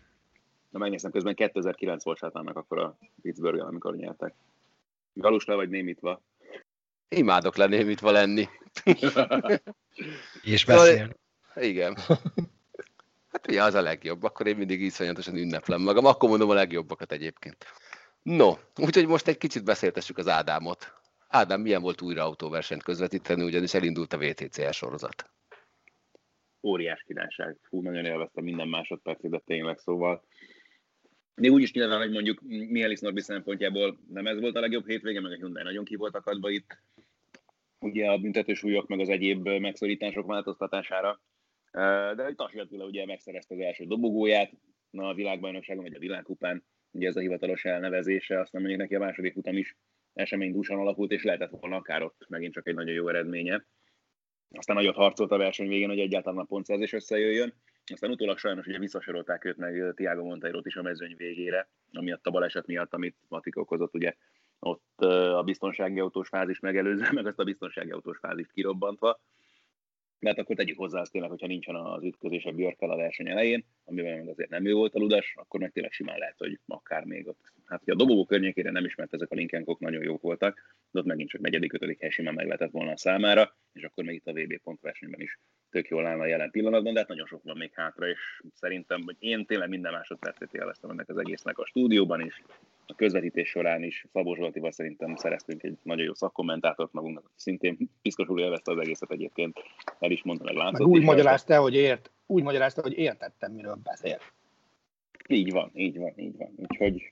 Na 0.69 0.79
megnézem, 0.79 1.11
közben 1.11 1.35
2009 1.35 2.03
volt 2.03 2.17
sátának 2.17 2.57
akkor 2.57 2.79
a 2.79 2.97
Pittsburgh 3.21 3.65
amikor 3.65 3.95
nyertek. 3.95 4.33
Galus 5.13 5.45
le 5.45 5.55
vagy 5.55 5.69
némítva? 5.69 6.21
Imádok 7.07 7.55
le 7.55 7.65
némítva 7.65 8.11
lenni. 8.11 8.47
És 10.41 10.65
beszélni. 10.65 11.15
Igen. 11.55 11.97
Hát 13.31 13.47
ugye 13.47 13.63
az 13.63 13.73
a 13.73 13.81
legjobb, 13.81 14.23
akkor 14.23 14.47
én 14.47 14.55
mindig 14.55 14.81
iszonyatosan 14.81 15.35
ünneplem 15.35 15.81
magam, 15.81 16.05
akkor 16.05 16.29
mondom 16.29 16.49
a 16.49 16.53
legjobbakat 16.53 17.11
egyébként. 17.11 17.65
No, 18.21 18.53
úgyhogy 18.75 19.07
most 19.07 19.27
egy 19.27 19.37
kicsit 19.37 19.63
beszéltessük 19.63 20.17
az 20.17 20.27
Ádámot. 20.27 20.93
Ádám, 21.27 21.61
milyen 21.61 21.81
volt 21.81 22.01
újra 22.01 22.23
autóversenyt 22.23 22.83
közvetíteni, 22.83 23.43
ugyanis 23.43 23.73
elindult 23.73 24.13
a 24.13 24.17
VTCR 24.17 24.73
sorozat. 24.73 25.29
Óriás 26.63 27.03
királyság. 27.07 27.57
Fú, 27.61 27.81
nagyon 27.81 28.05
élveztem 28.05 28.43
minden 28.43 28.67
másodpercét, 28.67 29.31
de 29.31 29.41
tényleg 29.45 29.77
szóval. 29.77 30.23
Még 31.35 31.51
úgy 31.51 31.61
is 31.61 31.71
nyilván, 31.71 31.99
hogy 31.99 32.11
mondjuk 32.11 32.41
Mielis 32.47 32.99
Norbi 32.99 33.21
szempontjából 33.21 33.99
nem 34.07 34.27
ez 34.27 34.39
volt 34.39 34.55
a 34.55 34.59
legjobb 34.59 34.87
hétvége, 34.87 35.21
meg 35.21 35.31
a 35.31 35.35
Hyundai 35.35 35.63
nagyon 35.63 35.85
ki 35.85 35.95
volt 35.95 36.15
akadva 36.15 36.49
itt. 36.49 36.77
Ugye 37.79 38.11
a 38.11 38.17
büntetősúlyok, 38.17 38.87
meg 38.87 38.99
az 38.99 39.09
egyéb 39.09 39.47
megszorítások 39.47 40.25
változtatására 40.25 41.21
de 42.15 42.33
Tasi 42.35 42.59
Attila 42.59 42.85
ugye 42.85 43.05
megszerezte 43.05 43.55
az 43.55 43.61
első 43.61 43.85
dobogóját 43.85 44.51
na, 44.89 45.07
a 45.07 45.13
világbajnokságon, 45.13 45.83
vagy 45.83 45.93
a 45.93 45.99
világkupán, 45.99 46.63
ugye 46.91 47.07
ez 47.07 47.15
a 47.15 47.19
hivatalos 47.19 47.65
elnevezése, 47.65 48.39
aztán 48.39 48.61
mondjuk 48.61 48.81
neki 48.81 48.95
a 48.95 48.99
második 48.99 49.33
futam 49.33 49.57
is 49.57 49.77
eseménydúsan 50.13 50.79
alakult, 50.79 51.11
és 51.11 51.23
lehetett 51.23 51.49
volna 51.59 51.75
akár 51.75 52.03
ott 52.03 52.25
megint 52.27 52.53
csak 52.53 52.67
egy 52.67 52.75
nagyon 52.75 52.93
jó 52.93 53.07
eredménye. 53.07 53.65
Aztán 54.51 54.75
nagyot 54.75 54.95
harcolt 54.95 55.31
a 55.31 55.37
verseny 55.37 55.67
végén, 55.67 55.89
hogy 55.89 55.99
egyáltalán 55.99 56.39
a 56.39 56.43
pontszerzés 56.43 56.93
összejöjjön. 56.93 57.53
Aztán 57.91 58.11
utólag 58.11 58.37
sajnos 58.37 58.67
ugye 58.67 58.79
visszasorolták 58.79 59.45
őt 59.45 59.57
meg 59.57 59.93
Tiago 59.95 60.23
Monteiro 60.23 60.59
is 60.63 60.75
a 60.75 60.81
mezőny 60.81 61.15
végére, 61.17 61.69
amiatt 61.91 62.25
a 62.25 62.31
baleset 62.31 62.67
miatt, 62.67 62.93
amit 62.93 63.17
Matik 63.27 63.57
okozott, 63.57 63.93
ugye 63.93 64.13
ott 64.59 64.99
a 65.33 65.43
biztonsági 65.43 65.99
autós 65.99 66.27
fázis 66.27 66.59
megelőzve, 66.59 67.11
meg 67.13 67.25
azt 67.25 67.39
a 67.39 67.43
biztonsági 67.43 67.91
autós 67.91 68.17
fázist 68.17 68.51
kirobbantva 68.51 69.19
mert 70.19 70.37
akkor 70.37 70.55
tegyük 70.55 70.77
hozzá 70.77 70.99
azt 70.99 71.11
tényleg, 71.11 71.29
hogyha 71.29 71.47
nincsen 71.47 71.75
az 71.75 72.03
ütközés 72.03 72.45
a 72.45 72.51
Björkkel 72.51 72.89
a 72.89 72.95
verseny 72.95 73.29
elején, 73.29 73.65
amiben 73.85 74.17
meg 74.17 74.27
azért 74.27 74.49
nem 74.49 74.65
jó 74.65 74.77
volt 74.77 74.95
a 74.95 74.99
ludas, 74.99 75.33
akkor 75.35 75.59
meg 75.59 75.71
tényleg 75.71 75.91
simán 75.91 76.17
lehet, 76.17 76.37
hogy 76.37 76.59
akár 76.67 77.03
még 77.03 77.27
ott, 77.27 77.53
hát 77.65 77.81
hogy 77.83 77.93
a 77.93 77.95
dobogó 77.95 78.25
környékére 78.25 78.71
nem 78.71 78.85
ismert 78.85 79.13
ezek 79.13 79.31
a 79.31 79.35
linkenkok 79.35 79.79
nagyon 79.79 80.03
jók 80.03 80.21
voltak, 80.21 80.75
de 80.91 80.99
ott 80.99 81.05
megint 81.05 81.29
csak 81.29 81.41
negyedik, 81.41 81.73
ötödik 81.73 81.99
hely 81.99 82.09
simán 82.09 82.33
meg 82.33 82.45
lehetett 82.45 82.71
volna 82.71 82.91
a 82.91 82.97
számára, 82.97 83.55
és 83.73 83.83
akkor 83.83 84.03
még 84.03 84.15
itt 84.15 84.27
a 84.27 84.33
VB 84.33 84.61
pont 84.63 84.81
versenyben 84.81 85.21
is 85.21 85.39
tök 85.69 85.87
jól 85.87 86.05
állna 86.05 86.23
a 86.23 86.27
jelen 86.27 86.51
pillanatban, 86.51 86.93
de 86.93 86.99
hát 86.99 87.09
nagyon 87.09 87.27
sok 87.27 87.43
van 87.43 87.57
még 87.57 87.71
hátra, 87.73 88.07
és 88.07 88.41
szerintem, 88.53 89.01
hogy 89.05 89.15
én 89.19 89.45
tényleg 89.45 89.69
minden 89.69 89.91
másodpercét 89.91 90.53
élveztem 90.53 90.89
ennek 90.89 91.09
az 91.09 91.17
egésznek 91.17 91.57
a 91.57 91.65
stúdióban 91.65 92.21
is, 92.21 92.41
a 92.89 92.95
közvetítés 92.95 93.49
során 93.49 93.83
is 93.83 94.05
Szabó 94.13 94.35
Zsoltival 94.35 94.71
szerintem 94.71 95.15
szereztünk 95.15 95.63
egy 95.63 95.77
nagyon 95.83 96.05
jó 96.05 96.13
szakkommentátort 96.13 96.93
magunknak, 96.93 97.31
szintén 97.35 97.77
piszkosul 98.01 98.39
élvezte 98.39 98.71
az 98.71 98.77
egészet 98.77 99.11
egyébként, 99.11 99.59
el 99.99 100.11
is 100.11 100.23
mondta 100.23 100.43
meg 100.43 100.55
látszott. 100.55 100.79
Meg 100.79 100.87
úgy 100.87 101.03
magyarázta, 101.03 101.61
hogy 101.61 101.75
ért, 101.75 102.11
úgy 102.25 102.43
magyarázta, 102.43 102.81
hogy 102.81 102.97
értettem, 102.97 103.51
miről 103.51 103.79
beszél. 103.83 104.19
Így 105.27 105.51
van, 105.51 105.71
így 105.73 105.97
van, 105.97 106.13
így 106.15 106.37
van. 106.37 106.53
Úgyhogy 106.55 107.11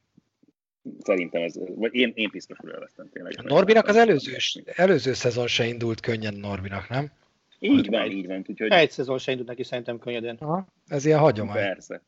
szerintem 0.99 1.41
ez, 1.41 1.59
vagy 1.75 1.93
én, 1.93 2.11
én 2.15 2.29
piszkosul 2.29 2.69
élveztem 2.69 3.09
tényleg. 3.09 3.43
Norbinak 3.43 3.87
az 3.87 3.95
előző, 3.95 4.35
előző 4.65 5.13
szezon 5.13 5.47
se 5.47 5.65
indult 5.65 5.99
könnyen 5.99 6.33
Norbinak, 6.33 6.89
nem? 6.89 7.11
Így 7.59 7.89
van, 7.89 8.11
így 8.11 8.27
van. 8.27 8.45
Úgyhogy... 8.47 8.71
Egy 8.71 8.91
szezon 8.91 9.17
se 9.17 9.31
indult 9.31 9.47
neki 9.47 9.63
szerintem 9.63 9.99
könnyedén. 9.99 10.35
Aha, 10.39 10.67
ez 10.87 11.05
ilyen 11.05 11.19
hagyomány. 11.19 11.55
Persze. 11.55 12.01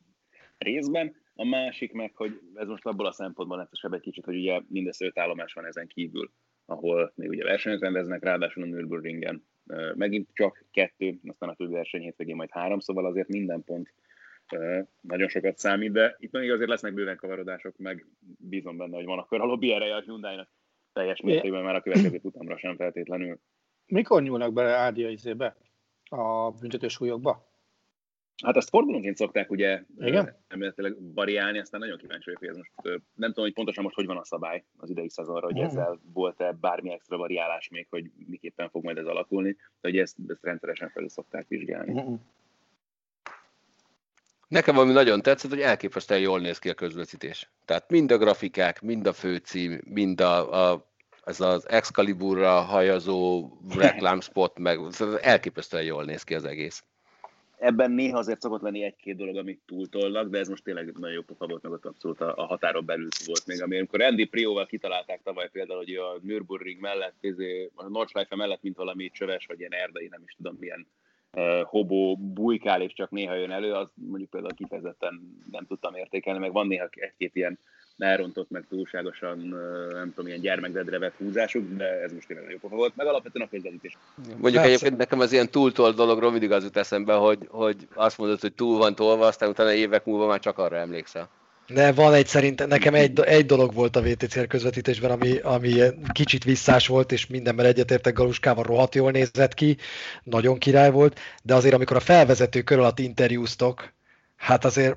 Részben. 0.58 1.14
A 1.40 1.44
másik 1.44 1.92
meg, 1.92 2.16
hogy 2.16 2.40
ez 2.54 2.68
most 2.68 2.86
abból 2.86 3.06
a 3.06 3.12
szempontból 3.12 3.56
lehetősebb 3.56 3.92
egy 3.92 4.00
kicsit, 4.00 4.24
hogy 4.24 4.36
ugye 4.36 4.60
mindössze 4.68 5.04
öt 5.04 5.18
állomás 5.18 5.52
van 5.52 5.66
ezen 5.66 5.86
kívül, 5.86 6.30
ahol 6.64 7.12
még 7.14 7.28
ugye 7.28 7.44
versenyt 7.44 7.80
rendeznek, 7.80 8.22
ráadásul 8.22 8.62
a 8.62 8.66
Nürburgringen 8.66 9.46
megint 9.94 10.28
csak 10.32 10.64
kettő, 10.70 11.20
aztán 11.26 11.48
a 11.48 11.54
többi 11.54 11.72
verseny 11.72 12.00
hétvégén 12.00 12.36
majd 12.36 12.50
három, 12.50 12.78
szóval 12.78 13.06
azért 13.06 13.28
minden 13.28 13.64
pont 13.64 13.94
nagyon 15.00 15.28
sokat 15.28 15.58
számít, 15.58 15.92
de 15.92 16.16
itt 16.18 16.32
még 16.32 16.50
azért 16.50 16.68
lesznek 16.68 16.94
bőven 16.94 17.16
kavarodások, 17.16 17.78
meg 17.78 18.06
bízom 18.38 18.76
benne, 18.76 18.96
hogy 18.96 19.04
van 19.04 19.18
akkor 19.18 19.40
a 19.40 19.44
lobby 19.44 19.72
ereje 19.72 19.96
a 19.96 20.00
Hyundai-nak 20.00 20.48
teljes 20.92 21.20
mértékben 21.20 21.62
már 21.62 21.74
a 21.74 21.80
következő 21.80 22.18
futamra 22.18 22.58
sem 22.58 22.76
feltétlenül. 22.76 23.40
Mikor 23.86 24.22
nyúlnak 24.22 24.52
bele 24.52 24.74
Ádia 24.74 25.08
izébe? 25.08 25.56
A 26.04 26.50
büntetősúlyokba? 26.50 27.49
Hát 28.44 28.56
ezt 28.56 28.68
fordulónként 28.68 29.16
szokták 29.16 29.50
ugye 29.50 29.82
Igen? 29.98 30.36
emeletileg 30.48 31.14
variálni, 31.14 31.58
aztán 31.58 31.80
nagyon 31.80 31.98
kíváncsi 31.98 32.24
vagyok, 32.24 32.40
hogy 32.40 32.48
ez 32.48 32.56
most, 32.56 33.02
nem 33.14 33.28
tudom, 33.28 33.44
hogy 33.44 33.54
pontosan 33.54 33.84
most 33.84 33.94
hogy 33.94 34.06
van 34.06 34.16
a 34.16 34.24
szabály 34.24 34.64
az 34.78 34.90
idei 34.90 35.08
szezonra, 35.08 35.46
hogy 35.46 35.58
ezzel 35.58 36.00
volt-e 36.12 36.52
bármi 36.52 36.92
extra 36.92 37.16
variálás 37.16 37.68
még, 37.68 37.86
hogy 37.90 38.10
miképpen 38.26 38.70
fog 38.70 38.84
majd 38.84 38.98
ez 38.98 39.06
alakulni, 39.06 39.50
de 39.80 39.88
hogy 39.88 39.98
ezt, 39.98 40.16
ezt 40.28 40.44
rendszeresen 40.44 40.88
felül 40.88 41.08
szokták 41.08 41.48
vizsgálni. 41.48 41.92
Uh-huh. 41.92 42.18
Nekem 44.48 44.74
valami 44.74 44.92
nagyon 44.92 45.22
tetszett, 45.22 45.50
hogy 45.50 45.60
elképesztően 45.60 46.20
jól 46.20 46.40
néz 46.40 46.58
ki 46.58 46.68
a 46.68 46.74
közvetítés. 46.74 47.50
Tehát 47.64 47.90
mind 47.90 48.10
a 48.10 48.18
grafikák, 48.18 48.80
mind 48.80 49.06
a 49.06 49.12
főcím, 49.12 49.80
mind 49.84 50.20
a, 50.20 50.70
a 50.72 50.88
ez 51.24 51.40
az 51.40 51.68
Excaliburra 51.68 52.60
hajazó 52.60 53.50
reklámspot, 53.76 54.58
meg 54.58 54.78
elképesztően 55.20 55.84
jól 55.84 56.04
néz 56.04 56.22
ki 56.22 56.34
az 56.34 56.44
egész. 56.44 56.84
Ebben 57.60 57.90
néha 57.90 58.18
azért 58.18 58.40
szokott 58.40 58.62
lenni 58.62 58.82
egy-két 58.82 59.16
dolog, 59.16 59.36
amit 59.36 59.60
túltolnak, 59.66 60.28
de 60.28 60.38
ez 60.38 60.48
most 60.48 60.64
tényleg 60.64 60.92
nagyon 60.98 61.14
jó 61.14 61.22
pofa 61.22 61.46
volt, 61.46 61.62
meg 61.62 61.72
ott 61.72 61.84
abszolút 61.84 62.20
a, 62.20 62.32
a 62.36 62.46
határon 62.46 62.84
belül 62.84 63.08
volt 63.26 63.46
még, 63.46 63.62
ami 63.62 63.76
amikor 63.76 64.02
Andy 64.02 64.24
Prióval 64.24 64.66
kitalálták 64.66 65.22
tavaly 65.22 65.48
például, 65.50 65.78
hogy 65.78 65.94
a 65.94 66.18
Nürburgring 66.22 66.80
mellett, 66.80 67.16
izé, 67.20 67.70
a 67.74 67.88
Nordschleife 67.88 68.36
mellett, 68.36 68.62
mint 68.62 68.76
valami 68.76 69.10
csöves, 69.10 69.46
vagy 69.46 69.58
ilyen 69.58 69.72
erdei, 69.72 70.08
nem 70.08 70.22
is 70.26 70.34
tudom 70.36 70.56
milyen 70.60 70.86
uh, 71.32 71.62
hobó 71.62 72.16
bujkál, 72.16 72.82
és 72.82 72.92
csak 72.92 73.10
néha 73.10 73.34
jön 73.34 73.50
elő, 73.50 73.72
az 73.72 73.88
mondjuk 73.94 74.30
például 74.30 74.54
kifejezetten 74.54 75.38
nem 75.50 75.66
tudtam 75.66 75.94
értékelni, 75.94 76.38
meg 76.38 76.52
van 76.52 76.66
néha 76.66 76.88
egy-két 76.90 77.36
ilyen 77.36 77.58
elrontott, 78.02 78.50
meg 78.50 78.64
túlságosan, 78.68 79.38
nem 79.92 80.12
tudom, 80.14 80.26
ilyen 80.26 80.40
gyermekdedre 80.40 80.98
vett 80.98 81.14
húzásuk, 81.16 81.76
de 81.76 82.02
ez 82.02 82.12
most 82.12 82.26
tényleg 82.26 82.58
jó 82.62 82.68
volt, 82.68 82.96
meg 82.96 83.06
alapvetően 83.06 83.46
a 83.46 83.50
közelítés. 83.50 83.96
Mondjuk 84.16 84.52
Persze. 84.52 84.68
egyébként 84.68 84.96
nekem 84.96 85.20
az 85.20 85.32
ilyen 85.32 85.50
túltolt 85.50 85.96
dologról 85.96 86.30
mindig 86.30 86.52
az 86.52 86.62
jut 86.62 86.76
eszembe, 86.76 87.14
hogy, 87.14 87.38
hogy 87.48 87.88
azt 87.94 88.18
mondod, 88.18 88.40
hogy 88.40 88.52
túl 88.52 88.78
van 88.78 88.94
tolva, 88.94 89.26
aztán 89.26 89.48
utána 89.48 89.72
évek 89.72 90.04
múlva 90.04 90.26
már 90.26 90.40
csak 90.40 90.58
arra 90.58 90.76
emlékszel. 90.76 91.28
De 91.72 91.92
van 91.92 92.14
egy 92.14 92.26
szerintem, 92.26 92.68
nekem 92.68 92.94
egy, 92.94 93.20
egy 93.20 93.46
dolog 93.46 93.74
volt 93.74 93.96
a 93.96 94.02
VTCR 94.02 94.46
közvetítésben, 94.46 95.10
ami, 95.10 95.38
ami 95.38 95.74
kicsit 96.12 96.44
visszás 96.44 96.86
volt, 96.86 97.12
és 97.12 97.26
mindenben 97.26 97.66
egyetértek 97.66 98.14
Galuskával 98.14 98.64
rohadt 98.64 98.94
jól 98.94 99.10
nézett 99.10 99.54
ki, 99.54 99.76
nagyon 100.22 100.58
király 100.58 100.90
volt, 100.90 101.20
de 101.42 101.54
azért 101.54 101.74
amikor 101.74 101.96
a 101.96 102.00
felvezető 102.00 102.62
kör 102.62 102.78
alatt 102.78 102.98
interjúztok, 102.98 103.92
hát 104.36 104.64
azért 104.64 104.96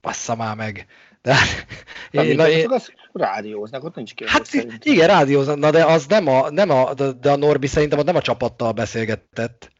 bassza 0.00 0.36
már 0.36 0.56
meg. 0.56 0.86
De, 1.22 1.36
én, 2.10 2.36
na, 2.36 2.48
én, 2.48 2.70
az 2.70 2.92
rádióznak, 3.12 3.84
ott 3.84 3.94
nincs 3.94 4.14
kérdés 4.14 4.36
Hát 4.36 4.46
szerintem. 4.46 4.78
igen, 4.82 5.06
rádióznak, 5.06 5.58
na 5.58 5.70
de 5.70 5.84
az 5.84 6.06
nem 6.06 6.26
a, 6.26 6.50
nem 6.50 6.70
a, 6.70 6.94
de 6.94 7.30
a 7.30 7.36
Norbi 7.36 7.66
szerintem 7.66 7.98
ott 7.98 8.04
nem 8.04 8.16
a 8.16 8.20
csapattal 8.20 8.72
beszélgetett. 8.72 9.70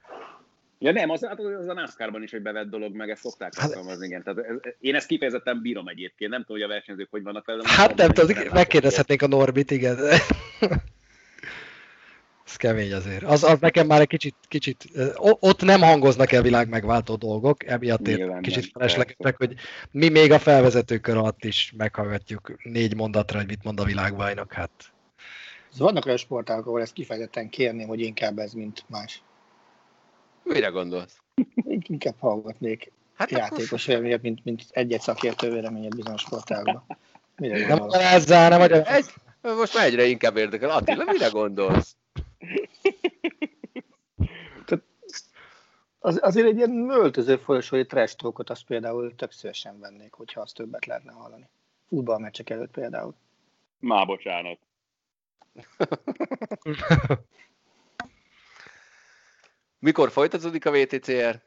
Ja 0.79 0.93
nem, 0.93 1.11
az, 1.11 1.23
az 1.61 1.69
a 1.69 1.73
NASCAR-ban 1.73 2.23
is 2.23 2.33
egy 2.33 2.43
bevett 2.43 2.71
dolog, 2.71 2.95
meg 2.95 3.11
ezt 3.11 3.23
szokták 3.23 3.55
hát, 3.57 3.69
alkalmazni, 3.69 4.07
igen. 4.07 4.23
Tehát 4.23 4.39
ez, 4.39 4.73
én 4.81 4.95
ezt 4.95 5.07
kifejezetten 5.07 5.63
bírom 5.63 5.89
egyébként, 5.89 6.31
nem 6.31 6.41
tudom, 6.41 6.57
hogy 6.61 6.71
a 6.71 6.73
versenyzők 6.73 7.09
hogy 7.11 7.23
vannak 7.23 7.47
vele. 7.47 7.63
Hát 7.67 7.95
nem 7.95 8.11
tudom, 8.11 8.37
megkérdezhetnénk 8.53 9.23
a 9.23 9.27
Norbit, 9.27 9.71
igen. 9.71 9.99
Ez 12.47 12.57
kemény 12.57 12.93
azért. 12.93 13.23
Az, 13.23 13.45
az 13.45 13.59
nekem 13.61 13.87
már 13.87 14.01
egy 14.01 14.07
kicsit, 14.07 14.35
kicsit, 14.49 14.85
ott 15.17 15.63
nem 15.63 15.81
hangoznak 15.81 16.33
el 16.33 16.43
világ 16.43 16.69
megváltó 16.69 17.15
dolgok, 17.15 17.67
emiatt 17.67 18.09
ér 18.09 18.41
kicsit 18.41 18.71
feleslegesek, 18.73 19.37
hogy 19.37 19.55
mi 19.91 20.09
még 20.09 20.33
a 20.33 20.39
felvezetőkör 20.39 21.17
alatt 21.17 21.45
is 21.45 21.73
meghallgatjuk 21.77 22.53
négy 22.63 22.95
mondatra, 22.95 23.39
hogy 23.39 23.47
mit 23.47 23.65
mond 23.65 23.81
a 23.81 23.85
világbajnok, 23.85 24.53
hát. 24.53 24.71
Szóval 25.71 25.87
vannak 25.87 26.05
olyan 26.05 26.17
sportágok, 26.17 26.67
ahol 26.67 26.81
ezt 26.81 26.93
kifejezetten 26.93 27.49
kérném, 27.49 27.89
hogy 27.89 28.01
inkább 28.01 28.39
ez, 28.39 28.53
mint 28.53 28.85
más. 28.89 29.23
Mire 30.43 30.69
gondolsz? 30.69 31.17
Én 31.55 31.83
inkább 31.89 32.15
hallgatnék 32.19 32.93
hát 33.15 33.31
játékos 33.31 33.87
véleményet, 33.87 34.23
mint, 34.23 34.45
mint 34.45 34.63
egy-egy 34.71 35.01
szakértő 35.01 35.51
véleményet 35.51 35.97
bizonyos 35.97 36.21
sportágokban. 36.21 36.99
Mire 37.37 37.67
nem 37.67 37.87
ezzel, 37.91 38.49
nem 38.49 38.59
vagy... 38.59 38.73
Egy, 38.73 39.05
most 39.43 39.75
már 39.75 39.85
egyre 39.85 40.05
inkább 40.05 40.37
érdekel. 40.37 40.71
Attila, 40.71 41.05
mire 41.05 41.29
gondolsz? 41.29 41.97
Az, 45.99 46.19
azért 46.23 46.47
egy 46.47 46.57
ilyen 46.57 46.91
öltöző 46.91 47.37
folyosói 47.37 47.87
trash 47.87 48.17
talkot 48.17 48.51
azt 48.51 48.67
például 48.67 49.15
tök 49.15 49.33
szívesen 49.33 49.79
vennék, 49.81 50.13
hogyha 50.13 50.41
azt 50.41 50.55
többet 50.55 50.87
lehetne 50.87 51.13
hallani. 51.13 51.49
Futballmeccsek 51.89 52.51
előtt 52.51 52.71
például. 52.71 53.15
Má, 53.79 54.05
bocsánat. 54.05 54.59
Mikor 59.79 60.11
folytatódik 60.11 60.67
a 60.67 60.71
VTCR? 60.71 61.43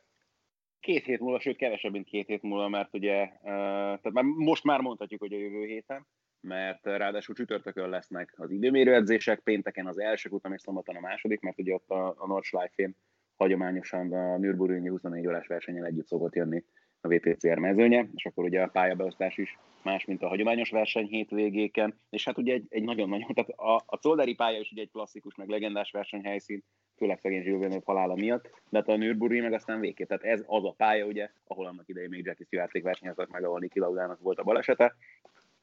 Két 0.79 1.05
hét 1.05 1.19
múlva, 1.19 1.39
sőt 1.39 1.57
kevesebb, 1.57 1.91
mint 1.91 2.07
két 2.07 2.27
hét 2.27 2.41
múlva, 2.41 2.67
mert 2.67 2.93
ugye, 2.93 3.31
tehát 3.43 4.11
már 4.11 4.23
most 4.23 4.63
már 4.63 4.79
mondhatjuk, 4.79 5.19
hogy 5.19 5.33
a 5.33 5.37
jövő 5.37 5.65
héten, 5.65 6.07
mert 6.45 6.85
ráadásul 6.85 7.35
csütörtökön 7.35 7.89
lesznek 7.89 8.33
az 8.37 8.51
időmérőedzések, 8.51 9.39
pénteken 9.39 9.87
az 9.87 9.99
első 9.99 10.29
utam 10.29 10.53
és 10.53 10.61
szombaton 10.61 10.95
a 10.95 10.99
második, 10.99 11.41
mert 11.41 11.59
ugye 11.59 11.73
ott 11.73 11.89
a, 11.89 12.07
a 12.17 12.27
Nordschleife-én 12.27 12.95
hagyományosan 13.37 14.13
a 14.13 14.37
Nürburgringi 14.37 14.87
24 14.87 15.27
órás 15.27 15.47
versenyen 15.47 15.85
együtt 15.85 16.07
szokott 16.07 16.35
jönni 16.35 16.63
a 17.01 17.07
VTCR 17.07 17.57
mezőnye, 17.57 18.09
és 18.15 18.25
akkor 18.25 18.43
ugye 18.43 18.61
a 18.61 18.67
pályabeosztás 18.67 19.37
is 19.37 19.57
más, 19.83 20.05
mint 20.05 20.21
a 20.21 20.27
hagyományos 20.27 20.69
verseny 20.69 21.05
hétvégéken, 21.05 21.99
és 22.09 22.25
hát 22.25 22.37
ugye 22.37 22.53
egy, 22.53 22.65
egy 22.69 22.83
nagyon-nagyon, 22.83 23.33
tehát 23.33 23.49
a, 23.49 23.83
a 23.85 23.97
Colderi 23.97 24.33
pálya 24.33 24.59
is 24.59 24.71
ugye 24.71 24.81
egy 24.81 24.91
klasszikus, 24.91 25.35
meg 25.35 25.49
legendás 25.49 25.91
versenyhelyszín, 25.91 26.63
főleg 26.97 27.19
szegény 27.19 27.43
Zsilvénő 27.43 27.81
halála 27.83 28.15
miatt, 28.15 28.43
de 28.69 28.77
hát 28.77 28.87
a 28.87 28.95
Nürburgring 28.95 29.43
meg 29.43 29.53
aztán 29.53 29.79
végképp, 29.79 30.07
tehát 30.07 30.23
ez 30.23 30.43
az 30.47 30.63
a 30.63 30.73
pálya, 30.77 31.05
ugye, 31.05 31.29
ahol 31.47 31.65
annak 31.65 31.89
idején 31.89 32.09
még 32.09 32.25
Jackie 32.25 32.45
Stewart 32.45 32.81
versenyezett 32.81 33.31
meg, 33.31 33.43
ahol 33.43 33.59
Niki 33.59 33.79
Laudának 33.79 34.21
volt 34.21 34.39
a 34.39 34.43
balesete, 34.43 34.95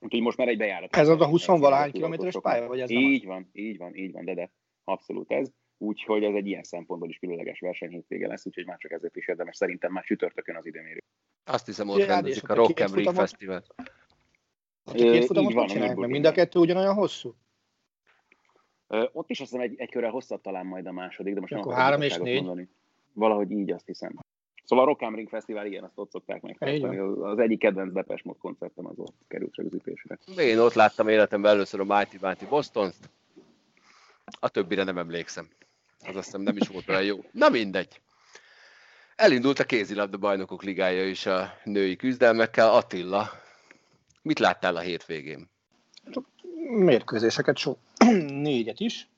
Úgyhogy 0.03 0.21
most 0.21 0.37
már 0.37 0.49
egy 0.49 0.59
bejárat. 0.59 0.97
Ez 0.97 1.09
az 1.09 1.21
a 1.21 1.27
20 1.27 1.47
valahány 1.47 1.93
kilométeres 1.93 2.39
pálya, 2.43 2.69
vagy 2.69 2.81
ez 2.81 2.91
Így 2.91 3.25
van, 3.25 3.49
így 3.53 3.79
van, 3.79 3.97
így 3.97 4.13
van, 4.13 4.25
de, 4.25 4.35
de 4.35 4.51
abszolút 4.85 5.31
ez. 5.31 5.51
Úgyhogy 5.79 6.25
ez 6.25 6.35
egy 6.35 6.47
ilyen 6.47 6.63
szempontból 6.63 7.09
is 7.09 7.19
különleges 7.19 7.61
verseny 7.61 7.91
hétvége 7.91 8.27
lesz, 8.27 8.47
úgyhogy 8.47 8.67
már 8.67 8.79
csak 8.79 8.93
ezért 8.93 9.17
is 9.17 9.29
érdemes 9.29 9.57
szerintem 9.57 9.93
már 9.93 10.05
csütörtökön 10.05 10.57
az 10.57 10.67
időmérő. 10.67 10.99
Azt 11.45 11.67
hiszem, 11.67 11.89
ott 11.89 12.05
rendezik 12.05 12.49
a 12.49 12.55
Rock 12.55 12.81
and 12.81 12.95
Ring 12.95 13.15
Festival. 13.15 13.63
Két 14.93 15.25
futamot 15.25 15.53
van, 15.53 15.67
csinálják 15.67 15.97
meg, 15.97 16.11
mind 16.11 16.25
a 16.25 16.33
kettő 16.33 16.59
ugyanolyan 16.59 16.95
hosszú? 16.95 17.35
ott 19.13 19.31
is 19.31 19.41
azt 19.41 19.51
hiszem 19.51 19.65
egy, 19.65 19.75
egy 19.77 19.91
körrel 19.91 20.11
hosszabb 20.11 20.41
talán 20.41 20.67
majd 20.67 20.87
a 20.87 20.93
második, 20.93 21.35
de 21.35 21.41
most 21.41 21.53
Akkor 21.53 21.75
három 21.75 22.03
és 22.03 22.17
négy? 22.17 22.35
Mondani. 22.35 22.69
Valahogy 23.13 23.51
így 23.51 23.71
azt 23.71 23.87
hiszem. 23.87 24.22
Szóval 24.73 24.87
a 24.87 24.91
Rock 24.99 25.15
Ring 25.15 25.29
Fesztivál, 25.29 25.67
igen, 25.67 25.85
azt 25.85 25.93
ott 25.95 26.11
szokták 26.11 26.43
megtartani. 26.43 26.99
Az 27.23 27.39
egyik 27.39 27.59
kedvenc 27.59 27.93
Depes 27.93 28.23
Mod 28.23 28.37
koncertem 28.39 28.87
az 28.87 28.99
ott 28.99 29.15
került 29.29 29.57
rögzítésre. 29.57 30.19
Én 30.37 30.59
ott 30.59 30.73
láttam 30.73 31.09
életemben 31.09 31.53
először 31.53 31.81
a 31.81 31.85
Mighty 31.85 32.17
Mighty 32.21 32.45
boston 32.49 32.91
A 34.41 34.49
többire 34.49 34.85
nem 34.85 34.99
emlékszem. 34.99 35.49
Az 36.07 36.17
azt 36.17 36.25
hiszem 36.25 36.41
nem 36.41 36.57
is 36.57 36.69
volt 36.69 36.89
olyan 36.89 37.03
jó. 37.03 37.25
Na 37.31 37.49
mindegy. 37.49 38.01
Elindult 39.17 39.59
a 39.59 39.65
kézilabda 39.65 40.17
bajnokok 40.17 40.63
ligája 40.63 41.07
is 41.07 41.27
a 41.27 41.53
női 41.65 41.97
küzdelmekkel. 41.97 42.73
Attila, 42.73 43.29
mit 44.23 44.39
láttál 44.39 44.77
a 44.77 44.81
hétvégén? 44.81 45.51
Mérkőzéseket, 46.69 47.57
so 47.57 47.77
négyet 48.47 48.81
is. 48.81 49.09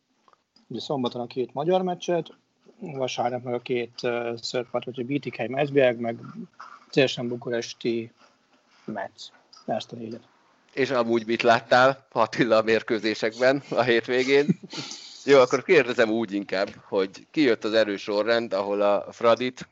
Ugye 0.67 0.81
szombaton 0.81 1.21
a 1.21 1.27
két 1.27 1.55
magyar 1.55 1.83
meccset, 1.83 2.37
vasárnap 2.93 3.43
meg 3.43 3.55
a 3.55 3.61
két 3.61 3.93
uh, 4.03 4.37
szörpart, 4.37 4.85
vagy 4.85 5.01
a 5.01 5.05
BTK 5.05 5.49
Mezbieg, 5.49 5.99
meg 6.01 6.19
teljesen 6.91 7.29
bukuresti 7.29 8.13
Metz. 8.85 9.33
Ezt 9.67 9.93
a 9.93 9.97
négyet. 9.97 10.23
És 10.73 10.91
amúgy 10.91 11.27
mit 11.27 11.43
láttál 11.43 12.07
Attila 12.13 12.57
a 12.57 12.63
mérkőzésekben 12.63 13.63
a 13.71 13.83
hétvégén? 13.83 14.47
Jó, 15.25 15.39
akkor 15.39 15.63
kérdezem 15.63 16.11
úgy 16.11 16.33
inkább, 16.33 16.69
hogy 16.89 17.27
ki 17.31 17.41
jött 17.41 17.65
az 17.65 17.73
erősorrend, 17.73 18.53
ahol 18.53 18.81
a 18.81 19.13
Fradit, 19.13 19.69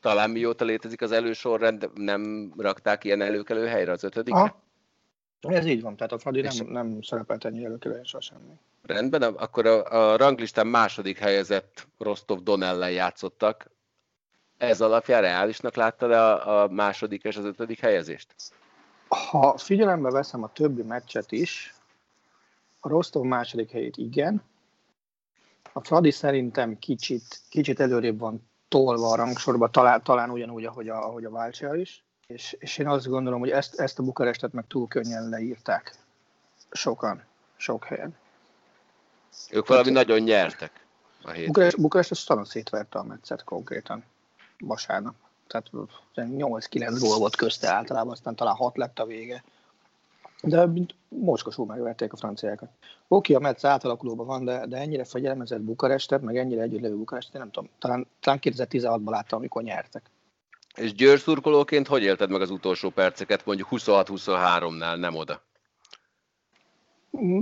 talán 0.00 0.30
mióta 0.30 0.64
létezik 0.64 1.00
az 1.00 1.12
elősorrend, 1.12 1.90
nem 1.94 2.52
rakták 2.56 3.04
ilyen 3.04 3.20
előkelő 3.20 3.66
helyre 3.66 3.92
az 3.92 4.04
ötödik? 4.04 4.34
Ez 5.40 5.66
így 5.66 5.82
van, 5.82 5.96
tehát 5.96 6.12
a 6.12 6.18
Fradi 6.18 6.40
nem, 6.40 6.66
nem 6.66 7.02
szerepelt 7.02 7.44
ennyi 7.44 7.64
előkelően 7.64 8.04
sosem. 8.04 8.58
Rendben, 8.82 9.22
akkor 9.22 9.66
a, 9.66 10.10
a 10.12 10.16
ranglistán 10.16 10.66
második 10.66 11.18
helyezett 11.18 11.86
Rostov 11.98 12.42
Don 12.42 12.62
ellen 12.62 12.90
játszottak. 12.90 13.70
Ez 14.58 14.80
alapján 14.80 15.20
reálisnak 15.20 15.74
láttad 15.74 16.10
a, 16.10 16.62
a 16.62 16.68
második 16.68 17.24
és 17.24 17.36
az 17.36 17.44
ötödik 17.44 17.80
helyezést? 17.80 18.34
Ha 19.08 19.58
figyelembe 19.58 20.10
veszem 20.10 20.42
a 20.42 20.52
többi 20.52 20.82
meccset 20.82 21.32
is, 21.32 21.74
a 22.80 22.88
Rostov 22.88 23.24
második 23.24 23.70
helyét 23.70 23.96
igen, 23.96 24.42
a 25.72 25.84
Fradi 25.84 26.10
szerintem 26.10 26.78
kicsit, 26.78 27.40
kicsit 27.48 27.80
előrébb 27.80 28.18
van 28.18 28.50
tolva 28.68 29.08
a 29.10 29.16
rangsorba, 29.16 29.68
talán, 29.68 30.02
talán 30.02 30.30
ugyanúgy, 30.30 30.64
ahogy 30.64 30.88
a, 30.88 31.04
ahogy 31.04 31.24
a 31.24 31.30
Válcsia 31.30 31.74
is, 31.74 32.04
és, 32.26 32.56
és 32.58 32.78
én 32.78 32.88
azt 32.88 33.08
gondolom, 33.08 33.40
hogy 33.40 33.50
ezt, 33.50 33.80
ezt 33.80 33.98
a 33.98 34.02
Bukarestet 34.02 34.52
meg 34.52 34.66
túl 34.66 34.88
könnyen 34.88 35.28
leírták 35.28 35.94
sokan, 36.70 37.24
sok 37.56 37.84
helyen. 37.84 38.16
Ők 39.50 39.66
valami 39.66 39.86
hát, 39.86 39.94
nagyon 39.94 40.18
nyertek 40.18 40.86
a 41.22 41.30
héten. 41.30 41.46
Bukarest, 41.46 41.80
Bukarest 41.80 42.10
a 42.10 42.14
szalon 42.14 42.44
szétverte 42.44 42.98
a 42.98 43.02
meccset 43.02 43.44
konkrétan 43.44 44.04
vasárnap. 44.58 45.14
Tehát 45.46 45.70
8-9 46.14 46.96
gól 47.00 47.18
volt 47.18 47.36
közte 47.36 47.68
általában, 47.68 48.12
aztán 48.12 48.34
talán 48.34 48.54
6 48.54 48.76
lett 48.76 48.98
a 48.98 49.06
vége. 49.06 49.44
De 50.42 50.66
mint 50.66 50.94
mocskosul 51.08 51.66
megverték 51.66 52.12
a 52.12 52.16
franciákat. 52.16 52.68
Oké, 53.08 53.34
a 53.34 53.38
Metsz 53.38 53.64
átalakulóban 53.64 54.26
van, 54.26 54.44
de, 54.44 54.66
de 54.66 54.76
ennyire 54.76 55.04
fegyelmezett 55.04 55.60
Bukarestet, 55.60 56.22
meg 56.22 56.36
ennyire 56.36 56.62
együtt 56.62 56.80
levő 56.80 56.96
Bukarestet, 56.96 57.40
nem 57.40 57.50
tudom, 57.50 57.70
talán, 57.78 58.06
talán 58.20 58.38
2016-ban 58.42 59.10
láttam, 59.10 59.38
amikor 59.38 59.62
nyertek. 59.62 60.10
És 60.74 60.94
Győr 60.94 61.18
szurkolóként 61.18 61.86
hogy 61.86 62.02
élted 62.02 62.30
meg 62.30 62.40
az 62.40 62.50
utolsó 62.50 62.90
perceket, 62.90 63.46
mondjuk 63.46 63.68
26-23-nál, 63.70 64.98
nem 64.98 65.14
oda? 65.14 65.42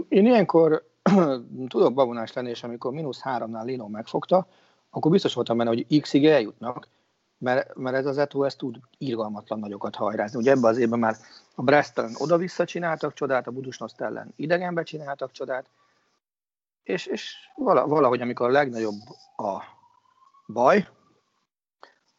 Én 0.08 0.26
ilyenkor 0.26 0.89
tudok 1.68 1.94
babonás 1.94 2.32
lenni, 2.32 2.50
és 2.50 2.62
amikor 2.62 2.92
mínusz 2.92 3.20
háromnál 3.20 3.64
Lino 3.64 3.88
megfogta, 3.88 4.46
akkor 4.90 5.10
biztos 5.10 5.34
voltam 5.34 5.56
benne, 5.56 5.70
hogy 5.70 6.00
X-ig 6.00 6.26
eljutnak, 6.26 6.88
mert, 7.38 7.74
mert 7.74 7.96
ez 7.96 8.06
az 8.06 8.18
Eto 8.18 8.42
ezt 8.42 8.58
tud 8.58 8.80
irgalmatlan 8.98 9.58
nagyokat 9.58 9.94
hajrázni. 9.94 10.38
Ugye 10.38 10.50
ebben 10.50 10.70
az 10.70 10.78
évben 10.78 10.98
már 10.98 11.16
a 11.54 11.62
Brest 11.62 11.98
ellen 11.98 12.14
oda-vissza 12.18 12.64
csináltak 12.64 13.14
csodát, 13.14 13.46
a 13.46 13.50
Budusnoszt 13.50 14.00
ellen 14.00 14.32
idegenbe 14.36 14.82
csináltak 14.82 15.32
csodát, 15.32 15.66
és, 16.82 17.06
és 17.06 17.34
valahogy, 17.56 18.20
amikor 18.20 18.48
a 18.48 18.52
legnagyobb 18.52 19.00
a 19.36 19.62
baj, 20.46 20.88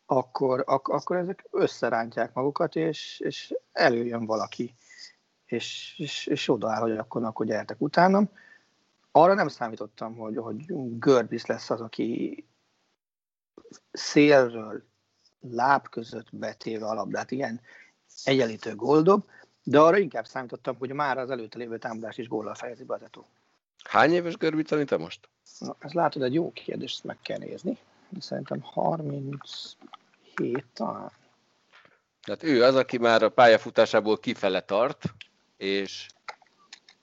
akkor, 0.06 0.64
ak, 0.66 0.88
akkor 0.88 1.16
ezek 1.16 1.48
összerántják 1.52 2.34
magukat, 2.34 2.76
és, 2.76 3.20
és 3.20 3.54
előjön 3.72 4.26
valaki, 4.26 4.74
és, 5.46 5.96
és, 5.98 6.26
és 6.26 6.50
odaáll, 6.50 6.82
hogy 6.82 6.98
akkor, 6.98 7.24
akkor 7.24 7.46
gyertek 7.46 7.82
utánam. 7.82 8.30
Arra 9.12 9.34
nem 9.34 9.48
számítottam, 9.48 10.16
hogy, 10.16 10.38
hogy 10.38 10.66
Görbis 11.00 11.46
lesz 11.46 11.70
az, 11.70 11.82
aki 11.82 12.46
szélről, 13.92 14.84
láb 15.40 15.88
között 15.88 16.28
betéve 16.32 16.86
a 16.86 16.94
labdát, 16.94 17.32
ilyen 17.32 17.62
egyenlítő 18.24 18.76
goldob, 18.76 19.26
de 19.64 19.80
arra 19.80 19.98
inkább 19.98 20.26
számítottam, 20.26 20.78
hogy 20.78 20.94
már 20.94 21.18
az 21.18 21.30
előtte 21.30 21.58
lévő 21.58 21.78
támadás 21.78 22.18
is 22.18 22.28
góllal 22.28 22.54
fejezi 22.54 22.84
be 22.84 22.94
az 22.94 23.04
Eto. 23.04 23.24
Hány 23.84 24.12
éves 24.12 24.38
Görbic 24.38 24.72
Anita 24.72 24.98
most? 24.98 25.30
Na, 25.60 25.76
ez 25.80 25.92
látod, 25.92 26.22
egy 26.22 26.34
jó 26.34 26.52
kérdés, 26.52 26.92
ezt 26.92 27.04
meg 27.04 27.18
kell 27.22 27.38
nézni. 27.38 27.78
Szerintem 28.20 28.62
37 28.62 30.66
talán. 30.74 31.12
Tehát 32.24 32.44
ő 32.44 32.64
az, 32.64 32.76
aki 32.76 32.98
már 32.98 33.24
a 33.24 33.30
pályafutásából 33.30 34.20
kifele 34.20 34.62
tart, 34.62 35.04
és 35.58 36.08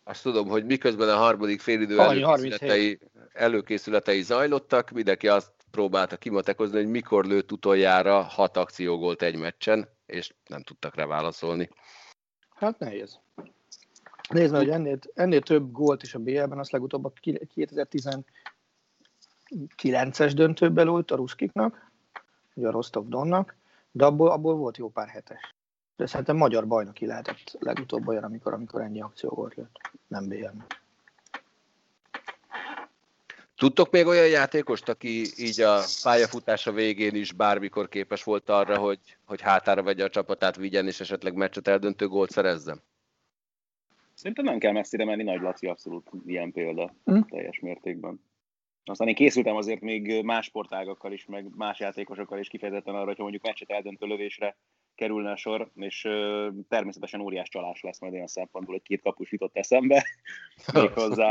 azt 0.09 0.23
tudom, 0.23 0.49
hogy 0.49 0.65
miközben 0.65 1.09
a 1.09 1.17
harmadik 1.17 1.61
félidő 1.61 1.99
előkészületei, 2.01 2.99
előkészületei 3.33 4.23
zajlottak, 4.23 4.91
mindenki 4.91 5.29
azt 5.29 5.53
próbálta 5.71 6.17
kimatekozni, 6.17 6.77
hogy 6.77 6.89
mikor 6.89 7.25
lőtt 7.25 7.53
utoljára 7.53 8.23
hat 8.23 8.57
akciógolt 8.57 9.23
egy 9.23 9.37
meccsen, 9.37 9.89
és 10.07 10.35
nem 10.47 10.63
tudtak 10.63 10.95
rá 10.95 11.07
válaszolni. 11.07 11.71
Hát 12.55 12.79
nehéz. 12.79 13.19
Nézd 14.29 14.53
meg, 14.53 14.61
hogy 14.61 14.71
ennél, 14.71 14.99
ennél 15.15 15.41
több 15.41 15.73
gólt 15.73 16.03
is 16.03 16.15
a 16.15 16.19
BL-ben, 16.19 16.59
azt 16.59 16.71
legutóbb 16.71 17.05
a 17.05 17.13
2019-es 19.51 20.33
döntőben 20.35 20.87
lőtt 20.87 21.11
a 21.11 21.17
ruszkiknak, 21.17 21.91
ugye 22.55 22.69
a 22.69 22.71
Rostov 22.71 23.09
Donnak, 23.09 23.57
de 23.91 24.05
abból, 24.05 24.31
abból 24.31 24.55
volt 24.55 24.77
jó 24.77 24.89
pár 24.89 25.09
hetes. 25.09 25.58
De 25.99 26.07
szerintem 26.07 26.37
magyar 26.37 26.67
bajnoki 26.67 27.07
lehetett 27.07 27.57
legutóbb 27.59 28.09
olyan, 28.09 28.25
amikor, 28.25 28.53
amikor 28.53 28.81
ennyi 28.81 29.01
akció 29.01 29.29
volt 29.29 29.55
lőtt, 29.55 29.81
nem 30.07 30.29
BL-ben. 30.29 30.67
Tudtok 33.57 33.91
még 33.91 34.07
olyan 34.07 34.29
játékost, 34.29 34.89
aki 34.89 35.25
így 35.37 35.61
a 35.61 35.81
pályafutása 36.03 36.73
végén 36.73 37.15
is 37.15 37.33
bármikor 37.33 37.89
képes 37.89 38.23
volt 38.25 38.49
arra, 38.49 38.79
hogy, 38.79 38.99
hogy 39.25 39.41
hátára 39.41 39.83
vegye 39.83 40.05
a 40.05 40.09
csapatát, 40.09 40.57
vigyen 40.57 40.87
és 40.87 41.01
esetleg 41.01 41.35
meccset 41.35 41.69
eldöntő 41.69 42.09
gólt 42.09 42.31
szerezzen? 42.31 42.83
Szerintem 44.15 44.45
nem 44.45 44.59
kell 44.59 44.73
messzire 44.73 45.05
menni, 45.05 45.23
Nagy 45.23 45.41
Laci 45.41 45.67
abszolút 45.67 46.11
ilyen 46.27 46.53
példa 46.53 46.95
mm. 47.11 47.21
teljes 47.21 47.61
mértékben. 47.61 48.21
Aztán 48.85 49.09
én 49.09 49.15
készültem 49.15 49.57
azért 49.57 49.81
még 49.81 50.25
más 50.25 50.45
sportágakkal 50.45 51.13
is, 51.13 51.27
meg 51.27 51.47
más 51.57 51.79
játékosokkal 51.79 52.39
is 52.39 52.49
kifejezetten 52.49 52.95
arra, 52.95 53.07
hogy 53.07 53.19
mondjuk 53.19 53.43
meccset 53.43 53.71
eldöntő 53.71 54.07
lövésre 54.07 54.57
kerülne 54.99 55.31
a 55.31 55.37
sor, 55.37 55.71
és 55.75 56.05
uh, 56.05 56.55
természetesen 56.69 57.21
óriás 57.21 57.49
csalás 57.49 57.81
lesz 57.81 58.01
majd 58.01 58.13
olyan 58.13 58.27
szempontból, 58.27 58.75
hogy 58.75 58.85
két 58.85 59.03
kapus 59.03 59.33
jutott 59.33 59.57
eszembe. 59.57 60.05
Méghozzá 60.75 61.29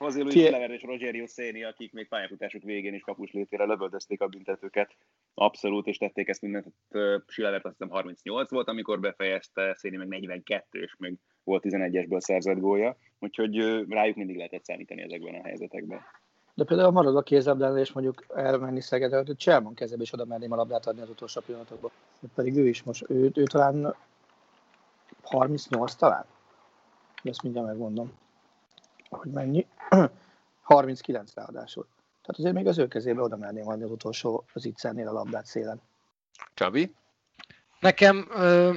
José 0.00 0.20
Luis 0.20 0.50
Lever 0.50 0.70
és 0.70 0.82
Rogerio 0.82 1.26
Széni, 1.26 1.64
akik 1.64 1.92
még 1.92 2.08
pályafutásuk 2.08 2.62
végén 2.62 2.94
is 2.94 3.02
kapus 3.02 3.30
létére 3.30 3.64
lövöldözték 3.64 4.20
a 4.20 4.26
büntetőket. 4.26 4.96
Abszolút, 5.34 5.86
és 5.86 5.96
tették 5.96 6.28
ezt 6.28 6.40
mindent. 6.40 6.66
Silevert 7.26 7.64
azt 7.64 7.76
hiszem 7.78 7.92
38 7.92 8.50
volt, 8.50 8.68
amikor 8.68 9.00
befejezte, 9.00 9.74
Széni 9.74 9.96
meg 9.96 10.08
42, 10.08 10.82
és 10.82 10.94
még 10.98 11.14
volt 11.42 11.64
11-esből 11.66 12.20
szerzett 12.20 12.58
gólya. 12.58 12.96
Úgyhogy 13.18 13.56
rájuk 13.88 14.16
mindig 14.16 14.36
lehetett 14.36 14.64
számítani 14.64 15.02
ezekben 15.02 15.34
a 15.34 15.44
helyzetekben. 15.44 16.00
De 16.54 16.64
például 16.64 16.90
marad 16.90 17.16
a 17.16 17.22
kézlabdán, 17.22 17.78
és 17.78 17.92
mondjuk 17.92 18.24
elmenni 18.34 18.80
Szegedre, 18.80 19.16
hogy 19.16 19.36
Cselman 19.36 19.74
kezébe 19.74 20.02
is 20.02 20.12
oda 20.12 20.24
merném 20.24 20.52
a 20.52 20.56
labdát 20.56 20.86
adni 20.86 21.00
az 21.00 21.08
utolsó 21.08 21.40
pillanatokban. 21.40 21.90
Pedig 22.34 22.56
ő 22.56 22.68
is 22.68 22.82
most, 22.82 23.04
ő, 23.08 23.30
ő 23.34 23.42
talán 23.42 23.94
38 25.22 25.94
talán. 25.94 26.24
Ezt 27.22 27.42
mindjárt 27.42 27.66
megmondom, 27.66 28.12
hogy 29.08 29.30
mennyi. 29.30 29.66
39 30.62 31.34
ráadásul. 31.34 31.86
Tehát 32.22 32.38
azért 32.38 32.54
még 32.54 32.66
az 32.66 32.78
ő 32.78 32.88
kezébe 32.88 33.22
oda 33.22 33.36
merném 33.36 33.68
adni 33.68 33.84
az 33.84 33.90
utolsó 33.90 34.44
az 34.52 34.64
itt 34.64 34.82
a 34.82 35.12
labdát 35.12 35.46
szélen. 35.46 35.80
Csabi? 36.54 36.94
Nekem 37.80 38.28
uh, 38.30 38.76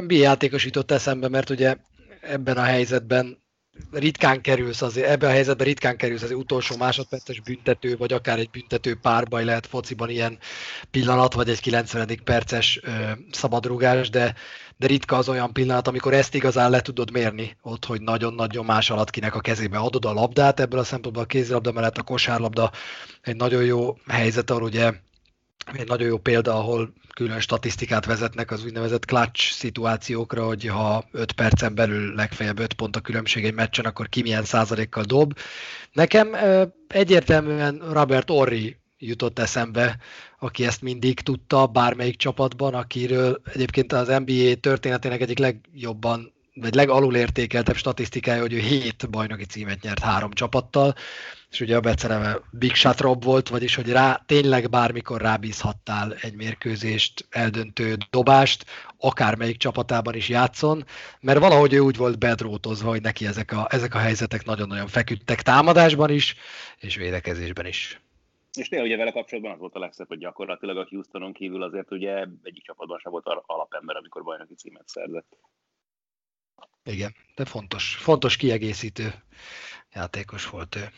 NBA 0.00 0.14
játékos 0.14 0.64
jutott 0.64 0.90
eszembe, 0.90 1.28
mert 1.28 1.50
ugye 1.50 1.76
ebben 2.20 2.56
a 2.56 2.62
helyzetben 2.62 3.38
ritkán 3.90 4.40
kerülsz 4.40 4.82
azért, 4.82 5.08
ebben 5.08 5.28
a 5.28 5.32
helyzetben 5.32 5.66
ritkán 5.66 5.96
kerülsz 5.96 6.22
az 6.22 6.30
utolsó 6.30 6.76
másodperces 6.76 7.40
büntető, 7.40 7.96
vagy 7.96 8.12
akár 8.12 8.38
egy 8.38 8.50
büntető 8.50 8.94
párbaj 8.94 9.44
lehet 9.44 9.66
fociban 9.66 10.10
ilyen 10.10 10.38
pillanat, 10.90 11.34
vagy 11.34 11.48
egy 11.48 11.60
90. 11.60 12.20
perces 12.24 12.80
ö, 12.82 12.90
szabadrugás, 13.30 14.10
de, 14.10 14.34
de 14.76 14.86
ritka 14.86 15.16
az 15.16 15.28
olyan 15.28 15.52
pillanat, 15.52 15.88
amikor 15.88 16.12
ezt 16.12 16.34
igazán 16.34 16.70
le 16.70 16.80
tudod 16.80 17.10
mérni, 17.10 17.56
ott, 17.62 17.84
hogy 17.84 18.00
nagyon-nagyon 18.00 18.64
más 18.64 18.90
alatt 18.90 19.10
kinek 19.10 19.34
a 19.34 19.40
kezébe 19.40 19.78
adod 19.78 20.04
a 20.04 20.12
labdát, 20.12 20.60
ebből 20.60 20.80
a 20.80 20.84
szempontból 20.84 21.22
a 21.22 21.26
kézilabda 21.26 21.72
mellett 21.72 21.98
a 21.98 22.02
kosárlabda 22.02 22.70
egy 23.22 23.36
nagyon 23.36 23.64
jó 23.64 23.96
helyzet, 24.06 24.50
ahol 24.50 24.62
ugye 24.62 24.92
egy 25.72 25.88
nagyon 25.88 26.08
jó 26.08 26.18
példa, 26.18 26.54
ahol 26.54 26.92
külön 27.14 27.40
statisztikát 27.40 28.04
vezetnek 28.04 28.50
az 28.50 28.64
úgynevezett 28.64 29.04
clutch 29.04 29.52
szituációkra, 29.52 30.46
hogy 30.46 30.66
ha 30.66 31.04
5 31.12 31.32
percen 31.32 31.74
belül 31.74 32.14
legfeljebb 32.14 32.58
5 32.58 32.72
pont 32.72 32.96
a 32.96 33.00
különbség 33.00 33.44
egy 33.44 33.54
meccsen, 33.54 33.84
akkor 33.84 34.08
ki 34.08 34.22
milyen 34.22 34.44
százalékkal 34.44 35.02
dob. 35.02 35.38
Nekem 35.92 36.36
egyértelműen 36.88 37.82
Robert 37.92 38.30
Orri 38.30 38.76
jutott 38.98 39.38
eszembe, 39.38 39.98
aki 40.38 40.66
ezt 40.66 40.82
mindig 40.82 41.20
tudta 41.20 41.66
bármelyik 41.66 42.16
csapatban, 42.16 42.74
akiről 42.74 43.40
egyébként 43.52 43.92
az 43.92 44.08
NBA 44.08 44.54
történetének 44.60 45.20
egyik 45.20 45.38
legjobban 45.38 46.32
vagy 46.60 46.74
legalul 46.74 47.16
értékeltebb 47.16 47.76
statisztikája, 47.76 48.40
hogy 48.40 48.52
ő 48.52 48.58
hét 48.58 49.10
bajnoki 49.10 49.44
címet 49.44 49.82
nyert 49.82 49.98
három 49.98 50.30
csapattal, 50.30 50.94
és 51.50 51.60
ugye 51.60 51.76
a 51.76 51.80
beceneve 51.80 52.40
Big 52.50 52.74
Shot 52.74 53.00
Rob 53.00 53.24
volt, 53.24 53.48
vagyis 53.48 53.74
hogy 53.74 53.90
rá 53.90 54.22
tényleg 54.26 54.70
bármikor 54.70 55.20
rábízhattál 55.20 56.14
egy 56.20 56.34
mérkőzést, 56.34 57.26
eldöntő 57.30 57.96
dobást, 58.10 58.64
akármelyik 58.98 59.56
csapatában 59.56 60.14
is 60.14 60.28
játszon, 60.28 60.84
mert 61.20 61.38
valahogy 61.38 61.72
ő 61.72 61.78
úgy 61.78 61.96
volt 61.96 62.18
bedrótozva, 62.18 62.88
hogy 62.88 63.02
neki 63.02 63.26
ezek 63.26 63.52
a, 63.52 63.66
ezek 63.70 63.94
a 63.94 63.98
helyzetek 63.98 64.44
nagyon-nagyon 64.44 64.86
feküdtek 64.86 65.42
támadásban 65.42 66.10
is, 66.10 66.34
és 66.78 66.96
védekezésben 66.96 67.66
is. 67.66 68.00
És 68.58 68.68
tényleg 68.68 68.88
ugye 68.88 68.96
vele 68.96 69.10
kapcsolatban 69.12 69.52
az 69.52 69.58
volt 69.58 69.74
a 69.74 69.78
legszebb, 69.78 70.08
hogy 70.08 70.18
gyakorlatilag 70.18 70.76
a 70.76 70.86
Houstonon 70.90 71.32
kívül 71.32 71.62
azért 71.62 71.90
ugye 71.90 72.26
egyik 72.42 72.62
csapatban 72.62 72.98
sem 72.98 73.12
volt 73.12 73.26
alapember, 73.46 73.96
amikor 73.96 74.22
bajnoki 74.22 74.54
címet 74.54 74.88
szerzett. 74.88 75.36
Igen, 76.84 77.14
de 77.34 77.44
fontos, 77.44 77.94
fontos 77.94 78.36
kiegészítő 78.36 79.14
játékos 79.92 80.48
volt 80.48 80.76
ő. 80.76 80.90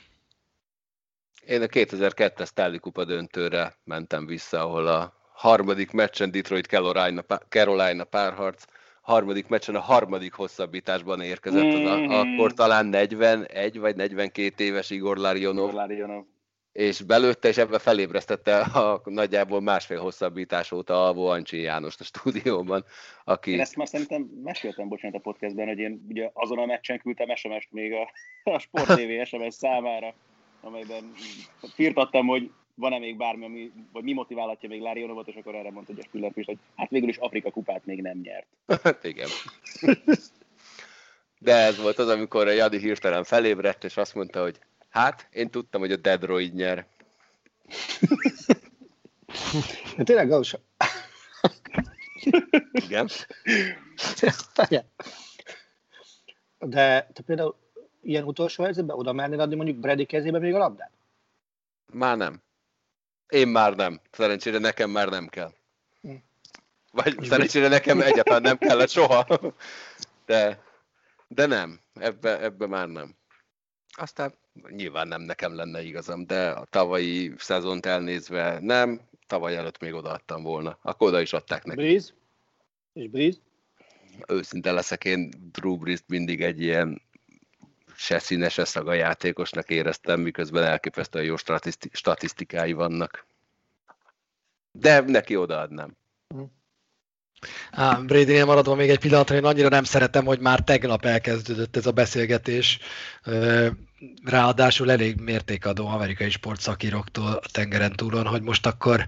Én 1.47 1.63
a 1.63 1.67
2002-es 1.67 2.47
Stanley 2.47 2.79
Kupa 2.79 3.05
döntőre 3.05 3.77
mentem 3.85 4.27
vissza, 4.27 4.61
ahol 4.61 4.87
a 4.87 5.15
harmadik 5.33 5.91
meccsen 5.91 6.31
Detroit 6.31 6.67
Carolina, 6.67 7.23
Carolina 7.49 8.05
párharc, 8.05 8.65
harmadik 9.01 9.49
meccsen 9.49 9.75
a 9.75 9.81
harmadik 9.81 10.33
hosszabbításban 10.33 11.21
érkezett, 11.21 11.73
az 11.73 11.91
a, 11.91 11.97
mm-hmm. 11.97 12.11
akkor 12.11 12.53
talán 12.53 12.87
41 12.87 13.79
vagy 13.79 13.97
42 13.97 14.65
éves 14.65 14.91
Igor 14.91 15.17
Larionov. 15.17 15.69
Igor 15.69 15.75
Larionov 15.75 16.25
és 16.73 17.01
belőtte, 17.01 17.49
és 17.49 17.57
ebben 17.57 17.79
felébresztette 17.79 18.61
a 18.61 19.01
nagyjából 19.05 19.61
másfél 19.61 20.01
hosszabbítás 20.01 20.73
óta 20.73 21.07
Alvó 21.07 21.27
Ancsi 21.27 21.61
Jánost 21.61 22.01
a 22.01 22.05
stúdióban, 22.05 22.85
aki... 23.25 23.51
Én 23.51 23.61
ezt 23.61 23.77
már 23.77 23.89
szerintem 23.89 24.23
meséltem, 24.43 24.89
bocsánat, 24.89 25.17
a 25.17 25.21
podcastben, 25.21 25.67
hogy 25.67 25.79
én 25.79 26.07
ugye 26.09 26.31
azon 26.33 26.59
a 26.59 26.67
meccsen 26.67 26.99
küldtem 26.99 27.37
SMS-t 27.37 27.73
még 27.73 27.93
a, 27.93 28.11
a 28.51 28.59
Sport 28.59 28.87
TV 28.99 29.25
SMS 29.25 29.55
számára, 29.55 30.15
amelyben 30.61 31.13
firtattam, 31.75 32.27
hogy 32.27 32.51
van-e 32.75 32.99
még 32.99 33.17
bármi, 33.17 33.45
ami, 33.45 33.73
vagy 33.93 34.03
mi 34.03 34.13
motiválhatja 34.13 34.69
még 34.69 34.81
Lárionovot, 34.81 35.29
és 35.29 35.35
akkor 35.35 35.55
erre 35.55 35.71
mondta, 35.71 35.93
hogy 35.93 36.03
a 36.05 36.07
Spiller 36.09 36.33
hogy 36.35 36.59
hát 36.77 36.91
végül 36.91 37.09
is 37.09 37.17
Afrika 37.17 37.51
kupát 37.51 37.87
még 37.87 38.03
nem 38.03 38.21
nyert. 38.23 38.47
Hát 38.83 39.05
igen. 39.05 39.29
De 41.39 41.55
ez 41.55 41.83
volt 41.83 41.99
az, 41.99 42.09
amikor 42.09 42.47
a 42.47 42.53
Jadi 42.53 42.79
hirtelen 42.79 43.25
felébredt, 43.25 43.85
és 43.85 43.97
azt 43.97 44.15
mondta, 44.15 44.43
hogy 44.43 44.59
Hát, 44.93 45.27
én 45.31 45.51
tudtam, 45.51 45.81
hogy 45.81 45.93
a 45.93 45.97
Deadroid 45.97 46.55
nyer. 46.55 46.87
De 49.97 50.05
tényleg 50.05 50.29
Gauss. 50.29 50.55
Igen. 52.73 53.09
De 56.59 57.11
te 57.13 57.23
például 57.27 57.57
ilyen 58.03 58.25
utolsó 58.25 58.63
helyzetben 58.63 58.97
oda 58.97 59.13
mernéd 59.13 59.41
adni 59.41 59.55
mondjuk 59.55 59.77
Brady 59.77 60.07
kezébe 60.07 60.39
még 60.39 60.55
a 60.55 60.59
labdát? 60.59 60.93
Már 61.93 62.17
nem. 62.17 62.43
Én 63.29 63.49
már 63.49 63.77
nem. 63.77 64.01
Szerencsére 64.11 64.59
nekem 64.59 64.91
már 64.91 65.09
nem 65.09 65.29
kell. 65.29 65.53
Hm. 66.01 66.15
Vagy 66.91 67.23
szerencsére 67.23 67.69
nekem 67.69 68.01
egyáltalán 68.01 68.43
nem 68.43 68.59
kellett 68.59 68.91
soha. 68.99 69.27
De, 70.27 70.63
de 71.29 71.47
nem, 71.47 71.81
ebbe, 71.95 72.41
ebbe 72.41 72.67
már 72.67 72.89
nem. 72.89 73.15
Aztán 73.97 74.41
nyilván 74.69 75.09
nem 75.09 75.23
nekem 75.23 75.55
lenne 75.55 75.83
igazam, 75.83 76.27
de 76.27 76.51
a 76.51 76.65
tavalyi 76.65 77.33
szezont 77.37 77.87
elnézve 77.87 78.59
nem, 78.61 79.01
tavaly 79.27 79.57
előtt 79.57 79.79
még 79.79 79.95
odaadtam 79.95 80.43
volna. 80.43 80.79
Akkor 80.83 81.09
oda 81.09 81.21
is 81.21 81.33
adták 81.33 81.65
neki. 81.65 81.81
Breeze? 81.81 82.13
És 82.93 83.09
Breeze? 83.09 83.39
Őszinte 84.29 84.73
leszek, 84.73 85.05
én 85.05 85.31
Drew 85.53 85.77
Brees 85.77 86.03
mindig 86.07 86.43
egy 86.43 86.61
ilyen 86.61 87.03
se 87.97 88.19
színes, 88.19 88.53
se 88.53 88.65
szaga 88.65 88.93
játékosnak 88.93 89.71
éreztem, 89.71 90.21
miközben 90.21 90.63
elképesztően 90.65 91.25
jó 91.25 91.37
statiszti- 91.37 91.91
statisztikái 91.93 92.73
vannak. 92.73 93.27
De 94.73 95.01
neki 95.01 95.37
odaadnám. 95.37 95.97
Á, 96.29 96.43
Brady-nél 98.07 98.45
maradva 98.45 98.75
még 98.75 98.91
egy 98.91 98.99
pillanatra, 98.99 99.37
én 99.37 99.45
annyira 99.45 99.69
nem 99.69 99.85
szeretem, 99.85 100.25
hogy 100.25 100.39
már 100.39 100.61
tegnap 100.61 101.05
elkezdődött 101.05 101.77
ez 101.77 101.87
a 101.87 101.93
beszélgetés. 101.93 102.79
Ráadásul 104.25 104.91
elég 104.91 105.21
mértékadó 105.21 105.87
amerikai 105.87 106.31
sportszakíróktól 106.31 107.27
a 107.27 107.49
tengeren 107.53 107.93
túlon, 107.93 108.27
hogy 108.27 108.43
most 108.43 108.67
akkor 108.67 109.07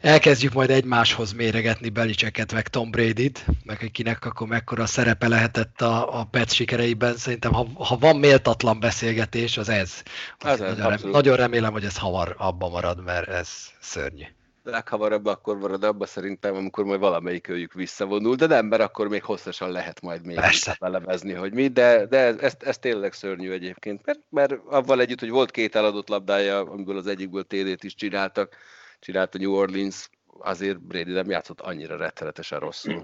elkezdjük 0.00 0.52
majd 0.52 0.70
egymáshoz 0.70 1.32
méregetni 1.32 1.88
Belicseket, 1.88 2.52
meg 2.52 2.68
Tom 2.68 2.90
Brady-t, 2.90 3.44
meg 3.64 3.78
hogy 3.78 3.90
kinek 3.90 4.24
akkor 4.24 4.46
mekkora 4.46 4.86
szerepe 4.86 5.28
lehetett 5.28 5.80
a, 5.80 6.20
a 6.20 6.24
Pets 6.24 6.52
sikereiben. 6.52 7.16
Szerintem, 7.16 7.52
ha, 7.52 7.66
ha 7.74 7.98
van 7.98 8.16
méltatlan 8.16 8.80
beszélgetés, 8.80 9.56
az 9.56 9.68
ez. 9.68 10.02
Az 10.38 10.48
ez, 10.48 10.58
nagyon, 10.58 10.88
rem, 10.88 11.10
nagyon 11.10 11.36
remélem, 11.36 11.72
hogy 11.72 11.84
ez 11.84 11.98
hamar 11.98 12.34
abba 12.38 12.68
marad, 12.68 13.04
mert 13.04 13.28
ez 13.28 13.48
szörnyű. 13.80 14.24
Leghamarabb 14.70 15.26
akkor 15.26 15.58
marad 15.58 15.84
abba 15.84 16.06
szerintem, 16.06 16.54
amikor 16.54 16.84
majd 16.84 17.00
valamelyik 17.00 17.48
őjük 17.48 17.72
visszavonul, 17.72 18.34
de 18.34 18.46
nem, 18.46 18.66
mert 18.66 18.82
akkor 18.82 19.08
még 19.08 19.22
hosszasan 19.22 19.70
lehet 19.70 20.00
majd 20.00 20.26
még 20.26 20.38
belevezni, 20.80 21.32
hogy 21.32 21.52
mi, 21.52 21.68
de, 21.68 22.06
de 22.06 22.18
ez, 22.18 22.38
ez, 22.38 22.54
ez, 22.58 22.78
tényleg 22.78 23.12
szörnyű 23.12 23.50
egyébként, 23.50 24.06
mert, 24.06 24.20
mert 24.30 24.52
avval 24.66 25.00
együtt, 25.00 25.20
hogy 25.20 25.30
volt 25.30 25.50
két 25.50 25.74
eladott 25.74 26.08
labdája, 26.08 26.58
amiből 26.60 26.96
az 26.96 27.06
egyikből 27.06 27.46
TD-t 27.46 27.84
is 27.84 27.94
csináltak, 27.94 28.56
csinált 28.98 29.34
a 29.34 29.38
New 29.38 29.52
Orleans, 29.52 30.08
azért 30.38 30.80
Brady 30.80 31.12
nem 31.12 31.30
játszott 31.30 31.60
annyira 31.60 31.96
rettenetesen 31.96 32.58
rosszul. 32.58 33.02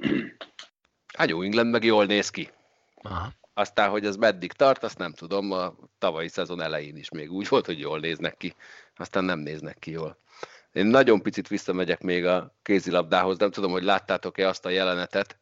A 1.18 1.24
New 1.28 1.42
England 1.42 1.70
meg 1.70 1.84
jól 1.84 2.04
néz 2.04 2.30
ki. 2.30 2.50
Aha. 3.02 3.32
Aztán, 3.54 3.90
hogy 3.90 4.06
ez 4.06 4.16
meddig 4.16 4.52
tart, 4.52 4.82
azt 4.82 4.98
nem 4.98 5.12
tudom, 5.12 5.52
a 5.52 5.74
tavalyi 5.98 6.28
szezon 6.28 6.60
elején 6.60 6.96
is 6.96 7.10
még 7.10 7.32
úgy 7.32 7.48
volt, 7.48 7.66
hogy 7.66 7.78
jól 7.78 7.98
néznek 7.98 8.36
ki, 8.36 8.54
aztán 8.96 9.24
nem 9.24 9.38
néznek 9.38 9.78
ki 9.78 9.90
jól. 9.90 10.18
Én 10.74 10.86
nagyon 10.86 11.22
picit 11.22 11.48
visszamegyek 11.48 12.02
még 12.02 12.26
a 12.26 12.54
kézilabdához, 12.62 13.38
nem 13.38 13.50
tudom, 13.50 13.70
hogy 13.70 13.82
láttátok-e 13.82 14.48
azt 14.48 14.66
a 14.66 14.68
jelenetet 14.68 15.38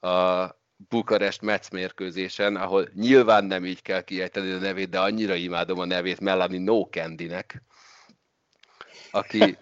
a 0.00 0.46
Bukarest 0.88 1.42
Metz 1.42 1.68
mérkőzésen, 1.68 2.56
ahol 2.56 2.88
nyilván 2.94 3.44
nem 3.44 3.64
így 3.64 3.82
kell 3.82 4.00
kiejteni 4.00 4.50
a 4.50 4.58
nevét, 4.58 4.88
de 4.88 5.00
annyira 5.00 5.34
imádom 5.34 5.78
a 5.78 5.84
nevét 5.84 6.20
Melanie 6.20 6.60
No 6.60 6.84
Candy-nek, 6.84 7.62
aki, 9.10 9.56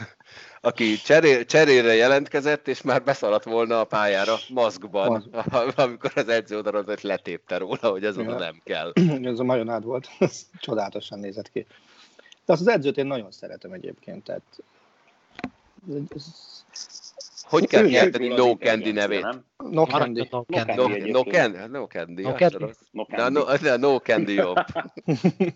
aki 0.60 0.94
cserél, 0.94 1.44
cserélre 1.44 1.94
jelentkezett, 1.94 2.68
és 2.68 2.82
már 2.82 3.02
beszaladt 3.02 3.44
volna 3.44 3.80
a 3.80 3.84
pályára 3.84 4.36
maszkban, 4.48 5.34
amikor 5.74 6.12
az 6.14 6.28
edző 6.28 6.58
oda 6.58 6.82
hogy 6.82 7.02
letépte 7.02 7.56
róla, 7.56 7.90
hogy 7.90 8.04
ez 8.04 8.18
oda 8.18 8.30
Ja. 8.30 8.38
nem 8.38 8.60
kell. 8.64 8.92
ez 9.32 9.38
a 9.38 9.44
majonád 9.44 9.84
volt, 9.84 10.08
csodálatosan 10.60 11.18
nézett 11.18 11.50
ki. 11.50 11.66
De 12.44 12.52
azt 12.52 12.60
az 12.60 12.68
edzőt 12.68 12.96
én 12.96 13.06
nagyon 13.06 13.30
szeretem 13.30 13.72
egyébként, 13.72 14.24
tehát 14.24 14.42
ez- 16.14 16.64
Hogy 17.42 17.66
kell 17.66 17.86
kiejteni 17.86 18.28
No 18.28 18.56
Candy 18.56 18.90
nevét? 18.92 19.26
no 19.70 19.84
candy. 19.86 20.28
No 20.30 20.44
No 20.46 20.56
candy. 20.56 20.74
No, 20.76 20.84
Candy 20.84 21.10
no, 21.10 21.22
candy, 21.24 21.68
no 21.68 21.86
candy. 21.86 22.22
No 22.92 23.04
candy? 23.04 23.76
no 23.80 23.98
candy 23.98 24.32
jobb. 24.34 24.56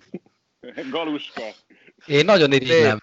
Galuska. 0.90 1.42
Én 2.06 2.24
nagyon 2.24 2.52
irigylem. 2.52 3.02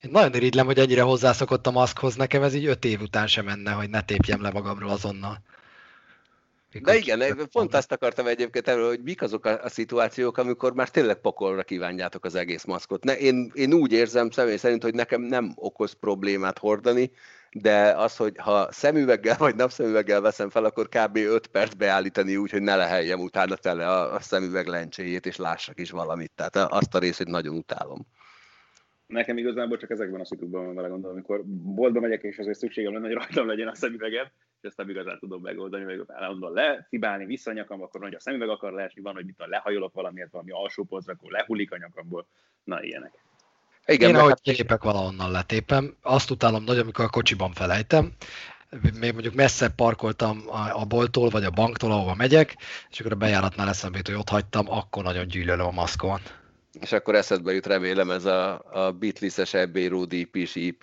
Én 0.00 0.10
nagyon 0.10 0.34
irigylem, 0.34 0.66
hogy 0.66 0.78
ennyire 0.78 1.02
hozzászokott 1.02 1.66
a 1.66 1.70
maszkhoz. 1.70 2.14
Nekem 2.16 2.42
ez 2.42 2.54
így 2.54 2.66
öt 2.66 2.84
év 2.84 3.00
után 3.00 3.26
sem 3.26 3.44
menne, 3.44 3.70
hogy 3.72 3.90
ne 3.90 4.00
tépjem 4.02 4.42
le 4.42 4.50
magamról 4.50 4.90
azonnal. 4.90 5.38
De 6.82 6.96
igen, 6.96 7.48
pont 7.52 7.74
azt 7.74 7.92
akartam 7.92 8.26
egyébként 8.26 8.68
erről, 8.68 8.88
hogy 8.88 9.02
mik 9.02 9.22
azok 9.22 9.46
a, 9.46 9.62
a 9.62 9.68
szituációk, 9.68 10.38
amikor 10.38 10.74
már 10.74 10.88
tényleg 10.88 11.20
pokolra 11.20 11.62
kívánjátok 11.62 12.24
az 12.24 12.34
egész 12.34 12.64
maszkot. 12.64 13.04
Ne, 13.04 13.16
én, 13.18 13.50
én 13.54 13.72
úgy 13.72 13.92
érzem 13.92 14.30
személy 14.30 14.56
szerint, 14.56 14.82
hogy 14.82 14.94
nekem 14.94 15.20
nem 15.20 15.52
okoz 15.54 15.92
problémát 15.92 16.58
hordani, 16.58 17.10
de 17.50 17.92
az, 17.96 18.16
hogy 18.16 18.36
ha 18.36 18.72
szemüveggel 18.72 19.36
vagy 19.38 19.54
napszemüveggel 19.54 20.20
veszem 20.20 20.50
fel, 20.50 20.64
akkor 20.64 20.88
kb. 20.88 21.16
5 21.16 21.46
perc 21.46 21.74
beállítani 21.74 22.36
úgy, 22.36 22.50
hogy 22.50 22.62
ne 22.62 22.76
leheljem 22.76 23.20
utána 23.20 23.56
tele 23.56 23.88
a, 23.88 24.14
a 24.14 24.20
szemüveg 24.20 24.66
lencséjét, 24.66 25.26
és 25.26 25.36
lássak 25.36 25.80
is 25.80 25.90
valamit. 25.90 26.32
Tehát 26.34 26.56
azt 26.56 26.94
a 26.94 26.98
részét 26.98 27.26
nagyon 27.26 27.56
utálom. 27.56 28.06
Nekem 29.06 29.38
igazából 29.38 29.76
csak 29.76 29.90
ezekben 29.90 30.20
a 30.20 30.24
szitukban 30.24 30.64
van 30.64 30.74
vele 30.74 30.88
gondolom, 30.88 31.16
amikor 31.16 31.42
boltba 31.74 32.00
megyek, 32.00 32.22
és 32.22 32.38
azért 32.38 32.58
szükségem 32.58 32.92
lenne, 32.92 33.06
hogy 33.06 33.14
rajtam 33.14 33.46
legyen 33.46 33.68
a 33.68 33.74
szemüvegem, 33.74 34.26
és 34.60 34.68
ezt 34.68 34.76
nem 34.76 34.88
igazán 34.88 35.18
tudom 35.18 35.42
megoldani, 35.42 35.84
meg 35.84 36.00
állandóan 36.06 36.52
lefibálni, 36.52 37.24
vissza 37.24 37.50
a 37.50 37.54
nyakam, 37.54 37.82
akkor 37.82 38.00
nagy 38.00 38.14
a 38.14 38.20
szemüveg 38.20 38.48
akar 38.48 38.72
leesni, 38.72 39.02
van, 39.02 39.14
hogy 39.14 39.24
mit 39.24 39.40
a 39.40 39.46
lehajolok 39.46 39.94
valamiért, 39.94 40.30
valami 40.30 40.50
alsó 40.50 40.84
polcra, 40.84 41.12
akkor 41.12 41.30
lehullik 41.30 41.72
a 41.72 41.76
nyakamból. 41.76 42.26
Na, 42.64 42.82
ilyenek. 42.82 43.12
Igen, 43.86 44.08
Én 44.08 44.16
ahogy 44.16 44.28
hát, 44.28 44.40
kilépek 44.40 44.82
valahonnan 44.82 45.30
letépem, 45.30 45.96
azt 46.02 46.30
utálom 46.30 46.64
nagyon, 46.64 46.82
amikor 46.82 47.04
a 47.04 47.08
kocsiban 47.08 47.52
felejtem, 47.52 48.12
még 49.00 49.12
mondjuk 49.12 49.34
messze 49.34 49.70
parkoltam 49.70 50.42
a, 50.72 50.84
bolttól, 50.84 51.28
vagy 51.28 51.44
a 51.44 51.50
banktól, 51.50 51.92
ahova 51.92 52.14
megyek, 52.14 52.56
és 52.90 53.00
akkor 53.00 53.12
a 53.12 53.16
bejáratnál 53.16 53.68
eszembe 53.68 54.00
hogy 54.04 54.14
ott 54.14 54.28
hagytam, 54.28 54.70
akkor 54.70 55.02
nagyon 55.02 55.26
gyűlölöm 55.26 55.66
a 55.66 55.70
maszkon. 55.70 56.20
És 56.80 56.92
akkor 56.92 57.14
eszedbe 57.14 57.52
jut 57.52 57.66
remélem 57.66 58.10
ez 58.10 58.24
a, 58.24 58.62
a 58.72 58.92
Beatles-es 58.92 59.52
Road 59.88 60.12
EP 60.12 60.36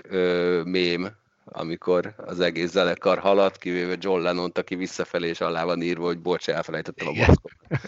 ö, 0.04 0.62
mém, 0.66 1.12
amikor 1.46 2.14
az 2.18 2.40
egész 2.40 2.72
zenekar 2.72 3.18
halad, 3.18 3.58
kivéve 3.58 3.96
John 4.00 4.22
lennon 4.22 4.52
aki 4.54 4.76
visszafelé 4.76 5.28
és 5.28 5.42
alá 5.42 5.64
van 5.64 5.82
írva, 5.82 6.06
hogy 6.06 6.20
bocs, 6.20 6.50
elfelejtettem 6.50 7.08
a 7.08 7.12
maszkot. 7.12 7.52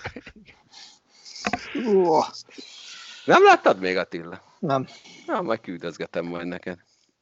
Nem 3.26 3.44
láttad 3.44 3.80
még 3.80 3.98
Attila? 3.98 4.42
nem. 4.60 4.88
Na, 5.26 5.42
majd 5.42 5.60
küldözgetem 5.60 6.26
majd 6.26 6.48
neked. 6.48 6.80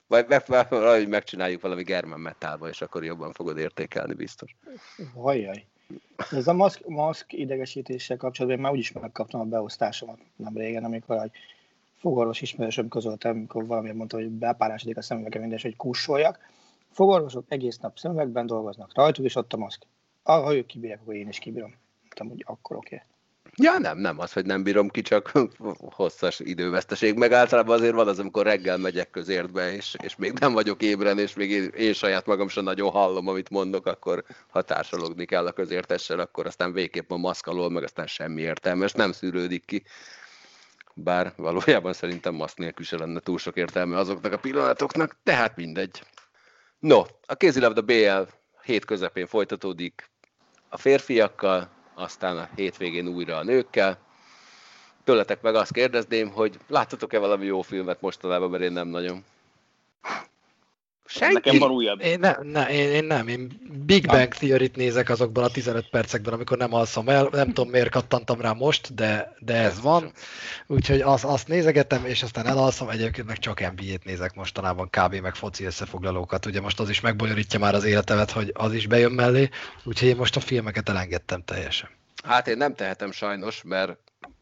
Vagy 0.07 0.25
valahogy 0.69 1.07
megcsináljuk 1.07 1.61
valami 1.61 1.83
German 1.83 2.19
metálba, 2.19 2.69
és 2.69 2.81
akkor 2.81 3.03
jobban 3.03 3.33
fogod 3.33 3.57
értékelni 3.57 4.13
biztos. 4.13 4.55
Vajjaj. 5.13 5.65
Ez 6.31 6.47
a 6.47 6.53
maszk, 6.53 6.87
maszk 6.87 7.33
idegesítéssel 7.33 8.17
kapcsolatban 8.17 8.57
én 8.59 8.63
már 8.65 8.73
úgyis 8.73 8.91
megkaptam 8.91 9.41
a 9.41 9.43
beosztásomat 9.43 10.19
nem 10.35 10.57
régen, 10.57 10.83
amikor 10.83 11.21
egy 11.21 11.31
fogorvos 11.95 12.41
ismerősöm 12.41 12.87
közöltem, 12.87 13.35
amikor 13.35 13.65
valamiért 13.65 13.97
mondta, 13.97 14.17
hogy 14.17 14.29
bepárásodik 14.29 14.97
a 14.97 15.01
szemüvegem, 15.01 15.41
mindegy, 15.41 15.61
hogy 15.61 15.75
kussoljak. 15.75 16.39
Fogorvosok 16.91 17.45
egész 17.47 17.77
nap 17.77 17.97
szemüvegben 17.97 18.45
dolgoznak 18.45 18.95
rajtuk, 18.95 19.25
és 19.25 19.35
ott 19.35 19.53
a 19.53 19.57
maszk. 19.57 19.85
Ah, 20.23 20.43
ha 20.43 20.55
ők 20.55 20.65
kibírják, 20.65 21.01
akkor 21.01 21.15
én 21.15 21.27
is 21.27 21.39
kibírom. 21.39 21.75
Mondtam, 22.01 22.29
hogy 22.29 22.43
akkor 22.47 22.75
oké. 22.75 22.95
Okay. 22.95 23.07
Ja, 23.57 23.77
nem, 23.77 23.97
nem 23.97 24.19
az, 24.19 24.33
hogy 24.33 24.45
nem 24.45 24.63
bírom 24.63 24.89
ki, 24.89 25.01
csak 25.01 25.31
hosszas 25.95 26.39
időveszteség. 26.39 27.17
Meg 27.17 27.31
általában 27.31 27.77
azért 27.77 27.93
van 27.93 28.07
az, 28.07 28.19
amikor 28.19 28.45
reggel 28.45 28.77
megyek 28.77 29.09
közértbe, 29.09 29.73
és, 29.73 29.95
és 30.03 30.15
még 30.15 30.31
nem 30.39 30.53
vagyok 30.53 30.81
ébren, 30.81 31.19
és 31.19 31.33
még 31.33 31.51
én, 31.51 31.67
én 31.77 31.93
saját 31.93 32.25
magam 32.25 32.47
sem 32.47 32.63
nagyon 32.63 32.89
hallom, 32.89 33.27
amit 33.27 33.49
mondok, 33.49 33.85
akkor 33.85 34.23
ha 34.49 34.61
társalogni 34.61 35.25
kell 35.25 35.45
a 35.45 35.51
közértessel, 35.51 36.19
akkor 36.19 36.45
aztán 36.45 36.73
végképp 36.73 37.11
a 37.11 37.17
maszk 37.17 37.47
alól, 37.47 37.69
meg 37.69 37.83
aztán 37.83 38.07
semmi 38.07 38.41
értelme, 38.41 38.85
és 38.85 38.91
nem 38.91 39.11
szűrődik 39.11 39.65
ki. 39.65 39.83
Bár 40.93 41.33
valójában 41.35 41.93
szerintem 41.93 42.33
maszk 42.33 42.57
nélkül 42.57 42.85
se 42.85 42.97
lenne 42.97 43.19
túl 43.19 43.37
sok 43.37 43.57
értelme 43.57 43.97
azoknak 43.97 44.33
a 44.33 44.37
pillanatoknak, 44.37 45.17
tehát 45.23 45.55
mindegy. 45.55 46.03
No, 46.79 47.01
a 47.25 47.35
kézilabda 47.35 47.81
BL 47.81 48.21
hét 48.63 48.85
közepén 48.85 49.25
folytatódik 49.25 50.09
a 50.69 50.77
férfiakkal, 50.77 51.69
aztán 52.01 52.37
a 52.37 52.49
hétvégén 52.55 53.07
újra 53.07 53.37
a 53.37 53.43
nőkkel. 53.43 53.97
Tőletek 55.03 55.41
meg 55.41 55.55
azt 55.55 55.73
kérdezném, 55.73 56.29
hogy 56.31 56.57
láttatok-e 56.67 57.19
valami 57.19 57.45
jó 57.45 57.61
filmet 57.61 58.01
mostanában, 58.01 58.49
mert 58.49 58.63
én 58.63 58.71
nem 58.71 58.87
nagyon. 58.87 59.23
Senki? 61.13 61.33
Nekem 61.33 61.59
van 61.59 61.71
újabb. 61.71 62.01
Én, 62.01 62.19
ne, 62.19 62.35
ne, 62.41 62.69
én, 62.69 62.89
én 62.89 63.03
nem, 63.03 63.27
én 63.27 63.51
Big 63.85 64.07
Bang 64.07 64.33
Theory-t 64.33 64.75
nézek 64.75 65.09
azokban 65.09 65.43
a 65.43 65.49
15 65.49 65.89
percekben, 65.89 66.33
amikor 66.33 66.57
nem 66.57 66.73
alszom 66.73 67.09
el. 67.09 67.27
Nem 67.31 67.47
tudom, 67.47 67.69
miért 67.69 67.89
kattantam 67.89 68.41
rá 68.41 68.51
most, 68.51 68.93
de, 68.93 69.35
de 69.39 69.53
ez 69.53 69.81
van. 69.81 70.11
Úgyhogy 70.67 71.01
azt, 71.01 71.23
azt 71.23 71.47
nézegetem, 71.47 72.05
és 72.05 72.23
aztán 72.23 72.47
elalszom. 72.47 72.89
Egyébként 72.89 73.27
meg 73.27 73.37
csak 73.37 73.59
NBA-t 73.59 74.05
nézek 74.05 74.35
mostanában, 74.35 74.89
kb. 74.89 75.15
meg 75.15 75.35
foci 75.35 75.63
összefoglalókat. 75.63 76.45
Ugye 76.45 76.61
most 76.61 76.79
az 76.79 76.89
is 76.89 77.01
megbonyolítja 77.01 77.59
már 77.59 77.75
az 77.75 77.83
életemet, 77.83 78.31
hogy 78.31 78.51
az 78.53 78.73
is 78.73 78.87
bejön 78.87 79.11
mellé. 79.11 79.49
Úgyhogy 79.83 80.07
én 80.07 80.15
most 80.15 80.35
a 80.35 80.39
filmeket 80.39 80.89
elengedtem 80.89 81.43
teljesen. 81.45 81.89
Hát 82.23 82.47
én 82.47 82.57
nem 82.57 82.75
tehetem 82.75 83.11
sajnos, 83.11 83.61
mert 83.63 83.97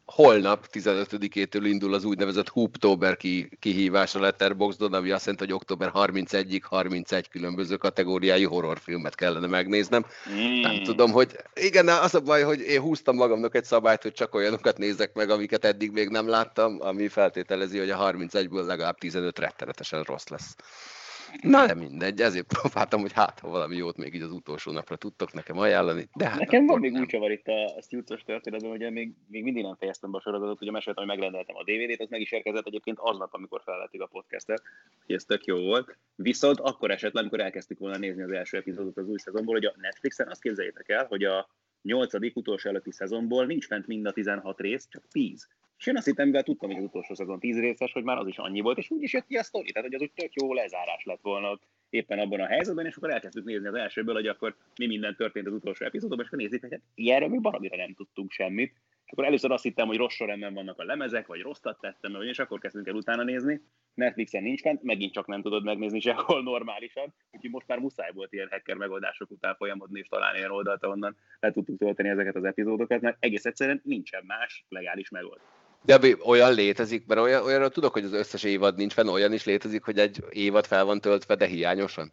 holnap 0.10 0.68
15-től 0.72 1.62
indul 1.64 1.94
az 1.94 2.04
úgynevezett 2.04 2.50
Hooptober 2.50 3.18
ki, 3.18 3.50
kihívás 3.60 4.16
a 4.16 4.20
Letterboxdon, 4.20 4.94
ami 4.94 5.12
azt 5.12 5.26
jelenti, 5.26 5.46
hogy 5.46 5.54
október 5.54 5.92
31-ig 5.94 6.62
31 6.64 7.30
különböző 7.30 7.76
kategóriájú 7.76 8.50
horrorfilmet 8.50 9.16
kellene 9.16 9.48
megnéznem. 9.48 10.06
Mm. 10.30 10.62
Nem 10.62 10.84
tudom, 10.84 11.12
hogy 11.12 11.36
igen, 11.54 11.88
az 11.88 12.16
a 12.16 12.20
baj, 12.20 12.44
hogy 12.44 12.60
én 12.60 12.82
húztam 12.82 13.16
magamnak 13.16 13.56
egy 13.56 13.66
szabályt, 13.66 14.02
hogy 14.02 14.14
csak 14.14 14.36
olyanokat 14.36 14.78
nézek 14.78 15.14
meg, 15.14 15.30
amiket 15.30 15.66
eddig 15.66 15.92
még 15.92 16.10
nem 16.10 16.28
láttam, 16.28 16.78
ami 16.80 17.08
feltételezi, 17.08 17.78
hogy 17.78 17.90
a 17.90 18.12
31-ből 18.12 18.66
legalább 18.66 18.98
15 18.98 19.40
rettenetesen 19.40 20.04
rossz 20.04 20.28
lesz. 20.28 20.56
Na, 21.42 21.66
de 21.66 21.74
mindegy, 21.74 22.22
ezért 22.22 22.48
próbáltam, 22.60 23.02
hogy 23.02 23.14
hát, 23.14 23.40
ha 23.40 23.50
valami 23.50 23.76
jót 23.76 23.98
még 23.98 24.14
így 24.14 24.22
az 24.22 24.32
utolsó 24.32 24.72
napra 24.72 24.96
tudtok 24.96 25.34
nekem 25.34 25.58
ajánlani. 25.58 26.10
De 26.16 26.30
hát 26.30 26.40
Nekem 26.40 26.66
van 26.66 26.80
még 26.80 26.94
úgy 26.94 27.06
csavar 27.06 27.32
itt 27.32 27.48
a, 27.48 27.76
a 27.76 27.82
Stutsos 27.82 28.24
történetben, 28.24 28.70
hogy 28.70 28.92
még, 28.92 29.14
még 29.28 29.44
mindig 29.44 29.64
nem 29.64 29.76
fejeztem 29.76 30.12
be 30.12 30.18
a 30.18 30.22
sorozatot, 30.22 30.62
ugye 30.62 30.72
meséltem, 30.72 31.08
hogy 31.08 31.16
megrendeltem 31.16 31.56
a 31.56 31.64
DVD-t, 31.64 32.02
az 32.02 32.10
meg 32.10 32.22
is 32.22 32.32
érkezett 32.32 32.68
egyébként 32.68 32.98
aznap, 33.00 33.34
amikor 33.34 33.62
felvettük 33.64 34.02
a 34.02 34.08
podcastet, 34.08 34.62
hogy 35.06 35.16
ez 35.16 35.24
tök 35.24 35.46
jó 35.46 35.58
volt. 35.58 35.98
Viszont 36.16 36.60
akkor 36.60 36.92
esetleg, 36.92 37.24
amikor 37.24 37.42
elkezdtük 37.42 37.80
volna 37.80 37.98
nézni 37.98 38.22
az 38.22 38.32
első 38.32 38.58
epizódot 38.58 38.98
az 38.98 39.08
új 39.08 39.18
szezonból, 39.18 39.54
hogy 39.54 39.66
a 39.66 39.76
Netflixen 39.78 40.28
azt 40.28 40.42
képzeljétek 40.42 40.90
el, 40.90 41.06
hogy 41.06 41.24
a 41.24 41.50
nyolcadik 41.82 42.36
utolsó 42.36 42.70
előtti 42.70 42.92
szezonból 42.92 43.46
nincs 43.46 43.66
fent 43.66 43.88
mind 43.88 44.06
a 44.06 44.12
16 44.12 44.60
rész, 44.60 44.88
csak 44.90 45.08
10. 45.12 45.48
És 45.80 45.86
én 45.88 45.98
azt 45.98 46.06
hittem, 46.06 46.26
mivel 46.26 46.44
tudtam, 46.44 46.70
hogy 46.70 46.78
az 46.78 46.84
utolsó 46.84 47.14
szezon 47.14 47.40
tíz 47.40 47.60
részes, 47.60 47.92
hogy 47.92 48.04
már 48.04 48.18
az 48.18 48.28
is 48.28 48.38
annyi 48.38 48.62
volt, 48.62 48.78
és 48.78 48.90
úgy 48.90 49.02
is 49.04 49.14
jött 49.14 49.26
ki 49.26 49.38
a 49.38 49.44
sztori, 49.44 49.72
tehát 49.72 49.88
hogy 49.88 49.96
az 49.96 50.02
úgy 50.02 50.12
tök 50.12 50.34
jó 50.34 50.54
lezárás 50.54 51.04
lett 51.04 51.22
volna 51.22 51.60
éppen 51.90 52.20
abban 52.20 52.40
a 52.40 52.46
helyzetben, 52.46 52.86
és 52.86 52.96
akkor 52.96 53.10
elkezdtük 53.10 53.46
nézni 53.46 53.68
az 53.68 53.74
elsőből, 53.74 54.14
hogy 54.14 54.28
akkor 54.28 54.56
mi 54.76 54.88
minden 54.88 55.16
történt 55.16 55.48
az 55.48 55.54
utolsó 55.54 55.86
epizódban, 55.86 56.20
és 56.20 56.26
akkor 56.26 56.40
nézzük, 56.40 56.62
hogy 56.62 56.72
hát 56.72 56.82
ilyenről 56.96 57.30
mi 57.30 57.38
baromira 57.38 57.76
nem 57.76 57.94
tudtunk 57.94 58.32
semmit. 58.32 58.74
És 59.06 59.12
akkor 59.12 59.26
először 59.26 59.52
azt 59.52 59.64
hittem, 59.64 59.88
hogy 59.88 59.98
rossz 59.98 60.14
sorrendben 60.14 60.54
vannak 60.54 60.80
a 60.80 60.84
lemezek, 60.84 61.28
vagy 61.28 61.42
rosszat 61.42 61.80
tettem, 61.80 62.22
és 62.22 62.40
akkor 62.40 62.60
kezdünk 62.60 62.88
el 62.88 62.96
utána 62.96 63.24
nézni. 63.24 63.62
Netflixen 63.94 64.44
nincs 64.44 64.62
fent, 64.62 64.84
megint 64.84 65.14
csak 65.14 65.28
nem 65.28 65.42
tudod 65.42 65.64
megnézni 65.64 66.00
sehol 66.00 66.44
normálisan, 66.44 67.14
úgyhogy 67.32 67.50
most 67.50 67.68
már 67.68 67.80
muszáj 67.80 68.12
volt 68.14 68.34
ilyen 68.34 68.48
hacker 68.52 68.76
megoldások 68.76 69.32
után 69.32 69.56
folyamodni 69.56 70.00
és 70.00 70.08
találni 70.08 70.38
ilyen 70.38 70.52
oldalt, 70.52 70.86
onnan 70.86 71.18
le 71.40 71.52
tudtuk 71.52 71.78
tölteni 71.78 72.10
ezeket 72.10 72.36
az 72.36 72.44
epizódokat, 72.44 73.02
mert 73.02 73.18
egész 73.20 73.46
egyszerűen 73.46 73.82
nincsen 73.84 74.24
más 74.26 74.66
legális 74.70 75.10
megoldás. 75.10 75.59
De 75.84 76.00
olyan 76.24 76.54
létezik, 76.54 77.06
mert 77.06 77.20
olyan, 77.20 77.44
olyanra 77.44 77.70
tudok, 77.70 77.94
hogy 77.94 78.04
az 78.04 78.14
összes 78.14 78.44
évad 78.44 78.76
nincs 78.76 78.94
fenn, 78.94 79.08
olyan 79.08 79.34
is 79.34 79.46
létezik, 79.46 79.84
hogy 79.84 80.00
egy 80.00 80.24
évad 80.30 80.66
fel 80.66 80.86
van 80.86 81.02
töltve, 81.02 81.36
de 81.36 81.46
hiányosan? 81.46 82.12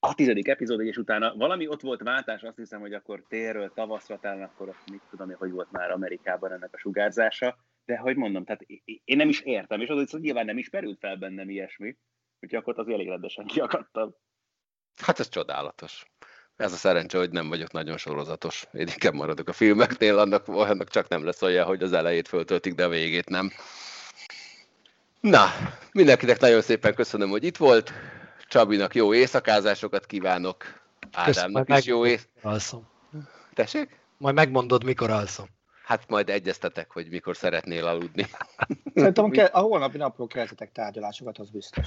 A 0.00 0.14
tizedik 0.14 0.48
epizód, 0.48 0.80
és 0.80 0.96
utána 0.96 1.34
valami 1.36 1.68
ott 1.68 1.80
volt 1.80 2.02
váltás, 2.02 2.42
azt 2.42 2.56
hiszem, 2.56 2.80
hogy 2.80 2.92
akkor 2.92 3.24
térről 3.28 3.72
tavaszra 3.74 4.18
talán, 4.18 4.42
akkor 4.42 4.74
mit 4.90 5.02
tudom, 5.10 5.32
hogy 5.32 5.50
volt 5.50 5.70
már 5.70 5.90
Amerikában 5.90 6.52
ennek 6.52 6.70
a 6.72 6.78
sugárzása, 6.78 7.56
de 7.84 7.96
hogy 7.96 8.16
mondom, 8.16 8.44
tehát 8.44 8.66
én 9.04 9.16
nem 9.16 9.28
is 9.28 9.40
értem, 9.40 9.80
és 9.80 9.88
az, 9.88 10.10
hogy 10.10 10.20
nyilván 10.20 10.44
nem 10.44 10.58
is 10.58 10.68
perült 10.68 10.98
fel 10.98 11.16
bennem 11.16 11.50
ilyesmi, 11.50 11.96
úgyhogy 12.40 12.58
akkor 12.58 12.78
az 12.78 12.88
elég 12.88 13.08
rendesen 13.08 13.46
kiakadtam. 13.46 14.14
Hát 14.96 15.18
ez 15.18 15.28
csodálatos. 15.28 16.06
Ez 16.56 16.72
a 16.72 16.76
szerencse, 16.76 17.18
hogy 17.18 17.30
nem 17.30 17.48
vagyok 17.48 17.72
nagyon 17.72 17.96
sorozatos. 17.96 18.66
Én 18.72 18.86
inkább 18.88 19.14
maradok 19.14 19.48
a 19.48 19.52
filmeknél, 19.52 20.18
annak, 20.18 20.48
annak 20.48 20.88
csak 20.88 21.08
nem 21.08 21.24
lesz 21.24 21.42
olyan, 21.42 21.66
hogy 21.66 21.82
az 21.82 21.92
elejét 21.92 22.28
föltöltik, 22.28 22.74
de 22.74 22.84
a 22.84 22.88
végét 22.88 23.28
nem. 23.28 23.52
Na, 25.20 25.46
mindenkinek 25.92 26.40
nagyon 26.40 26.62
szépen 26.62 26.94
köszönöm, 26.94 27.28
hogy 27.28 27.44
itt 27.44 27.56
volt. 27.56 27.92
Csabinak 28.48 28.94
jó 28.94 29.14
éjszakázásokat 29.14 30.06
kívánok. 30.06 30.64
Ádámnak 31.12 31.78
is 31.78 31.84
jó 31.84 32.06
éjszakázásokat. 32.06 32.84
Tessék? 33.54 33.98
Majd 34.18 34.34
megmondod, 34.34 34.84
mikor 34.84 35.10
alszom. 35.10 35.46
Hát 35.84 36.08
majd 36.08 36.30
egyeztetek, 36.30 36.92
hogy 36.92 37.08
mikor 37.08 37.36
szeretnél 37.36 37.86
aludni. 37.86 38.26
Szerintem 38.94 39.32
a 39.52 39.58
holnapi 39.58 39.96
napról 39.96 40.26
keltetek 40.26 40.72
tárgyalásokat, 40.72 41.38
az 41.38 41.50
biztos. 41.50 41.86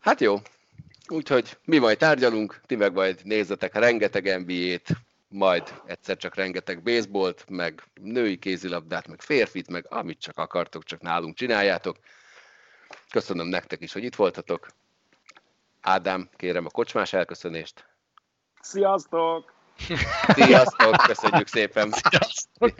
Hát 0.00 0.20
jó, 0.20 0.36
Úgyhogy 1.12 1.58
mi 1.64 1.78
majd 1.78 1.98
tárgyalunk, 1.98 2.60
ti 2.66 2.76
meg 2.76 2.92
majd 2.92 3.20
nézzetek 3.24 3.74
rengeteg 3.74 4.40
NBA-t, 4.40 4.88
majd 5.28 5.62
egyszer 5.86 6.16
csak 6.16 6.34
rengeteg 6.34 6.82
baseballt, 6.82 7.44
meg 7.48 7.82
női 7.94 8.38
kézilabdát, 8.38 9.08
meg 9.08 9.20
férfit, 9.20 9.70
meg 9.70 9.86
amit 9.88 10.20
csak 10.20 10.38
akartok, 10.38 10.84
csak 10.84 11.00
nálunk 11.00 11.36
csináljátok. 11.36 11.96
Köszönöm 13.10 13.46
nektek 13.46 13.80
is, 13.80 13.92
hogy 13.92 14.04
itt 14.04 14.14
voltatok. 14.14 14.68
Ádám, 15.80 16.28
kérem 16.36 16.66
a 16.66 16.70
kocsmás 16.70 17.12
elköszönést. 17.12 17.86
Sziasztok! 18.60 19.52
Sziasztok, 20.36 20.96
köszönjük 21.06 21.46
szépen. 21.46 21.92
Sziasztok. 21.92 22.72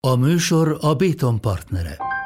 A 0.00 0.16
műsor 0.16 0.78
a 0.80 0.94
Béton 0.94 1.40
partnere. 1.40 2.21